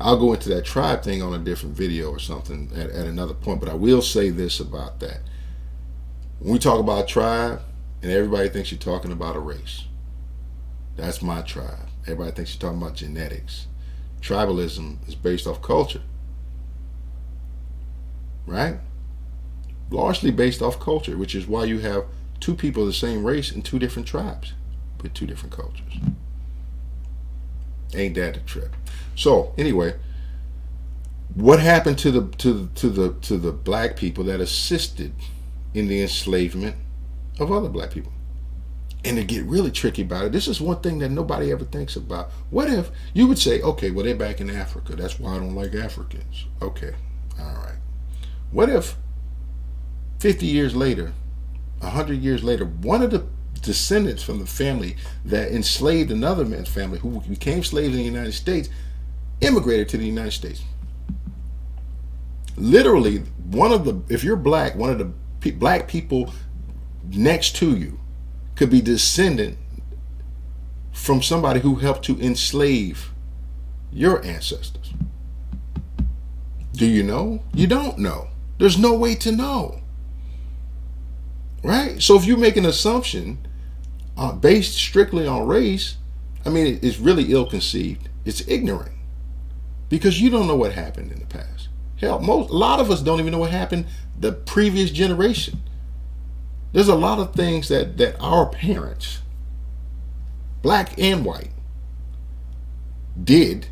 I'll 0.00 0.18
go 0.18 0.32
into 0.32 0.48
that 0.48 0.64
tribe 0.64 1.02
thing 1.02 1.22
on 1.22 1.34
a 1.34 1.38
different 1.38 1.76
video 1.76 2.10
or 2.10 2.18
something 2.18 2.70
at, 2.74 2.90
at 2.90 3.06
another 3.06 3.34
point, 3.34 3.60
but 3.60 3.68
I 3.68 3.74
will 3.74 4.02
say 4.02 4.30
this 4.30 4.58
about 4.58 4.98
that. 5.00 5.20
When 6.38 6.54
we 6.54 6.58
talk 6.58 6.80
about 6.80 7.06
tribe, 7.06 7.60
and 8.02 8.10
everybody 8.10 8.48
thinks 8.48 8.72
you're 8.72 8.78
talking 8.78 9.12
about 9.12 9.36
a 9.36 9.40
race, 9.40 9.84
that's 11.00 11.22
my 11.22 11.42
tribe. 11.42 11.88
Everybody 12.02 12.32
thinks 12.32 12.54
you're 12.54 12.60
talking 12.60 12.82
about 12.82 12.96
genetics. 12.96 13.66
Tribalism 14.20 15.08
is 15.08 15.14
based 15.14 15.46
off 15.46 15.62
culture, 15.62 16.02
right? 18.46 18.78
Largely 19.90 20.30
based 20.30 20.62
off 20.62 20.78
culture, 20.78 21.16
which 21.16 21.34
is 21.34 21.46
why 21.46 21.64
you 21.64 21.78
have 21.78 22.04
two 22.38 22.54
people 22.54 22.82
of 22.82 22.88
the 22.88 22.92
same 22.92 23.24
race 23.24 23.50
in 23.50 23.62
two 23.62 23.78
different 23.78 24.08
tribes 24.08 24.54
with 25.02 25.14
two 25.14 25.26
different 25.26 25.54
cultures. 25.54 25.98
Ain't 27.94 28.14
that 28.16 28.36
a 28.36 28.40
trip? 28.40 28.76
So 29.16 29.54
anyway, 29.58 29.94
what 31.34 31.60
happened 31.60 31.98
to 32.00 32.10
the 32.10 32.28
to 32.38 32.52
the, 32.52 32.66
to 32.74 32.88
the 32.88 33.12
to 33.22 33.36
the 33.36 33.52
black 33.52 33.96
people 33.96 34.24
that 34.24 34.40
assisted 34.40 35.12
in 35.74 35.88
the 35.88 36.02
enslavement 36.02 36.76
of 37.38 37.50
other 37.50 37.68
black 37.68 37.90
people? 37.90 38.12
And 39.04 39.16
to 39.16 39.24
get 39.24 39.44
really 39.44 39.70
tricky 39.70 40.02
about 40.02 40.26
it, 40.26 40.32
this 40.32 40.46
is 40.46 40.60
one 40.60 40.80
thing 40.80 40.98
that 40.98 41.08
nobody 41.08 41.50
ever 41.50 41.64
thinks 41.64 41.96
about. 41.96 42.30
What 42.50 42.68
if 42.68 42.90
you 43.14 43.26
would 43.26 43.38
say, 43.38 43.62
okay, 43.62 43.90
well 43.90 44.04
they're 44.04 44.14
back 44.14 44.40
in 44.40 44.50
Africa. 44.50 44.94
That's 44.94 45.18
why 45.18 45.36
I 45.36 45.38
don't 45.38 45.54
like 45.54 45.74
Africans. 45.74 46.46
Okay, 46.60 46.92
all 47.38 47.54
right. 47.54 47.78
What 48.50 48.68
if 48.68 48.96
50 50.18 50.44
years 50.44 50.76
later 50.76 51.14
100 51.80 52.22
years 52.22 52.44
later, 52.44 52.64
one 52.64 53.02
of 53.02 53.10
the 53.10 53.26
descendants 53.62 54.22
from 54.22 54.38
the 54.38 54.46
family 54.46 54.96
that 55.24 55.50
enslaved 55.50 56.10
another 56.10 56.44
man's 56.44 56.68
family 56.68 56.98
who 56.98 57.20
became 57.22 57.62
slaves 57.62 57.94
in 57.94 57.98
the 57.98 58.04
United 58.04 58.32
States 58.32 58.68
immigrated 59.40 59.88
to 59.88 59.96
the 59.96 60.06
United 60.06 60.32
States. 60.32 60.62
Literally, 62.56 63.18
one 63.50 63.72
of 63.72 63.84
the, 63.84 64.02
if 64.12 64.22
you're 64.22 64.36
black, 64.36 64.76
one 64.76 64.90
of 64.90 64.98
the 64.98 65.12
pe 65.40 65.50
black 65.50 65.88
people 65.88 66.32
next 67.08 67.56
to 67.56 67.76
you 67.76 67.98
could 68.60 68.68
be 68.68 68.82
descendant 68.82 69.56
from 70.92 71.22
somebody 71.22 71.60
who 71.60 71.76
helped 71.76 72.04
to 72.04 72.20
enslave 72.20 73.10
your 73.90 74.22
ancestors. 74.22 74.92
Do 76.72 76.84
you 76.84 77.02
know? 77.02 77.42
You 77.54 77.66
don't 77.66 77.96
know. 77.96 78.28
There's 78.58 78.76
no 78.76 78.92
way 78.92 79.14
to 79.14 79.32
know. 79.32 79.80
Right? 81.64 82.02
So 82.02 82.16
if 82.16 82.26
you 82.26 82.36
make 82.36 82.58
an 82.58 82.66
assumption 82.66 83.38
uh, 84.14 84.32
based 84.32 84.76
strictly 84.76 85.26
on 85.26 85.46
race, 85.46 85.96
I 86.44 86.50
mean, 86.50 86.80
it's 86.82 86.98
really 86.98 87.32
ill 87.32 87.48
conceived. 87.48 88.10
It's 88.26 88.46
ignorant 88.46 88.92
because 89.88 90.20
you 90.20 90.28
don't 90.28 90.46
know 90.46 90.56
what 90.56 90.74
happened 90.74 91.12
in 91.12 91.20
the 91.20 91.24
past. 91.24 91.70
Hell, 91.96 92.20
most 92.20 92.50
a 92.50 92.52
lot 92.52 92.78
of 92.78 92.90
us 92.90 93.00
don't 93.00 93.20
even 93.20 93.32
know 93.32 93.38
what 93.38 93.52
happened 93.52 93.86
the 94.18 94.32
previous 94.32 94.90
generation. 94.90 95.62
There's 96.72 96.88
a 96.88 96.94
lot 96.94 97.18
of 97.18 97.34
things 97.34 97.68
that, 97.68 97.96
that 97.98 98.16
our 98.20 98.46
parents, 98.46 99.20
black 100.62 100.98
and 100.98 101.24
white, 101.24 101.50
did 103.22 103.66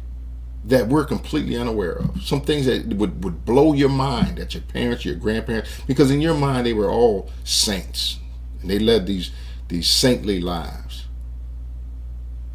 that 0.65 0.89
we're 0.89 1.05
completely 1.05 1.57
unaware 1.57 1.93
of. 1.93 2.23
Some 2.23 2.41
things 2.41 2.67
that 2.67 2.89
would, 2.89 3.25
would 3.25 3.45
blow 3.45 3.73
your 3.73 3.89
mind 3.89 4.39
that 4.39 4.55
your 4.55 4.63
parents, 4.65 5.05
your 5.05 5.15
grandparents, 5.15 5.81
because 5.87 6.11
in 6.11 6.21
your 6.21 6.35
mind 6.35 6.67
they 6.67 6.73
were 6.73 6.91
all 6.91 7.31
saints. 7.45 8.19
And 8.61 8.69
they 8.71 8.79
led 8.79 9.07
these 9.07 9.31
these 9.69 9.89
saintly 9.89 10.41
lives. 10.41 11.07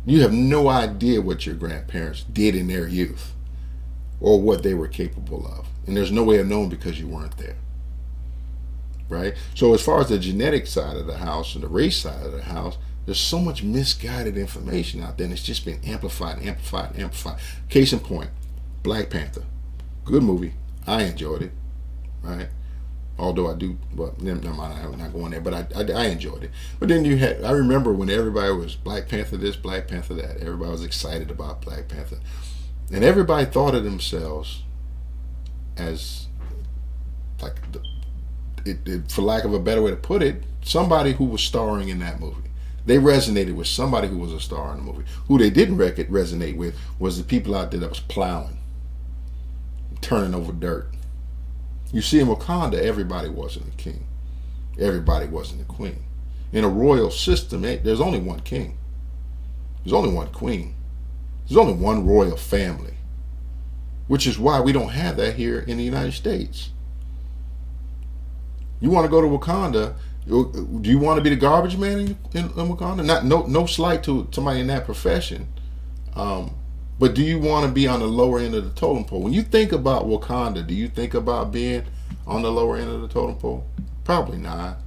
You 0.06 0.22
have 0.22 0.34
no 0.34 0.68
idea 0.68 1.22
what 1.22 1.46
your 1.46 1.56
grandparents 1.56 2.24
did 2.24 2.56
in 2.56 2.68
their 2.68 2.88
youth 2.88 3.34
or 4.20 4.42
what 4.42 4.64
they 4.64 4.74
were 4.74 4.88
capable 4.88 5.46
of. 5.46 5.68
And 5.86 5.96
there's 5.96 6.12
no 6.12 6.24
way 6.24 6.40
of 6.40 6.48
knowing 6.48 6.70
because 6.70 7.00
you 7.00 7.08
weren't 7.08 7.38
there. 7.38 7.56
Right? 9.14 9.36
So 9.54 9.74
as 9.74 9.82
far 9.82 10.02
as 10.02 10.10
the 10.10 10.18
genetic 10.18 10.66
side 10.66 10.98
of 10.98 11.06
the 11.06 11.18
house 11.18 11.54
and 11.54 11.64
the 11.64 11.68
race 11.68 11.98
side 11.98 12.26
of 12.26 12.32
the 12.32 12.42
house, 12.42 12.78
there's 13.06 13.20
so 13.20 13.40
much 13.40 13.64
misguided 13.64 14.38
information 14.38 15.04
out 15.04 15.18
there, 15.18 15.26
and 15.26 15.34
it's 15.34 15.44
just 15.44 15.66
been 15.66 15.80
amplified, 15.84 16.42
amplified, 16.42 16.98
amplified. 16.98 17.40
Case 17.70 17.94
in 17.94 18.00
point, 18.00 18.30
Black 18.82 19.10
Panther, 19.10 19.44
good 20.06 20.24
movie. 20.24 20.54
I 20.88 21.04
enjoyed 21.04 21.44
it, 21.44 21.52
right? 22.22 22.48
Although 23.20 23.52
I 23.52 23.56
do, 23.56 23.78
well, 23.96 24.16
never 24.20 24.50
mind, 24.50 24.80
I'm 24.82 24.98
not 24.98 25.14
going 25.14 25.32
there, 25.32 25.42
but 25.42 25.54
I, 25.54 25.68
I, 25.76 25.84
I, 25.92 26.06
enjoyed 26.06 26.46
it. 26.46 26.52
But 26.80 26.90
then 26.90 27.06
you 27.06 27.18
had, 27.18 27.44
I 27.44 27.52
remember 27.52 27.94
when 27.94 28.10
everybody 28.10 28.52
was 28.54 28.76
Black 28.76 29.08
Panther 29.08 29.38
this, 29.38 29.56
Black 29.56 29.88
Panther 29.88 30.16
that. 30.16 30.38
Everybody 30.38 30.72
was 30.72 30.84
excited 30.84 31.30
about 31.30 31.62
Black 31.62 31.88
Panther. 31.88 32.18
And 32.92 33.04
everybody 33.04 33.46
thought 33.46 33.76
of 33.76 33.84
themselves 33.84 34.64
as, 35.78 36.28
like, 37.40 37.72
the, 37.72 37.84
it, 38.66 38.88
it, 38.88 39.12
for 39.12 39.22
lack 39.22 39.44
of 39.44 39.54
a 39.54 39.60
better 39.60 39.82
way 39.82 39.92
to 39.92 39.98
put 39.98 40.24
it, 40.24 40.44
somebody 40.62 41.14
who 41.14 41.26
was 41.26 41.42
starring 41.42 41.90
in 41.90 42.00
that 42.00 42.20
movie. 42.20 42.50
They 42.86 42.98
resonated 42.98 43.56
with 43.56 43.68
somebody 43.68 44.08
who 44.08 44.18
was 44.18 44.34
a 44.34 44.40
star 44.40 44.72
in 44.72 44.78
the 44.78 44.92
movie. 44.92 45.06
Who 45.28 45.38
they 45.38 45.50
didn't 45.50 45.78
resonate 45.78 46.58
with 46.58 46.76
was 47.00 47.18
the 47.18 47.24
people 47.24 47.56
out 47.56 47.72
there 47.72 47.80
that 47.80 47.90
was 47.90 48.02
plowing, 48.02 48.58
turning 50.02 50.36
over 50.36 50.52
dirt. 50.52 50.90
You 51.94 52.02
see, 52.02 52.20
in 52.20 52.28
Wakanda, 52.28 52.76
everybody 52.76 53.30
wasn't 53.30 53.68
a 53.68 53.78
king. 53.78 54.06
Everybody 54.80 55.28
wasn't 55.28 55.62
a 55.62 55.66
queen. 55.66 56.04
In 56.52 56.64
a 56.64 56.70
royal 56.70 57.12
system, 57.12 57.64
eh, 57.64 57.78
there's 57.82 58.02
only 58.02 58.20
one 58.20 58.42
king. 58.42 58.78
There's 59.84 59.94
only 59.94 60.12
one 60.12 60.32
queen. 60.32 60.76
There's 61.48 61.58
only 61.58 61.74
one 61.74 62.06
royal 62.06 62.38
family. 62.38 62.96
Which 64.08 64.28
is 64.28 64.40
why 64.40 64.60
we 64.60 64.72
don't 64.72 64.90
have 64.90 65.18
that 65.18 65.36
here 65.36 65.60
in 65.60 65.78
the 65.78 65.84
United 65.84 66.14
States. 66.14 66.72
You 68.84 68.90
want 68.90 69.06
to 69.06 69.10
go 69.10 69.22
to 69.22 69.28
Wakanda, 69.28 69.96
do 70.28 70.82
you 70.84 71.00
want 71.00 71.18
to 71.18 71.24
be 71.24 71.30
the 71.30 71.38
garbage 71.38 71.78
man 71.78 72.00
in, 72.00 72.18
in, 72.34 72.44
in 72.44 72.68
Wakanda? 72.68 73.06
Not 73.06 73.24
no 73.24 73.46
no 73.46 73.66
slight 73.66 74.04
to 74.04 74.28
somebody 74.34 74.60
in 74.60 74.68
that 74.68 74.84
profession, 74.84 75.48
um, 76.18 76.54
but 77.00 77.14
do 77.14 77.24
you 77.24 77.40
want 77.40 77.66
to 77.66 77.72
be 77.72 77.88
on 77.88 78.02
the 78.02 78.08
lower 78.08 78.40
end 78.40 78.56
of 78.56 78.66
the 78.66 78.72
totem 78.72 79.06
pole? 79.06 79.22
When 79.22 79.32
you 79.32 79.42
think 79.42 79.72
about 79.72 80.06
Wakanda, 80.06 80.68
do 80.68 80.74
you 80.74 80.90
think 80.90 81.14
about 81.14 81.54
being 81.54 81.86
on 82.28 82.42
the 82.42 82.52
lower 82.52 82.76
end 82.76 82.90
of 82.90 83.00
the 83.00 83.08
totem 83.08 83.38
pole? 83.38 83.66
Probably 84.04 84.38
not. 84.38 84.80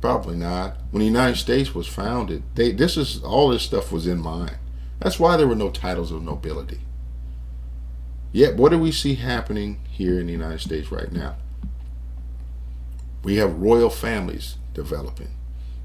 Probably 0.00 0.36
not. 0.36 0.76
When 0.92 1.00
the 1.00 1.06
United 1.06 1.38
States 1.38 1.74
was 1.74 1.88
founded, 1.88 2.44
they 2.54 2.70
this 2.70 2.96
is 2.96 3.20
all 3.24 3.48
this 3.48 3.64
stuff 3.64 3.90
was 3.90 4.06
in 4.06 4.20
mind. 4.20 4.58
That's 5.00 5.18
why 5.18 5.36
there 5.36 5.48
were 5.48 5.56
no 5.56 5.70
titles 5.70 6.12
of 6.12 6.22
nobility. 6.22 6.78
Yet, 8.30 8.54
what 8.54 8.70
do 8.70 8.78
we 8.78 8.92
see 8.92 9.16
happening 9.16 9.80
here 9.90 10.20
in 10.20 10.26
the 10.26 10.32
United 10.32 10.60
States 10.60 10.92
right 10.92 11.10
now? 11.10 11.34
We 13.24 13.36
have 13.36 13.58
royal 13.58 13.90
families 13.90 14.56
developing. 14.74 15.30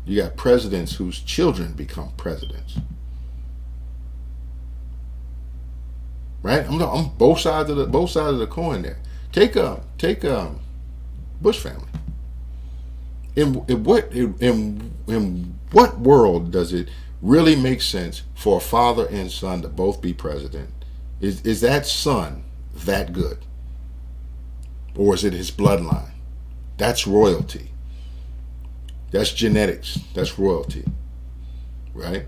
You 0.06 0.22
got 0.22 0.36
presidents 0.36 0.96
whose 0.96 1.20
children 1.20 1.74
become 1.74 2.12
presidents. 2.18 2.78
Right? 6.44 6.66
I'm, 6.68 6.82
I'm 6.82 7.10
both 7.18 7.40
sides 7.40 7.70
of 7.70 7.78
the 7.78 7.86
both 7.86 8.12
sides 8.12 8.34
of 8.34 8.40
the 8.40 8.48
coin 8.48 8.82
there. 8.82 9.00
Take 9.32 9.56
a 9.56 9.74
um, 9.74 9.82
take 9.98 10.24
a 10.24 10.40
um, 10.40 10.60
Bush 11.42 11.60
family. 11.60 11.88
In, 13.36 13.64
in 13.68 13.84
what 13.84 14.12
in, 14.12 14.94
in 15.08 15.60
what 15.72 16.00
world 16.00 16.52
does 16.52 16.74
it 16.74 16.90
really 17.22 17.56
make 17.56 17.82
sense 17.82 18.24
for 18.36 18.58
a 18.58 18.62
father 18.62 19.08
and 19.10 19.32
son 19.32 19.62
to 19.62 19.70
both 19.70 20.02
be 20.02 20.14
president? 20.14 20.70
Is 21.22 21.42
is 21.42 21.62
that 21.62 21.86
son 21.86 22.44
that 22.74 23.14
good? 23.14 23.46
Or 24.96 25.14
is 25.14 25.24
it 25.24 25.34
his 25.34 25.52
bloodline? 25.52 26.12
That's 26.80 27.06
royalty. 27.06 27.72
That's 29.12 29.34
genetics. 29.34 30.00
That's 30.14 30.40
royalty. 30.40 30.86
Right? 31.94 32.26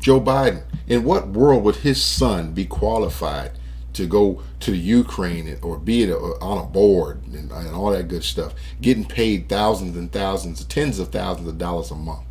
Joe 0.00 0.20
Biden, 0.20 0.62
in 0.86 1.02
what 1.02 1.26
world 1.26 1.64
would 1.64 1.76
his 1.76 2.00
son 2.00 2.52
be 2.52 2.64
qualified 2.64 3.58
to 3.94 4.06
go 4.06 4.44
to 4.60 4.70
the 4.70 4.78
Ukraine 4.78 5.58
or 5.62 5.78
be 5.78 6.10
uh, 6.10 6.16
on 6.16 6.58
a 6.58 6.66
board 6.66 7.24
and, 7.26 7.50
and, 7.50 7.74
all 7.74 7.90
that 7.90 8.06
good 8.06 8.22
stuff, 8.22 8.54
getting 8.80 9.04
paid 9.04 9.48
thousands 9.48 9.96
and 9.96 10.12
thousands, 10.12 10.64
tens 10.66 11.00
of 11.00 11.08
thousands 11.08 11.48
of 11.48 11.58
dollars 11.58 11.90
a 11.90 11.96
month? 11.96 12.24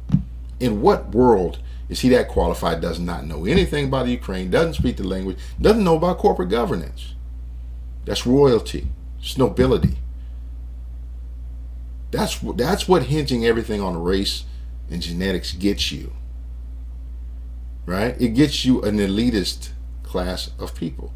In 0.61 0.81
what 0.81 1.09
world 1.09 1.59
is 1.89 1.99
he 1.99 2.07
that 2.09 2.29
qualified, 2.29 2.79
does 2.79 2.99
not 2.99 3.25
know 3.25 3.45
anything 3.45 3.85
about 3.87 4.05
the 4.05 4.13
Ukraine, 4.13 4.49
doesn't 4.49 4.75
speak 4.75 4.95
the 4.95 5.03
language, 5.03 5.37
doesn't 5.59 5.83
know 5.83 5.97
about 5.97 6.19
corporate 6.19 6.49
governance? 6.49 7.13
That's 8.05 8.25
royalty. 8.25 8.87
It's 9.19 9.37
nobility. 9.37 9.97
That's 12.11 12.39
that's 12.39 12.87
what 12.87 13.03
hinging 13.03 13.45
everything 13.45 13.81
on 13.81 14.01
race 14.01 14.45
and 14.89 15.01
genetics 15.01 15.51
gets 15.53 15.91
you. 15.91 16.13
Right? 17.85 18.19
It 18.19 18.29
gets 18.29 18.65
you 18.65 18.81
an 18.81 18.97
elitist 18.97 19.69
class 20.03 20.51
of 20.59 20.75
people. 20.75 21.13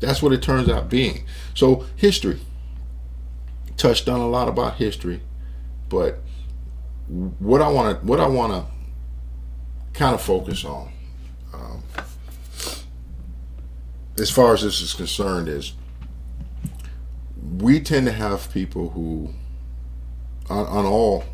That's 0.00 0.22
what 0.22 0.32
it 0.32 0.42
turns 0.42 0.68
out 0.68 0.88
being. 0.88 1.24
So 1.54 1.86
history 1.96 2.40
touched 3.76 4.08
on 4.08 4.20
a 4.20 4.28
lot 4.28 4.48
about 4.48 4.74
history, 4.74 5.22
but 5.88 6.20
what 7.08 7.62
I 7.62 7.68
want 7.68 8.00
to 8.00 8.06
what 8.06 8.20
I 8.20 8.26
want 8.26 8.52
to 8.52 8.70
kind 9.98 10.14
of 10.14 10.22
focus 10.22 10.64
on, 10.64 10.90
um, 11.54 11.82
as 14.18 14.30
far 14.30 14.52
as 14.54 14.62
this 14.62 14.80
is 14.80 14.94
concerned, 14.94 15.48
is 15.48 15.72
we 17.56 17.80
tend 17.80 18.06
to 18.06 18.12
have 18.12 18.52
people 18.52 18.90
who, 18.90 19.30
on, 20.50 20.66
on 20.66 20.84
all, 20.84 21.24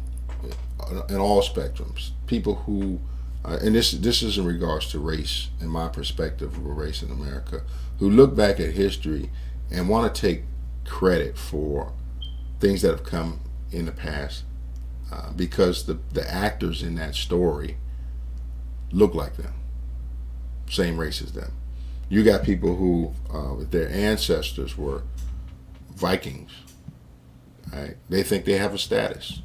in 1.09 1.17
all 1.17 1.43
spectrums, 1.43 2.11
people 2.27 2.57
who, 2.67 3.01
uh, 3.45 3.59
and 3.63 3.75
this 3.75 3.93
this 3.93 4.23
is 4.23 4.39
in 4.39 4.45
regards 4.45 4.89
to 4.91 4.99
race, 4.99 5.49
in 5.61 5.69
my 5.69 5.89
perspective 5.89 6.57
of 6.57 6.65
race 6.65 7.03
in 7.03 7.11
America, 7.11 7.63
who 7.99 8.09
look 8.09 8.35
back 8.35 8.61
at 8.61 8.71
history 8.71 9.31
and 9.71 9.89
want 9.89 10.15
to 10.15 10.21
take 10.21 10.43
credit 10.85 11.37
for 11.37 11.93
things 12.61 12.83
that 12.83 12.91
have 12.91 13.05
come 13.05 13.41
in 13.71 13.87
the 13.87 13.93
past, 13.93 14.45
uh, 15.13 15.33
because 15.33 15.87
the 15.87 15.99
the 16.13 16.31
actors 16.31 16.83
in 16.83 16.95
that 16.95 17.15
story 17.15 17.77
look 18.93 19.15
like 19.15 19.37
them, 19.37 19.55
same 20.71 20.99
race 20.99 21.21
as 21.21 21.33
them. 21.33 21.53
You 22.09 22.23
got 22.23 22.45
people 22.45 22.77
who 22.77 23.13
uh, 23.33 23.65
their 23.71 23.89
ancestors 23.91 24.77
were 24.77 25.03
Vikings. 25.97 26.53
Right? 27.73 27.97
They 28.09 28.23
think 28.23 28.45
they 28.45 28.59
have 28.59 28.75
a 28.75 28.79
status. 28.79 29.43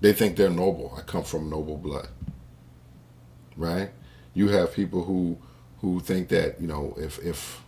They 0.00 0.12
think 0.12 0.36
they're 0.36 0.50
noble. 0.50 0.94
I 0.96 1.02
come 1.02 1.24
from 1.24 1.50
noble 1.50 1.76
blood. 1.76 2.08
Right? 3.56 3.90
You 4.34 4.48
have 4.48 4.72
people 4.74 5.04
who 5.04 5.38
who 5.80 6.00
think 6.00 6.28
that 6.28 6.60
you 6.60 6.66
know 6.66 6.94
if 6.98 7.18
if 7.18 7.62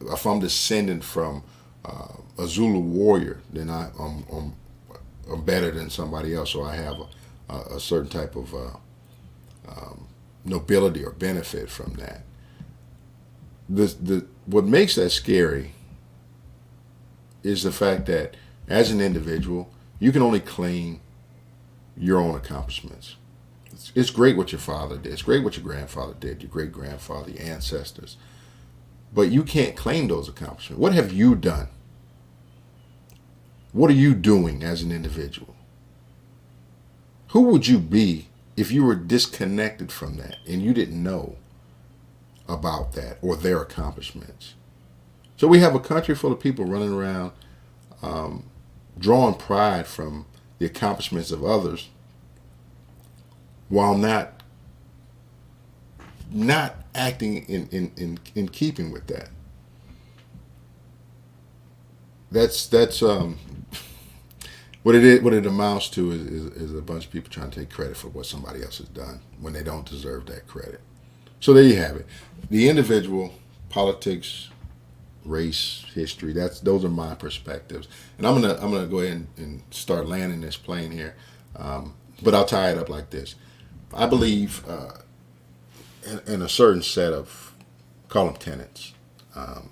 if 0.00 0.26
I'm 0.26 0.40
descended 0.40 1.04
from 1.04 1.42
uh, 1.84 2.08
a 2.38 2.46
Zulu 2.46 2.80
warrior, 2.80 3.40
then 3.52 3.70
I, 3.70 3.88
am 3.98 4.24
I'm, 4.32 4.54
I'm 5.30 5.44
better 5.44 5.70
than 5.70 5.90
somebody 5.90 6.34
else, 6.34 6.54
or 6.54 6.66
I 6.66 6.76
have 6.76 6.96
a, 7.48 7.54
a 7.76 7.80
certain 7.80 8.08
type 8.08 8.36
of 8.36 8.54
uh, 8.54 8.76
um, 9.68 10.06
nobility 10.44 11.04
or 11.04 11.10
benefit 11.10 11.70
from 11.70 11.94
that. 11.94 12.22
The 13.68 13.86
the 14.00 14.26
what 14.46 14.64
makes 14.64 14.94
that 14.96 15.10
scary 15.10 15.72
is 17.44 17.62
the 17.62 17.70
fact 17.70 18.06
that 18.06 18.34
as 18.66 18.90
an 18.90 19.00
individual, 19.00 19.70
you 20.00 20.10
can 20.10 20.22
only 20.22 20.40
claim 20.40 21.00
your 21.96 22.18
own 22.18 22.34
accomplishments. 22.34 23.16
It's, 23.66 23.92
it's 23.94 24.10
great 24.10 24.36
what 24.36 24.50
your 24.50 24.60
father 24.60 24.96
did. 24.96 25.12
It's 25.12 25.22
great 25.22 25.44
what 25.44 25.56
your 25.56 25.64
grandfather 25.64 26.14
did, 26.18 26.42
your 26.42 26.50
great 26.50 26.72
grandfather, 26.72 27.30
your 27.30 27.42
ancestors. 27.42 28.16
But 29.12 29.30
you 29.30 29.44
can't 29.44 29.76
claim 29.76 30.08
those 30.08 30.28
accomplishments. 30.28 30.80
What 30.80 30.94
have 30.94 31.12
you 31.12 31.36
done? 31.36 31.68
What 33.72 33.90
are 33.90 33.94
you 33.94 34.14
doing 34.14 34.62
as 34.62 34.82
an 34.82 34.90
individual? 34.90 35.54
Who 37.28 37.42
would 37.42 37.66
you 37.66 37.78
be 37.78 38.28
if 38.56 38.70
you 38.70 38.84
were 38.84 38.94
disconnected 38.94 39.92
from 39.92 40.16
that 40.16 40.36
and 40.48 40.62
you 40.62 40.72
didn't 40.72 41.02
know 41.02 41.36
about 42.48 42.92
that 42.92 43.18
or 43.20 43.36
their 43.36 43.60
accomplishments? 43.60 44.54
So 45.36 45.48
we 45.48 45.60
have 45.60 45.74
a 45.74 45.80
country 45.80 46.14
full 46.14 46.32
of 46.32 46.40
people 46.40 46.64
running 46.64 46.92
around 46.92 47.32
um, 48.02 48.44
drawing 48.98 49.34
pride 49.34 49.86
from 49.86 50.26
the 50.58 50.66
accomplishments 50.66 51.30
of 51.30 51.44
others 51.44 51.88
while 53.68 53.96
not 53.96 54.42
not 56.30 56.76
acting 56.94 57.44
in, 57.48 57.68
in, 57.68 57.92
in, 57.96 58.18
in 58.34 58.48
keeping 58.48 58.90
with 58.90 59.06
that. 59.06 59.28
That's 62.30 62.66
that's 62.66 63.02
um 63.02 63.38
what 64.82 64.94
it 64.94 65.04
is, 65.04 65.22
what 65.22 65.32
it 65.32 65.46
amounts 65.46 65.88
to 65.90 66.10
is, 66.10 66.20
is, 66.22 66.44
is, 66.52 66.74
a 66.74 66.82
bunch 66.82 67.06
of 67.06 67.12
people 67.12 67.30
trying 67.30 67.50
to 67.50 67.60
take 67.60 67.70
credit 67.70 67.96
for 67.96 68.08
what 68.08 68.26
somebody 68.26 68.62
else 68.62 68.78
has 68.78 68.88
done 68.88 69.20
when 69.40 69.52
they 69.52 69.62
don't 69.62 69.86
deserve 69.88 70.26
that 70.26 70.46
credit. 70.46 70.80
So 71.40 71.52
there 71.52 71.62
you 71.62 71.76
have 71.76 71.96
it. 71.96 72.06
The 72.50 72.68
individual, 72.68 73.34
politics, 73.68 74.48
race, 75.24 75.84
history. 75.94 76.32
That's 76.32 76.60
those 76.60 76.84
are 76.84 76.88
my 76.88 77.14
perspectives, 77.14 77.88
and 78.18 78.26
I'm 78.26 78.40
gonna 78.40 78.54
I'm 78.54 78.70
gonna 78.70 78.86
go 78.86 79.00
ahead 79.00 79.16
and, 79.16 79.28
and 79.36 79.62
start 79.70 80.06
landing 80.06 80.40
this 80.40 80.56
plane 80.56 80.90
here. 80.90 81.16
Um, 81.56 81.94
but 82.22 82.34
I'll 82.34 82.44
tie 82.44 82.70
it 82.70 82.78
up 82.78 82.88
like 82.88 83.10
this. 83.10 83.34
I 83.92 84.06
believe 84.06 84.64
uh, 84.68 84.98
in, 86.06 86.34
in, 86.34 86.42
a 86.42 86.48
certain 86.48 86.82
set 86.82 87.12
of 87.12 87.54
call 88.08 88.26
them 88.26 88.36
tenets. 88.36 88.92
Um, 89.36 89.70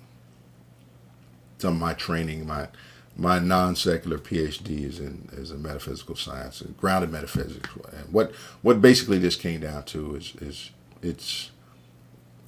some 1.57 1.75
of 1.75 1.79
my 1.79 1.93
training, 1.93 2.45
my 2.45 2.67
my 3.15 3.39
non-secular 3.39 4.17
PhD 4.17 4.83
is 4.85 4.99
in 4.99 5.29
is 5.33 5.51
in 5.51 5.61
metaphysical 5.61 6.15
science, 6.15 6.61
and 6.61 6.75
grounded 6.77 7.11
metaphysics. 7.11 7.69
And 7.91 8.11
what 8.11 8.33
what 8.61 8.81
basically 8.81 9.17
this 9.17 9.35
came 9.35 9.61
down 9.61 9.83
to 9.85 10.15
is 10.15 10.33
is 10.41 10.71
it's 11.01 11.51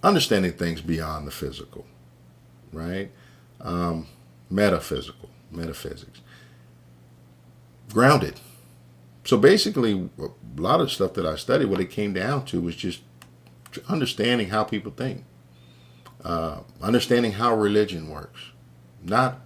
understanding 0.03 0.53
things 0.53 0.81
beyond 0.81 1.27
the 1.27 1.31
physical, 1.31 1.85
right? 2.75 3.11
Um, 3.61 4.07
metaphysical, 4.49 5.29
metaphysics, 5.51 6.21
grounded. 7.91 8.39
So 9.23 9.37
basically, 9.37 10.09
a 10.19 10.61
lot 10.61 10.81
of 10.81 10.91
stuff 10.91 11.13
that 11.13 11.25
I 11.25 11.35
studied, 11.35 11.65
what 11.65 11.79
it 11.79 11.89
came 11.89 12.13
down 12.13 12.45
to 12.45 12.61
was 12.61 12.75
just 12.75 13.01
understanding 13.89 14.49
how 14.49 14.63
people 14.63 14.91
think, 14.91 15.23
uh, 16.23 16.59
understanding 16.81 17.33
how 17.33 17.55
religion 17.55 18.09
works, 18.09 18.51
not 19.03 19.39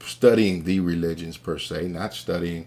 studying 0.00 0.64
the 0.64 0.80
religions 0.80 1.36
per 1.36 1.58
se, 1.58 1.88
not 1.88 2.14
studying 2.14 2.66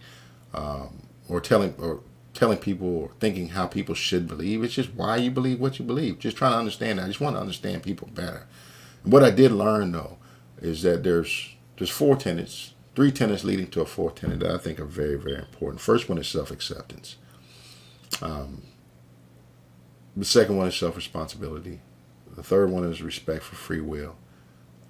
um, 0.53 1.01
or 1.27 1.41
telling 1.41 1.73
or 1.77 2.01
telling 2.33 2.57
people 2.57 2.87
or 2.97 3.11
thinking 3.19 3.49
how 3.49 3.67
people 3.67 3.95
should 3.95 4.27
believe. 4.27 4.63
It's 4.63 4.73
just 4.73 4.93
why 4.93 5.17
you 5.17 5.31
believe 5.31 5.59
what 5.59 5.79
you 5.79 5.85
believe. 5.85 6.19
Just 6.19 6.37
trying 6.37 6.51
to 6.51 6.57
understand. 6.57 6.99
I 6.99 7.07
just 7.07 7.21
want 7.21 7.35
to 7.35 7.41
understand 7.41 7.83
people 7.83 8.09
better. 8.13 8.47
What 9.05 9.23
I 9.23 9.31
did 9.31 9.51
learn 9.51 9.91
though 9.91 10.17
is 10.61 10.81
that 10.83 11.03
there's 11.03 11.55
there's 11.77 11.89
four 11.89 12.15
tenets, 12.15 12.73
three 12.95 13.11
tenets 13.11 13.43
leading 13.43 13.67
to 13.67 13.81
a 13.81 13.85
fourth 13.85 14.15
tenet 14.15 14.39
that 14.39 14.51
I 14.51 14.57
think 14.57 14.79
are 14.79 14.85
very 14.85 15.15
very 15.15 15.39
important. 15.39 15.81
First 15.81 16.09
one 16.09 16.17
is 16.17 16.27
self 16.27 16.51
acceptance. 16.51 17.17
Um, 18.21 18.63
the 20.15 20.25
second 20.25 20.57
one 20.57 20.67
is 20.67 20.75
self 20.75 20.95
responsibility. 20.95 21.81
The 22.35 22.43
third 22.43 22.69
one 22.69 22.83
is 22.83 23.01
respect 23.01 23.43
for 23.43 23.55
free 23.55 23.81
will 23.81 24.15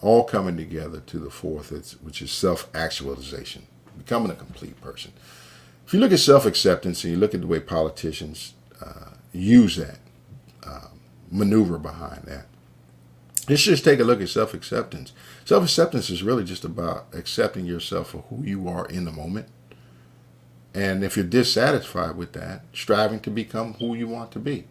all 0.01 0.24
coming 0.24 0.57
together 0.57 0.99
to 0.99 1.20
the 1.20 1.30
fourth, 1.30 1.72
which 2.01 2.22
is 2.22 2.32
self 2.32 2.70
actualization, 2.76 3.66
becoming 3.97 4.32
a 4.32 4.36
complete 4.36 4.80
person. 4.82 5.11
If 5.86 5.93
you 5.93 5.99
look 5.99 6.11
at 6.11 6.20
self 6.20 6.45
acceptance 6.45 7.03
and 7.03 7.13
you 7.13 7.20
look 7.20 7.34
at 7.34 7.41
the 7.41 7.47
way 7.47 7.59
politicians 7.59 8.53
uh, 8.82 9.11
use 9.32 9.78
that, 9.78 9.99
uh, 10.63 10.89
maneuver 11.32 11.78
behind 11.78 12.24
that, 12.26 12.45
let's 13.49 13.63
just 13.63 13.83
take 13.83 13.99
a 13.99 14.03
look 14.03 14.21
at 14.21 14.29
self 14.29 14.53
acceptance. 14.53 15.13
Self 15.43 15.63
acceptance 15.63 16.09
is 16.09 16.23
really 16.23 16.43
just 16.43 16.63
about 16.63 17.07
accepting 17.13 17.65
yourself 17.65 18.09
for 18.09 18.23
who 18.29 18.43
you 18.43 18.67
are 18.67 18.85
in 18.87 19.05
the 19.05 19.11
moment. 19.11 19.47
And 20.73 21.03
if 21.03 21.15
you're 21.15 21.25
dissatisfied 21.25 22.17
with 22.17 22.33
that, 22.33 22.63
striving 22.73 23.21
to 23.21 23.29
become 23.29 23.75
who 23.75 23.95
you 23.95 24.07
want 24.07 24.31
to 24.33 24.39
be. 24.39 24.65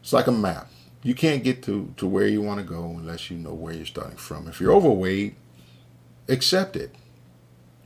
It's 0.00 0.12
like 0.12 0.26
a 0.26 0.32
map 0.32 0.70
you 1.06 1.14
can't 1.14 1.44
get 1.44 1.62
to, 1.62 1.94
to 1.98 2.04
where 2.04 2.26
you 2.26 2.42
want 2.42 2.58
to 2.58 2.66
go 2.66 2.82
unless 2.98 3.30
you 3.30 3.36
know 3.36 3.54
where 3.54 3.72
you're 3.72 3.86
starting 3.86 4.16
from. 4.16 4.48
If 4.48 4.60
you're 4.60 4.72
overweight, 4.72 5.36
accept 6.26 6.74
it. 6.74 6.96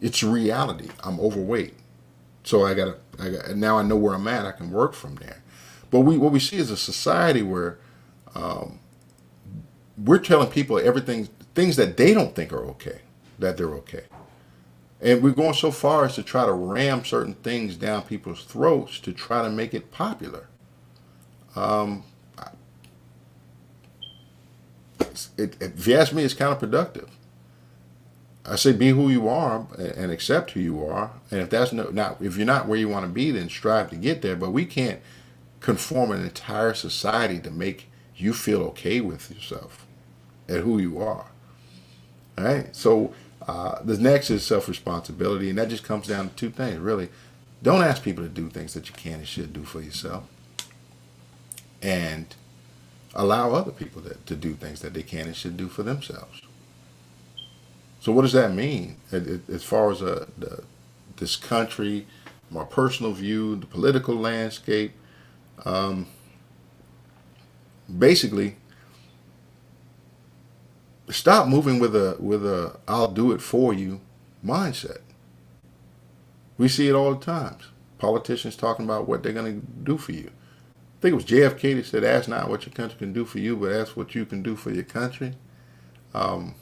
It's 0.00 0.22
reality. 0.22 0.88
I'm 1.04 1.20
overweight. 1.20 1.74
So 2.44 2.64
I 2.64 2.72
gotta, 2.72 2.96
I 3.18 3.28
got 3.28 3.56
now 3.56 3.76
I 3.76 3.82
know 3.82 3.96
where 3.96 4.14
I'm 4.14 4.26
at. 4.26 4.46
I 4.46 4.52
can 4.52 4.70
work 4.70 4.94
from 4.94 5.16
there. 5.16 5.42
But 5.90 6.00
we 6.00 6.16
what 6.16 6.32
we 6.32 6.40
see 6.40 6.56
is 6.56 6.70
a 6.70 6.78
society 6.78 7.42
where 7.42 7.78
um, 8.34 8.79
we're 10.04 10.18
telling 10.18 10.48
people 10.48 10.78
everything, 10.78 11.28
things 11.54 11.76
that 11.76 11.96
they 11.96 12.14
don't 12.14 12.34
think 12.34 12.52
are 12.52 12.64
okay, 12.64 13.00
that 13.38 13.56
they're 13.56 13.74
okay. 13.74 14.04
And 15.00 15.22
we're 15.22 15.30
going 15.30 15.54
so 15.54 15.70
far 15.70 16.04
as 16.04 16.14
to 16.16 16.22
try 16.22 16.44
to 16.44 16.52
ram 16.52 17.04
certain 17.04 17.34
things 17.34 17.76
down 17.76 18.02
people's 18.02 18.44
throats 18.44 19.00
to 19.00 19.12
try 19.12 19.42
to 19.42 19.50
make 19.50 19.72
it 19.72 19.90
popular. 19.90 20.46
Um, 21.56 22.04
it, 25.38 25.56
if 25.60 25.86
you 25.86 25.96
ask 25.96 26.12
me, 26.12 26.22
it's 26.22 26.34
counterproductive. 26.34 27.08
I 28.44 28.56
say 28.56 28.72
be 28.72 28.88
who 28.88 29.10
you 29.10 29.28
are 29.28 29.66
and 29.78 30.10
accept 30.10 30.52
who 30.52 30.60
you 30.60 30.84
are. 30.84 31.12
And 31.30 31.40
if 31.40 31.50
that's 31.50 31.72
no, 31.72 31.84
not 31.90 32.20
if 32.20 32.36
you're 32.36 32.46
not 32.46 32.66
where 32.66 32.78
you 32.78 32.88
want 32.88 33.04
to 33.04 33.12
be, 33.12 33.30
then 33.30 33.48
strive 33.48 33.90
to 33.90 33.96
get 33.96 34.22
there. 34.22 34.36
But 34.36 34.50
we 34.50 34.64
can't 34.64 35.00
conform 35.60 36.10
an 36.10 36.22
entire 36.22 36.74
society 36.74 37.38
to 37.40 37.50
make 37.50 37.90
you 38.16 38.32
feel 38.32 38.62
okay 38.62 39.00
with 39.00 39.30
yourself 39.30 39.86
and 40.50 40.64
who 40.64 40.78
you 40.78 40.98
are. 41.00 41.26
All 42.36 42.44
right. 42.44 42.74
So 42.74 43.14
uh, 43.46 43.82
the 43.82 43.96
next 43.98 44.30
is 44.30 44.44
self 44.44 44.68
responsibility, 44.68 45.48
and 45.48 45.58
that 45.58 45.68
just 45.68 45.84
comes 45.84 46.06
down 46.06 46.28
to 46.30 46.34
two 46.34 46.50
things 46.50 46.78
really. 46.78 47.08
Don't 47.62 47.82
ask 47.82 48.02
people 48.02 48.24
to 48.24 48.30
do 48.30 48.48
things 48.48 48.72
that 48.72 48.88
you 48.88 48.94
can 48.94 49.14
and 49.14 49.28
should 49.28 49.52
do 49.52 49.64
for 49.64 49.82
yourself. 49.82 50.24
And 51.82 52.34
allow 53.14 53.52
other 53.52 53.70
people 53.70 54.00
to, 54.02 54.14
to 54.14 54.34
do 54.34 54.54
things 54.54 54.80
that 54.80 54.94
they 54.94 55.02
can 55.02 55.26
and 55.26 55.36
should 55.36 55.56
do 55.58 55.68
for 55.68 55.82
themselves. 55.82 56.40
So 58.00 58.12
what 58.12 58.22
does 58.22 58.32
that 58.32 58.54
mean 58.54 58.96
as 59.12 59.62
far 59.62 59.90
as 59.90 60.00
uh, 60.00 60.26
the, 60.38 60.64
this 61.16 61.36
country, 61.36 62.06
my 62.50 62.64
personal 62.64 63.12
view, 63.12 63.56
the 63.56 63.66
political 63.66 64.14
landscape? 64.14 64.92
Um, 65.66 66.06
basically, 67.98 68.56
stop 71.12 71.48
moving 71.48 71.78
with 71.78 71.94
a 71.94 72.16
with 72.18 72.44
a 72.44 72.78
"I'll 72.88 73.10
do 73.10 73.32
it 73.32 73.40
for 73.40 73.72
you" 73.74 74.00
mindset. 74.44 74.98
We 76.58 76.68
see 76.68 76.88
it 76.88 76.94
all 76.94 77.14
the 77.14 77.24
times. 77.24 77.64
Politicians 77.98 78.56
talking 78.56 78.84
about 78.84 79.08
what 79.08 79.22
they're 79.22 79.32
going 79.32 79.60
to 79.60 79.66
do 79.82 79.98
for 79.98 80.12
you. 80.12 80.30
I 80.30 81.00
think 81.00 81.12
it 81.12 81.16
was 81.16 81.24
JFK 81.24 81.76
that 81.76 81.86
said, 81.86 82.04
"Ask 82.04 82.28
not 82.28 82.48
what 82.48 82.66
your 82.66 82.74
country 82.74 82.98
can 82.98 83.12
do 83.12 83.24
for 83.24 83.38
you, 83.38 83.56
but 83.56 83.72
ask 83.72 83.96
what 83.96 84.14
you 84.14 84.26
can 84.26 84.42
do 84.42 84.56
for 84.56 84.70
your 84.70 84.84
country." 84.84 85.34
Um, 86.14 86.54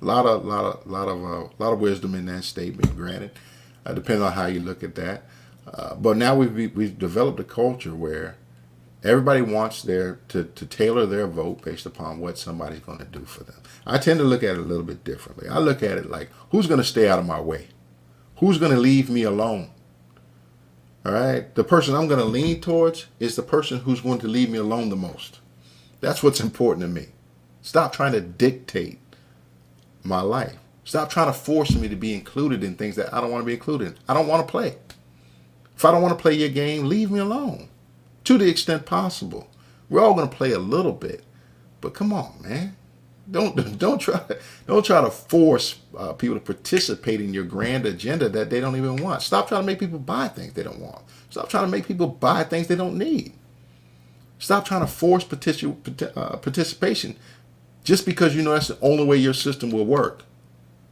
a 0.00 0.04
lot 0.04 0.26
of, 0.26 0.44
lot 0.44 0.64
of, 0.64 0.86
lot 0.86 1.08
of, 1.08 1.24
uh, 1.24 1.48
lot 1.58 1.72
of 1.72 1.80
wisdom 1.80 2.14
in 2.14 2.26
that 2.26 2.44
statement. 2.44 2.96
Granted, 2.96 3.32
uh, 3.84 3.92
depending 3.92 4.24
on 4.24 4.32
how 4.32 4.46
you 4.46 4.60
look 4.60 4.82
at 4.82 4.94
that. 4.94 5.24
Uh, 5.66 5.94
but 5.96 6.16
now 6.16 6.34
we've 6.34 6.74
we've 6.74 6.98
developed 6.98 7.40
a 7.40 7.44
culture 7.44 7.94
where 7.94 8.36
everybody 9.06 9.40
wants 9.40 9.82
their 9.82 10.18
to, 10.28 10.44
to 10.44 10.66
tailor 10.66 11.06
their 11.06 11.26
vote 11.26 11.62
based 11.62 11.86
upon 11.86 12.18
what 12.18 12.38
somebody's 12.38 12.80
going 12.80 12.98
to 12.98 13.04
do 13.04 13.24
for 13.24 13.44
them. 13.44 13.56
I 13.86 13.98
tend 13.98 14.18
to 14.18 14.24
look 14.24 14.42
at 14.42 14.56
it 14.56 14.58
a 14.58 14.62
little 14.62 14.84
bit 14.84 15.04
differently. 15.04 15.48
I 15.48 15.58
look 15.58 15.82
at 15.82 15.98
it 15.98 16.10
like, 16.10 16.30
who's 16.50 16.66
going 16.66 16.80
to 16.80 16.84
stay 16.84 17.08
out 17.08 17.18
of 17.18 17.26
my 17.26 17.40
way? 17.40 17.68
Who's 18.38 18.58
going 18.58 18.72
to 18.72 18.78
leave 18.78 19.08
me 19.08 19.22
alone? 19.22 19.70
All 21.04 21.12
right. 21.12 21.54
The 21.54 21.64
person 21.64 21.94
I'm 21.94 22.08
going 22.08 22.20
to 22.20 22.26
lean 22.26 22.60
towards 22.60 23.06
is 23.20 23.36
the 23.36 23.42
person 23.42 23.80
who's 23.80 24.00
going 24.00 24.18
to 24.20 24.28
leave 24.28 24.50
me 24.50 24.58
alone 24.58 24.88
the 24.88 24.96
most. 24.96 25.40
That's 26.00 26.22
what's 26.22 26.40
important 26.40 26.82
to 26.82 26.88
me. 26.88 27.08
Stop 27.62 27.92
trying 27.92 28.12
to 28.12 28.20
dictate 28.20 28.98
my 30.02 30.20
life. 30.20 30.56
Stop 30.84 31.10
trying 31.10 31.26
to 31.26 31.32
force 31.32 31.74
me 31.74 31.88
to 31.88 31.96
be 31.96 32.14
included 32.14 32.62
in 32.62 32.76
things 32.76 32.96
that 32.96 33.12
I 33.12 33.20
don't 33.20 33.30
want 33.30 33.42
to 33.42 33.46
be 33.46 33.54
included 33.54 33.88
in. 33.88 33.94
I 34.08 34.14
don't 34.14 34.28
want 34.28 34.46
to 34.46 34.50
play. 34.50 34.76
If 35.76 35.84
I 35.84 35.90
don't 35.90 36.02
want 36.02 36.16
to 36.16 36.22
play 36.22 36.32
your 36.32 36.48
game, 36.48 36.86
leave 36.86 37.10
me 37.10 37.18
alone 37.18 37.68
to 38.26 38.38
the 38.38 38.48
extent 38.48 38.86
possible. 38.86 39.48
We're 39.88 40.00
all 40.00 40.14
going 40.14 40.28
to 40.28 40.36
play 40.36 40.52
a 40.52 40.58
little 40.58 40.92
bit, 40.92 41.24
but 41.80 41.94
come 41.94 42.12
on, 42.12 42.34
man. 42.42 42.76
Don't 43.30 43.78
don't 43.78 43.98
try 43.98 44.20
don't 44.66 44.84
try 44.84 45.00
to 45.00 45.10
force 45.10 45.80
uh, 45.96 46.12
people 46.12 46.36
to 46.36 46.40
participate 46.40 47.20
in 47.20 47.34
your 47.34 47.44
grand 47.44 47.86
agenda 47.86 48.28
that 48.28 48.50
they 48.50 48.60
don't 48.60 48.76
even 48.76 48.96
want. 48.96 49.22
Stop 49.22 49.48
trying 49.48 49.62
to 49.62 49.66
make 49.66 49.78
people 49.78 49.98
buy 49.98 50.28
things 50.28 50.52
they 50.52 50.62
don't 50.62 50.80
want. 50.80 51.02
Stop 51.30 51.48
trying 51.48 51.64
to 51.64 51.70
make 51.70 51.86
people 51.86 52.06
buy 52.06 52.44
things 52.44 52.66
they 52.66 52.76
don't 52.76 52.98
need. 52.98 53.32
Stop 54.38 54.64
trying 54.64 54.82
to 54.82 54.86
force 54.86 55.24
uh, 55.24 56.36
participation 56.36 57.16
just 57.84 58.04
because 58.04 58.36
you 58.36 58.42
know 58.42 58.52
that's 58.52 58.68
the 58.68 58.78
only 58.80 59.04
way 59.04 59.16
your 59.16 59.34
system 59.34 59.70
will 59.70 59.86
work. 59.86 60.24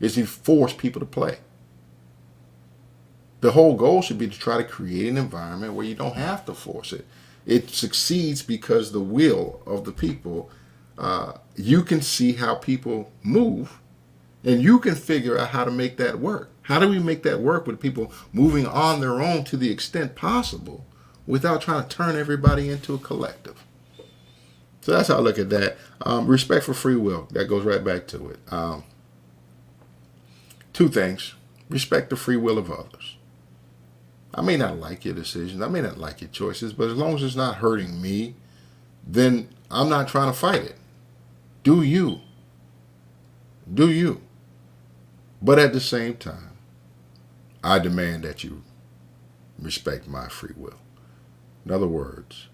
Is 0.00 0.16
you 0.16 0.26
force 0.26 0.72
people 0.72 1.00
to 1.00 1.06
play. 1.06 1.38
The 3.40 3.52
whole 3.52 3.74
goal 3.74 4.02
should 4.02 4.18
be 4.18 4.26
to 4.28 4.38
try 4.38 4.56
to 4.56 4.64
create 4.64 5.08
an 5.08 5.18
environment 5.18 5.74
where 5.74 5.84
you 5.86 5.94
don't 5.94 6.16
have 6.16 6.44
to 6.46 6.54
force 6.54 6.92
it. 6.92 7.06
It 7.46 7.70
succeeds 7.70 8.42
because 8.42 8.92
the 8.92 9.00
will 9.00 9.60
of 9.66 9.84
the 9.84 9.92
people 9.92 10.50
uh, 10.96 11.34
you 11.56 11.82
can 11.82 12.00
see 12.00 12.34
how 12.34 12.54
people 12.54 13.10
move 13.22 13.80
and 14.44 14.62
you 14.62 14.78
can 14.78 14.94
figure 14.94 15.38
out 15.38 15.48
how 15.48 15.64
to 15.64 15.70
make 15.70 15.96
that 15.96 16.18
work. 16.18 16.50
How 16.62 16.78
do 16.78 16.88
we 16.88 16.98
make 16.98 17.22
that 17.24 17.40
work 17.40 17.66
with 17.66 17.80
people 17.80 18.12
moving 18.32 18.66
on 18.66 19.00
their 19.00 19.20
own 19.20 19.44
to 19.44 19.56
the 19.56 19.70
extent 19.70 20.14
possible 20.14 20.86
without 21.26 21.62
trying 21.62 21.82
to 21.82 21.88
turn 21.88 22.16
everybody 22.16 22.70
into 22.70 22.94
a 22.94 22.98
collective? 22.98 23.64
So 24.82 24.92
that's 24.92 25.08
how 25.08 25.16
I 25.16 25.20
look 25.20 25.38
at 25.38 25.50
that. 25.50 25.78
Um, 26.02 26.26
respect 26.26 26.64
for 26.64 26.74
free 26.74 26.96
will. 26.96 27.26
That 27.30 27.46
goes 27.46 27.64
right 27.64 27.82
back 27.82 28.06
to 28.08 28.28
it. 28.28 28.38
Um, 28.50 28.84
two 30.72 30.88
things 30.88 31.34
respect 31.70 32.10
the 32.10 32.16
free 32.16 32.36
will 32.36 32.58
of 32.58 32.70
others. 32.70 33.03
I 34.34 34.42
may 34.42 34.56
not 34.56 34.78
like 34.78 35.04
your 35.04 35.14
decisions, 35.14 35.62
I 35.62 35.68
may 35.68 35.80
not 35.80 35.98
like 35.98 36.20
your 36.20 36.30
choices, 36.30 36.72
but 36.72 36.90
as 36.90 36.96
long 36.96 37.14
as 37.14 37.22
it's 37.22 37.36
not 37.36 37.56
hurting 37.56 38.02
me, 38.02 38.34
then 39.06 39.48
I'm 39.70 39.88
not 39.88 40.08
trying 40.08 40.32
to 40.32 40.38
fight 40.38 40.62
it. 40.62 40.76
Do 41.62 41.82
you? 41.82 42.20
Do 43.72 43.90
you? 43.90 44.20
But 45.40 45.58
at 45.58 45.72
the 45.72 45.80
same 45.80 46.16
time, 46.16 46.50
I 47.62 47.78
demand 47.78 48.24
that 48.24 48.42
you 48.42 48.62
respect 49.58 50.08
my 50.08 50.28
free 50.28 50.54
will. 50.56 50.78
In 51.64 51.70
other 51.70 51.86
words, 51.86 52.48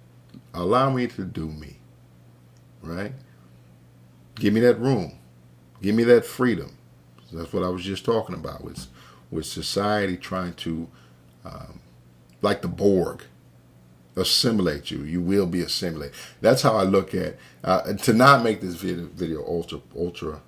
allow 0.55 0.91
me 0.91 1.07
to 1.09 1.24
do 1.24 1.49
me, 1.49 1.78
right? 2.83 3.12
Give 4.37 4.53
me 4.55 4.61
that 4.61 4.78
room. 4.78 5.18
Give 5.83 5.95
me 5.95 6.05
that 6.05 6.24
freedom. 6.24 6.76
That's 7.33 7.53
what 7.53 7.62
I 7.62 7.68
was 7.68 7.85
just 7.85 8.05
talking 8.05 8.35
about 8.35 8.62
with, 8.62 8.87
with 9.31 9.47
society 9.47 10.16
trying 10.16 10.55
to, 10.55 10.89
um, 11.45 11.80
like 12.43 12.62
the 12.62 12.68
Borg, 12.68 13.22
assimilate 14.16 14.91
you. 14.91 15.03
You 15.03 15.20
will 15.20 15.47
be 15.47 15.61
assimilated. 15.61 16.14
That's 16.41 16.62
how 16.62 16.76
I 16.76 16.82
look 16.82 17.14
at 17.14 17.36
uh, 17.64 17.93
to 17.95 18.12
not 18.12 18.43
make 18.43 18.61
this 18.61 18.74
video, 18.74 19.07
video 19.07 19.45
ultra 19.45 19.80
ultra 19.97 20.41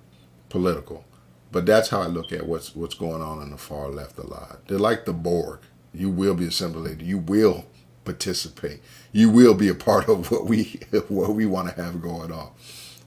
political, 0.49 1.05
but 1.51 1.65
that's 1.65 1.89
how 1.89 2.01
I 2.01 2.07
look 2.07 2.31
at 2.31 2.45
what's 2.47 2.75
what's 2.75 2.95
going 2.95 3.21
on 3.21 3.41
in 3.41 3.51
the 3.51 3.57
far 3.57 3.89
left 3.89 4.17
a 4.17 4.27
lot. 4.27 4.67
They're 4.67 4.79
like 4.79 5.05
the 5.05 5.13
Borg. 5.13 5.59
You 5.93 6.09
will 6.09 6.33
be 6.33 6.47
assimilated. 6.47 7.01
You 7.01 7.19
will 7.19 7.65
participate. 8.03 8.81
You 9.11 9.29
will 9.29 9.53
be 9.53 9.69
a 9.69 9.75
part 9.75 10.09
of 10.09 10.31
what 10.31 10.45
we 10.45 10.79
what 11.07 11.35
we 11.35 11.45
want 11.45 11.75
to 11.75 11.81
have 11.81 12.01
going 12.01 12.31
on. 12.31 12.51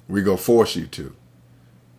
We're 0.08 0.24
gonna 0.24 0.36
force 0.36 0.76
you 0.76 0.86
to. 0.86 1.14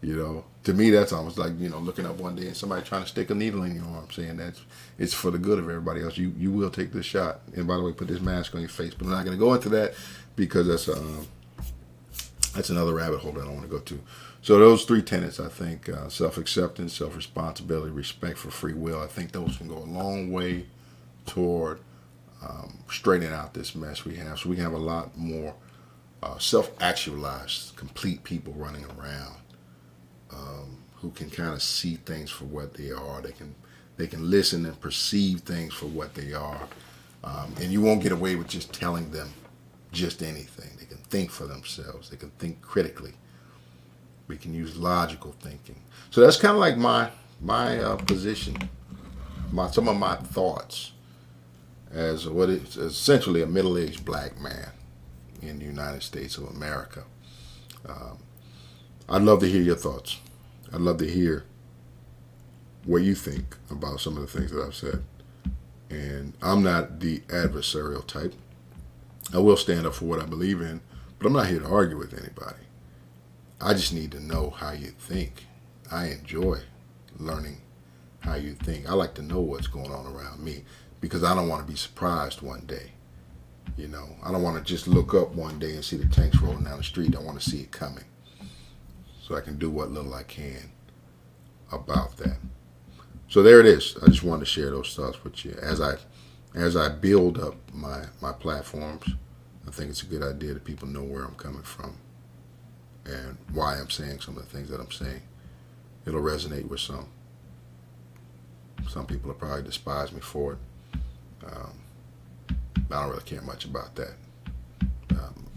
You 0.02 0.16
know, 0.16 0.46
to 0.68 0.74
me 0.74 0.90
that's 0.90 1.14
almost 1.14 1.38
like 1.38 1.58
you 1.58 1.70
know 1.70 1.80
looking 1.80 2.06
up 2.06 2.18
one 2.18 2.36
day 2.36 2.48
and 2.48 2.58
somebody 2.58 2.84
trying 2.84 3.02
to 3.02 3.08
stick 3.08 3.30
a 3.30 3.34
needle 3.34 3.64
in 3.64 3.74
your 3.74 3.86
arm, 3.86 4.06
saying 4.12 4.36
that's 4.36 4.62
it's 5.00 5.14
for 5.14 5.32
the 5.32 5.38
good 5.38 5.60
of 5.60 5.70
everybody 5.70 6.02
else. 6.02 6.18
You 6.18 6.34
you 6.38 6.52
will 6.52 6.70
take 6.70 6.92
this 6.92 7.06
shot. 7.06 7.40
And 7.56 7.66
by 7.66 7.78
the 7.78 7.84
way, 7.84 7.94
put 7.94 8.10
this 8.10 8.20
mask 8.20 8.54
on 8.54 8.60
your 8.60 8.70
face. 8.70 8.94
But 8.94 9.06
I'm 9.06 9.12
not 9.12 9.24
gonna 9.24 9.38
go 9.38 9.54
into 9.54 9.70
that 9.70 9.94
because 10.36 10.68
that's 10.68 10.90
um 10.90 11.26
that's 12.54 12.70
another 12.70 12.94
rabbit 12.94 13.20
hole 13.20 13.32
that 13.32 13.44
I 13.44 13.46
don't 13.46 13.54
want 13.54 13.70
to 13.70 13.72
go 13.72 13.80
to. 13.80 14.00
So 14.42 14.60
those 14.60 14.84
three 14.84 15.02
tenets, 15.02 15.40
I 15.40 15.48
think, 15.48 15.88
uh, 15.88 16.10
self-acceptance, 16.10 16.94
self-responsibility, 16.94 17.92
respect 17.92 18.38
for 18.38 18.52
free 18.52 18.74
will. 18.74 19.02
I 19.02 19.08
think 19.08 19.32
those 19.32 19.56
can 19.56 19.70
go 19.70 19.78
a 19.78 19.88
long 19.88 20.34
way 20.34 20.66
toward 21.26 21.80
um, 22.46 22.80
straightening 22.90 23.32
out 23.32 23.54
this 23.54 23.74
mess 23.74 24.04
we 24.04 24.18
have. 24.18 24.40
So 24.40 24.50
we 24.50 24.58
have 24.58 24.74
a 24.74 24.78
lot 24.78 25.18
more 25.18 25.56
uh, 26.22 26.38
self-actualized, 26.40 27.78
complete 27.78 28.24
people 28.24 28.54
running 28.54 28.86
around 28.86 29.38
um, 30.38 30.78
who 30.96 31.10
can 31.12 31.30
kind 31.30 31.54
of 31.54 31.62
see 31.62 31.96
things 31.96 32.30
for 32.30 32.46
what 32.46 32.74
they 32.74 32.92
are. 32.92 33.22
They 33.22 33.32
can 33.32 33.56
they 33.98 34.08
can 34.08 34.30
listen 34.30 34.66
and 34.66 34.80
perceive 34.80 35.40
things 35.42 35.74
for 35.74 35.88
what 35.88 36.14
they 36.14 36.34
are, 36.34 36.68
um, 37.24 37.54
and 37.60 37.72
you 37.72 37.82
won't 37.82 38.04
get 38.04 38.12
away 38.12 38.36
with 38.36 38.48
just 38.48 38.74
telling 38.74 39.12
them 39.12 39.30
just 39.92 40.22
anything. 40.22 40.70
They 40.80 40.86
can 40.86 40.98
think 40.98 41.32
for 41.32 41.46
themselves. 41.46 42.10
They 42.10 42.18
can 42.18 42.30
think 42.32 42.62
critically. 42.62 43.14
We 44.28 44.38
can 44.38 44.54
use 44.54 44.76
logical 44.76 45.34
thinking. 45.40 45.82
So 46.12 46.22
that's 46.22 46.38
kind 46.38 46.54
of 46.54 46.60
like 46.60 46.78
my 46.78 47.10
my 47.42 47.80
uh, 47.80 47.96
position, 47.98 48.56
my 49.52 49.72
some 49.72 49.88
of 49.88 49.98
my 49.98 50.16
thoughts 50.16 50.92
as 51.92 52.28
what 52.28 52.50
is 52.50 52.76
essentially 52.78 53.42
a 53.42 53.46
middle-aged 53.46 54.04
black 54.04 54.40
man 54.42 54.72
in 55.42 55.60
the 55.60 55.66
United 55.66 56.04
States 56.04 56.38
of 56.38 56.44
America. 56.50 57.04
Um, 57.88 58.18
I'd 59.08 59.22
love 59.22 59.40
to 59.40 59.48
hear 59.48 59.62
your 59.62 59.76
thoughts. 59.76 60.20
I'd 60.74 60.82
love 60.82 60.98
to 60.98 61.10
hear 61.10 61.46
what 62.86 63.04
you 63.04 63.16
think 63.16 63.58
about 63.70 64.00
some 64.00 64.18
of 64.18 64.22
the 64.22 64.28
things 64.28 64.52
that 64.52 64.64
I've 64.64 64.76
said. 64.76 65.04
And 65.90 66.34
I'm 66.42 66.64
not 66.64 67.00
the 67.00 67.20
adversarial 67.28 68.06
type. 68.06 68.34
I 69.34 69.40
will 69.40 69.58
stand 69.58 69.86
up 69.86 69.96
for 69.96 70.06
what 70.06 70.22
I 70.22 70.26
believe 70.26 70.62
in, 70.62 70.82
but 71.18 71.28
I'm 71.28 71.34
not 71.34 71.48
here 71.48 71.60
to 71.60 71.68
argue 71.68 71.98
with 71.98 72.14
anybody. 72.14 72.66
I 73.60 73.74
just 73.74 73.94
need 73.94 74.12
to 74.12 74.20
know 74.20 74.52
how 74.52 74.72
you 74.72 74.88
think. 74.88 75.46
I 75.92 76.08
enjoy 76.08 76.60
learning 77.18 77.62
how 78.20 78.36
you 78.36 78.54
think. 78.54 78.90
I 78.90 78.94
like 78.94 79.14
to 79.16 79.22
know 79.22 79.40
what's 79.40 79.68
going 79.68 79.92
on 79.92 80.06
around 80.06 80.44
me 80.44 80.64
because 81.00 81.24
I 81.24 81.34
don't 81.34 81.48
want 81.48 81.66
to 81.66 81.72
be 81.72 81.78
surprised 81.78 82.42
one 82.42 82.66
day. 82.66 82.92
You 83.78 83.88
know, 83.88 84.16
I 84.24 84.32
don't 84.32 84.44
want 84.44 84.58
to 84.58 84.64
just 84.64 84.88
look 84.88 85.14
up 85.14 85.32
one 85.34 85.60
day 85.60 85.76
and 85.76 85.84
see 85.84 85.98
the 85.98 86.06
tanks 86.08 86.42
rolling 86.42 86.64
down 86.64 86.78
the 86.78 86.84
street. 86.84 87.16
I 87.16 87.20
want 87.20 87.40
to 87.40 87.50
see 87.50 87.62
it 87.62 87.72
coming 87.72 88.06
so 89.28 89.36
I 89.36 89.42
can 89.42 89.58
do 89.58 89.70
what 89.70 89.92
little 89.92 90.14
I 90.14 90.24
can 90.24 90.72
about 91.72 92.16
that. 92.18 92.38
So 93.28 93.44
there 93.44 93.60
it 93.60 93.66
is. 93.66 93.98
I 94.02 94.08
just 94.08 94.24
wanted 94.24 94.42
to 94.42 94.46
share 94.46 94.72
those 94.72 94.96
thoughts 94.96 95.22
with 95.24 95.44
you 95.44 95.54
as 95.62 95.82
I 95.82 95.96
as 96.56 96.78
I 96.78 96.90
build 96.90 97.38
up 97.38 97.56
my 97.74 98.06
my 98.22 98.32
platforms. 98.32 99.06
I 99.68 99.72
think 99.72 99.90
it's 99.90 100.02
a 100.04 100.06
good 100.06 100.24
idea 100.24 100.54
that 100.54 100.64
people 100.64 100.88
know 100.88 101.04
where 101.04 101.26
I'm 101.26 101.36
coming 101.36 101.64
from 101.64 101.98
and 103.06 103.38
why 103.52 103.78
I'm 103.78 103.90
saying 103.90 104.22
some 104.22 104.38
of 104.38 104.44
the 104.44 104.50
things 104.50 104.70
that 104.70 104.80
I'm 104.80 104.92
saying. 104.92 105.22
It'll 106.06 106.22
resonate 106.22 106.70
with 106.70 106.80
some. 106.80 107.08
Some 108.88 109.06
people 109.06 109.28
will 109.28 109.36
probably 109.36 109.64
despise 109.64 110.14
me 110.14 110.22
for 110.22 110.54
it. 110.54 110.60
Um, 111.46 111.74
I 112.90 113.02
don't 113.02 113.10
really 113.10 113.24
care 113.24 113.42
much 113.42 113.66
about 113.66 113.94
that. 113.96 114.14
Um, 115.12 115.48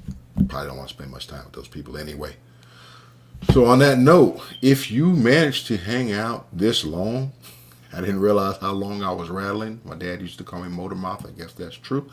probably 0.48 0.66
don't 0.66 0.76
want 0.76 0.88
to 0.88 0.94
spend 0.94 1.12
much 1.12 1.28
time 1.28 1.44
with 1.44 1.52
those 1.52 1.68
people 1.68 1.96
anyway. 1.96 2.34
So 3.48 3.64
on 3.64 3.80
that 3.80 3.98
note, 3.98 4.40
if 4.62 4.92
you 4.92 5.10
managed 5.10 5.66
to 5.68 5.76
hang 5.76 6.12
out 6.12 6.46
this 6.52 6.84
long, 6.84 7.32
I 7.92 8.00
didn't 8.00 8.20
realize 8.20 8.58
how 8.58 8.72
long 8.72 9.02
I 9.02 9.10
was 9.10 9.28
rattling. 9.28 9.80
My 9.84 9.96
dad 9.96 10.20
used 10.20 10.38
to 10.38 10.44
call 10.44 10.62
me 10.62 10.68
motor 10.68 10.94
mouth. 10.94 11.26
I 11.26 11.32
guess 11.32 11.52
that's 11.52 11.76
true. 11.76 12.08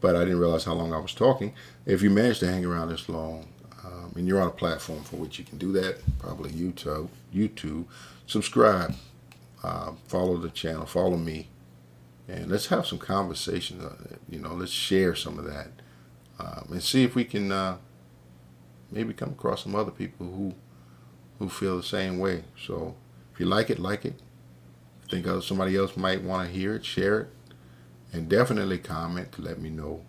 But 0.00 0.14
I 0.14 0.20
didn't 0.20 0.38
realize 0.38 0.64
how 0.64 0.74
long 0.74 0.92
I 0.92 0.98
was 0.98 1.14
talking. 1.14 1.54
If 1.86 2.02
you 2.02 2.10
managed 2.10 2.40
to 2.40 2.46
hang 2.46 2.64
around 2.64 2.90
this 2.90 3.08
long, 3.08 3.48
um, 3.84 4.12
and 4.14 4.28
you're 4.28 4.40
on 4.40 4.48
a 4.48 4.52
platform 4.52 5.02
for 5.02 5.16
which 5.16 5.38
you 5.38 5.44
can 5.44 5.58
do 5.58 5.72
that, 5.72 5.98
probably 6.20 6.50
YouTube, 6.50 7.08
YouTube, 7.34 7.86
subscribe, 8.26 8.94
uh, 9.64 9.92
follow 10.06 10.36
the 10.36 10.50
channel, 10.50 10.86
follow 10.86 11.16
me, 11.16 11.48
and 12.28 12.50
let's 12.50 12.66
have 12.66 12.86
some 12.86 12.98
conversations. 12.98 13.82
You 14.28 14.38
know, 14.38 14.54
let's 14.54 14.70
share 14.70 15.14
some 15.16 15.38
of 15.38 15.46
that, 15.46 15.68
um, 16.38 16.68
and 16.70 16.82
see 16.82 17.02
if 17.02 17.14
we 17.14 17.24
can 17.24 17.50
uh, 17.50 17.78
maybe 18.90 19.14
come 19.14 19.30
across 19.30 19.64
some 19.64 19.74
other 19.74 19.90
people 19.90 20.26
who 20.26 20.54
who 21.38 21.48
feel 21.48 21.76
the 21.76 21.82
same 21.82 22.18
way. 22.18 22.44
So 22.64 22.94
if 23.32 23.40
you 23.40 23.46
like 23.46 23.70
it, 23.70 23.78
like 23.78 24.04
it. 24.04 24.20
Think 25.10 25.26
of 25.26 25.44
somebody 25.44 25.76
else 25.76 25.96
might 25.96 26.22
want 26.22 26.48
to 26.48 26.54
hear 26.54 26.74
it, 26.74 26.84
share 26.84 27.20
it, 27.20 27.28
and 28.12 28.28
definitely 28.28 28.78
comment 28.78 29.32
to 29.32 29.42
let 29.42 29.60
me 29.60 29.70
know 29.70 30.02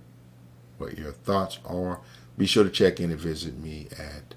what 0.78 0.98
your 0.98 1.12
thoughts 1.12 1.60
are. 1.66 2.00
Be 2.38 2.46
sure 2.46 2.64
to 2.64 2.70
check 2.70 3.00
in 3.00 3.12
and 3.12 3.20
visit 3.20 3.58
me 3.58 3.88
at 3.98 4.36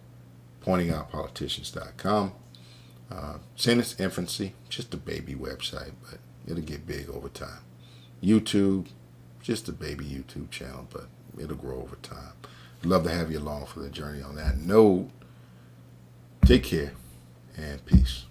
pointingoutpoliticians.com. 0.64 2.32
Uh, 3.10 3.38
its 3.56 3.98
infancy, 3.98 4.54
just 4.68 4.94
a 4.94 4.96
baby 4.96 5.34
website, 5.34 5.92
but 6.08 6.18
it'll 6.46 6.62
get 6.62 6.86
big 6.86 7.08
over 7.08 7.28
time. 7.28 7.60
YouTube, 8.22 8.88
just 9.42 9.68
a 9.68 9.72
baby 9.72 10.04
YouTube 10.04 10.50
channel, 10.50 10.86
but 10.90 11.08
it'll 11.38 11.56
grow 11.56 11.80
over 11.80 11.96
time. 11.96 12.32
Love 12.82 13.04
to 13.04 13.10
have 13.10 13.30
you 13.30 13.38
along 13.38 13.66
for 13.66 13.80
the 13.80 13.90
journey 13.90 14.22
on 14.22 14.36
that 14.36 14.56
note. 14.58 15.10
Take 16.50 16.64
care 16.64 16.90
and 17.56 17.86
peace. 17.86 18.24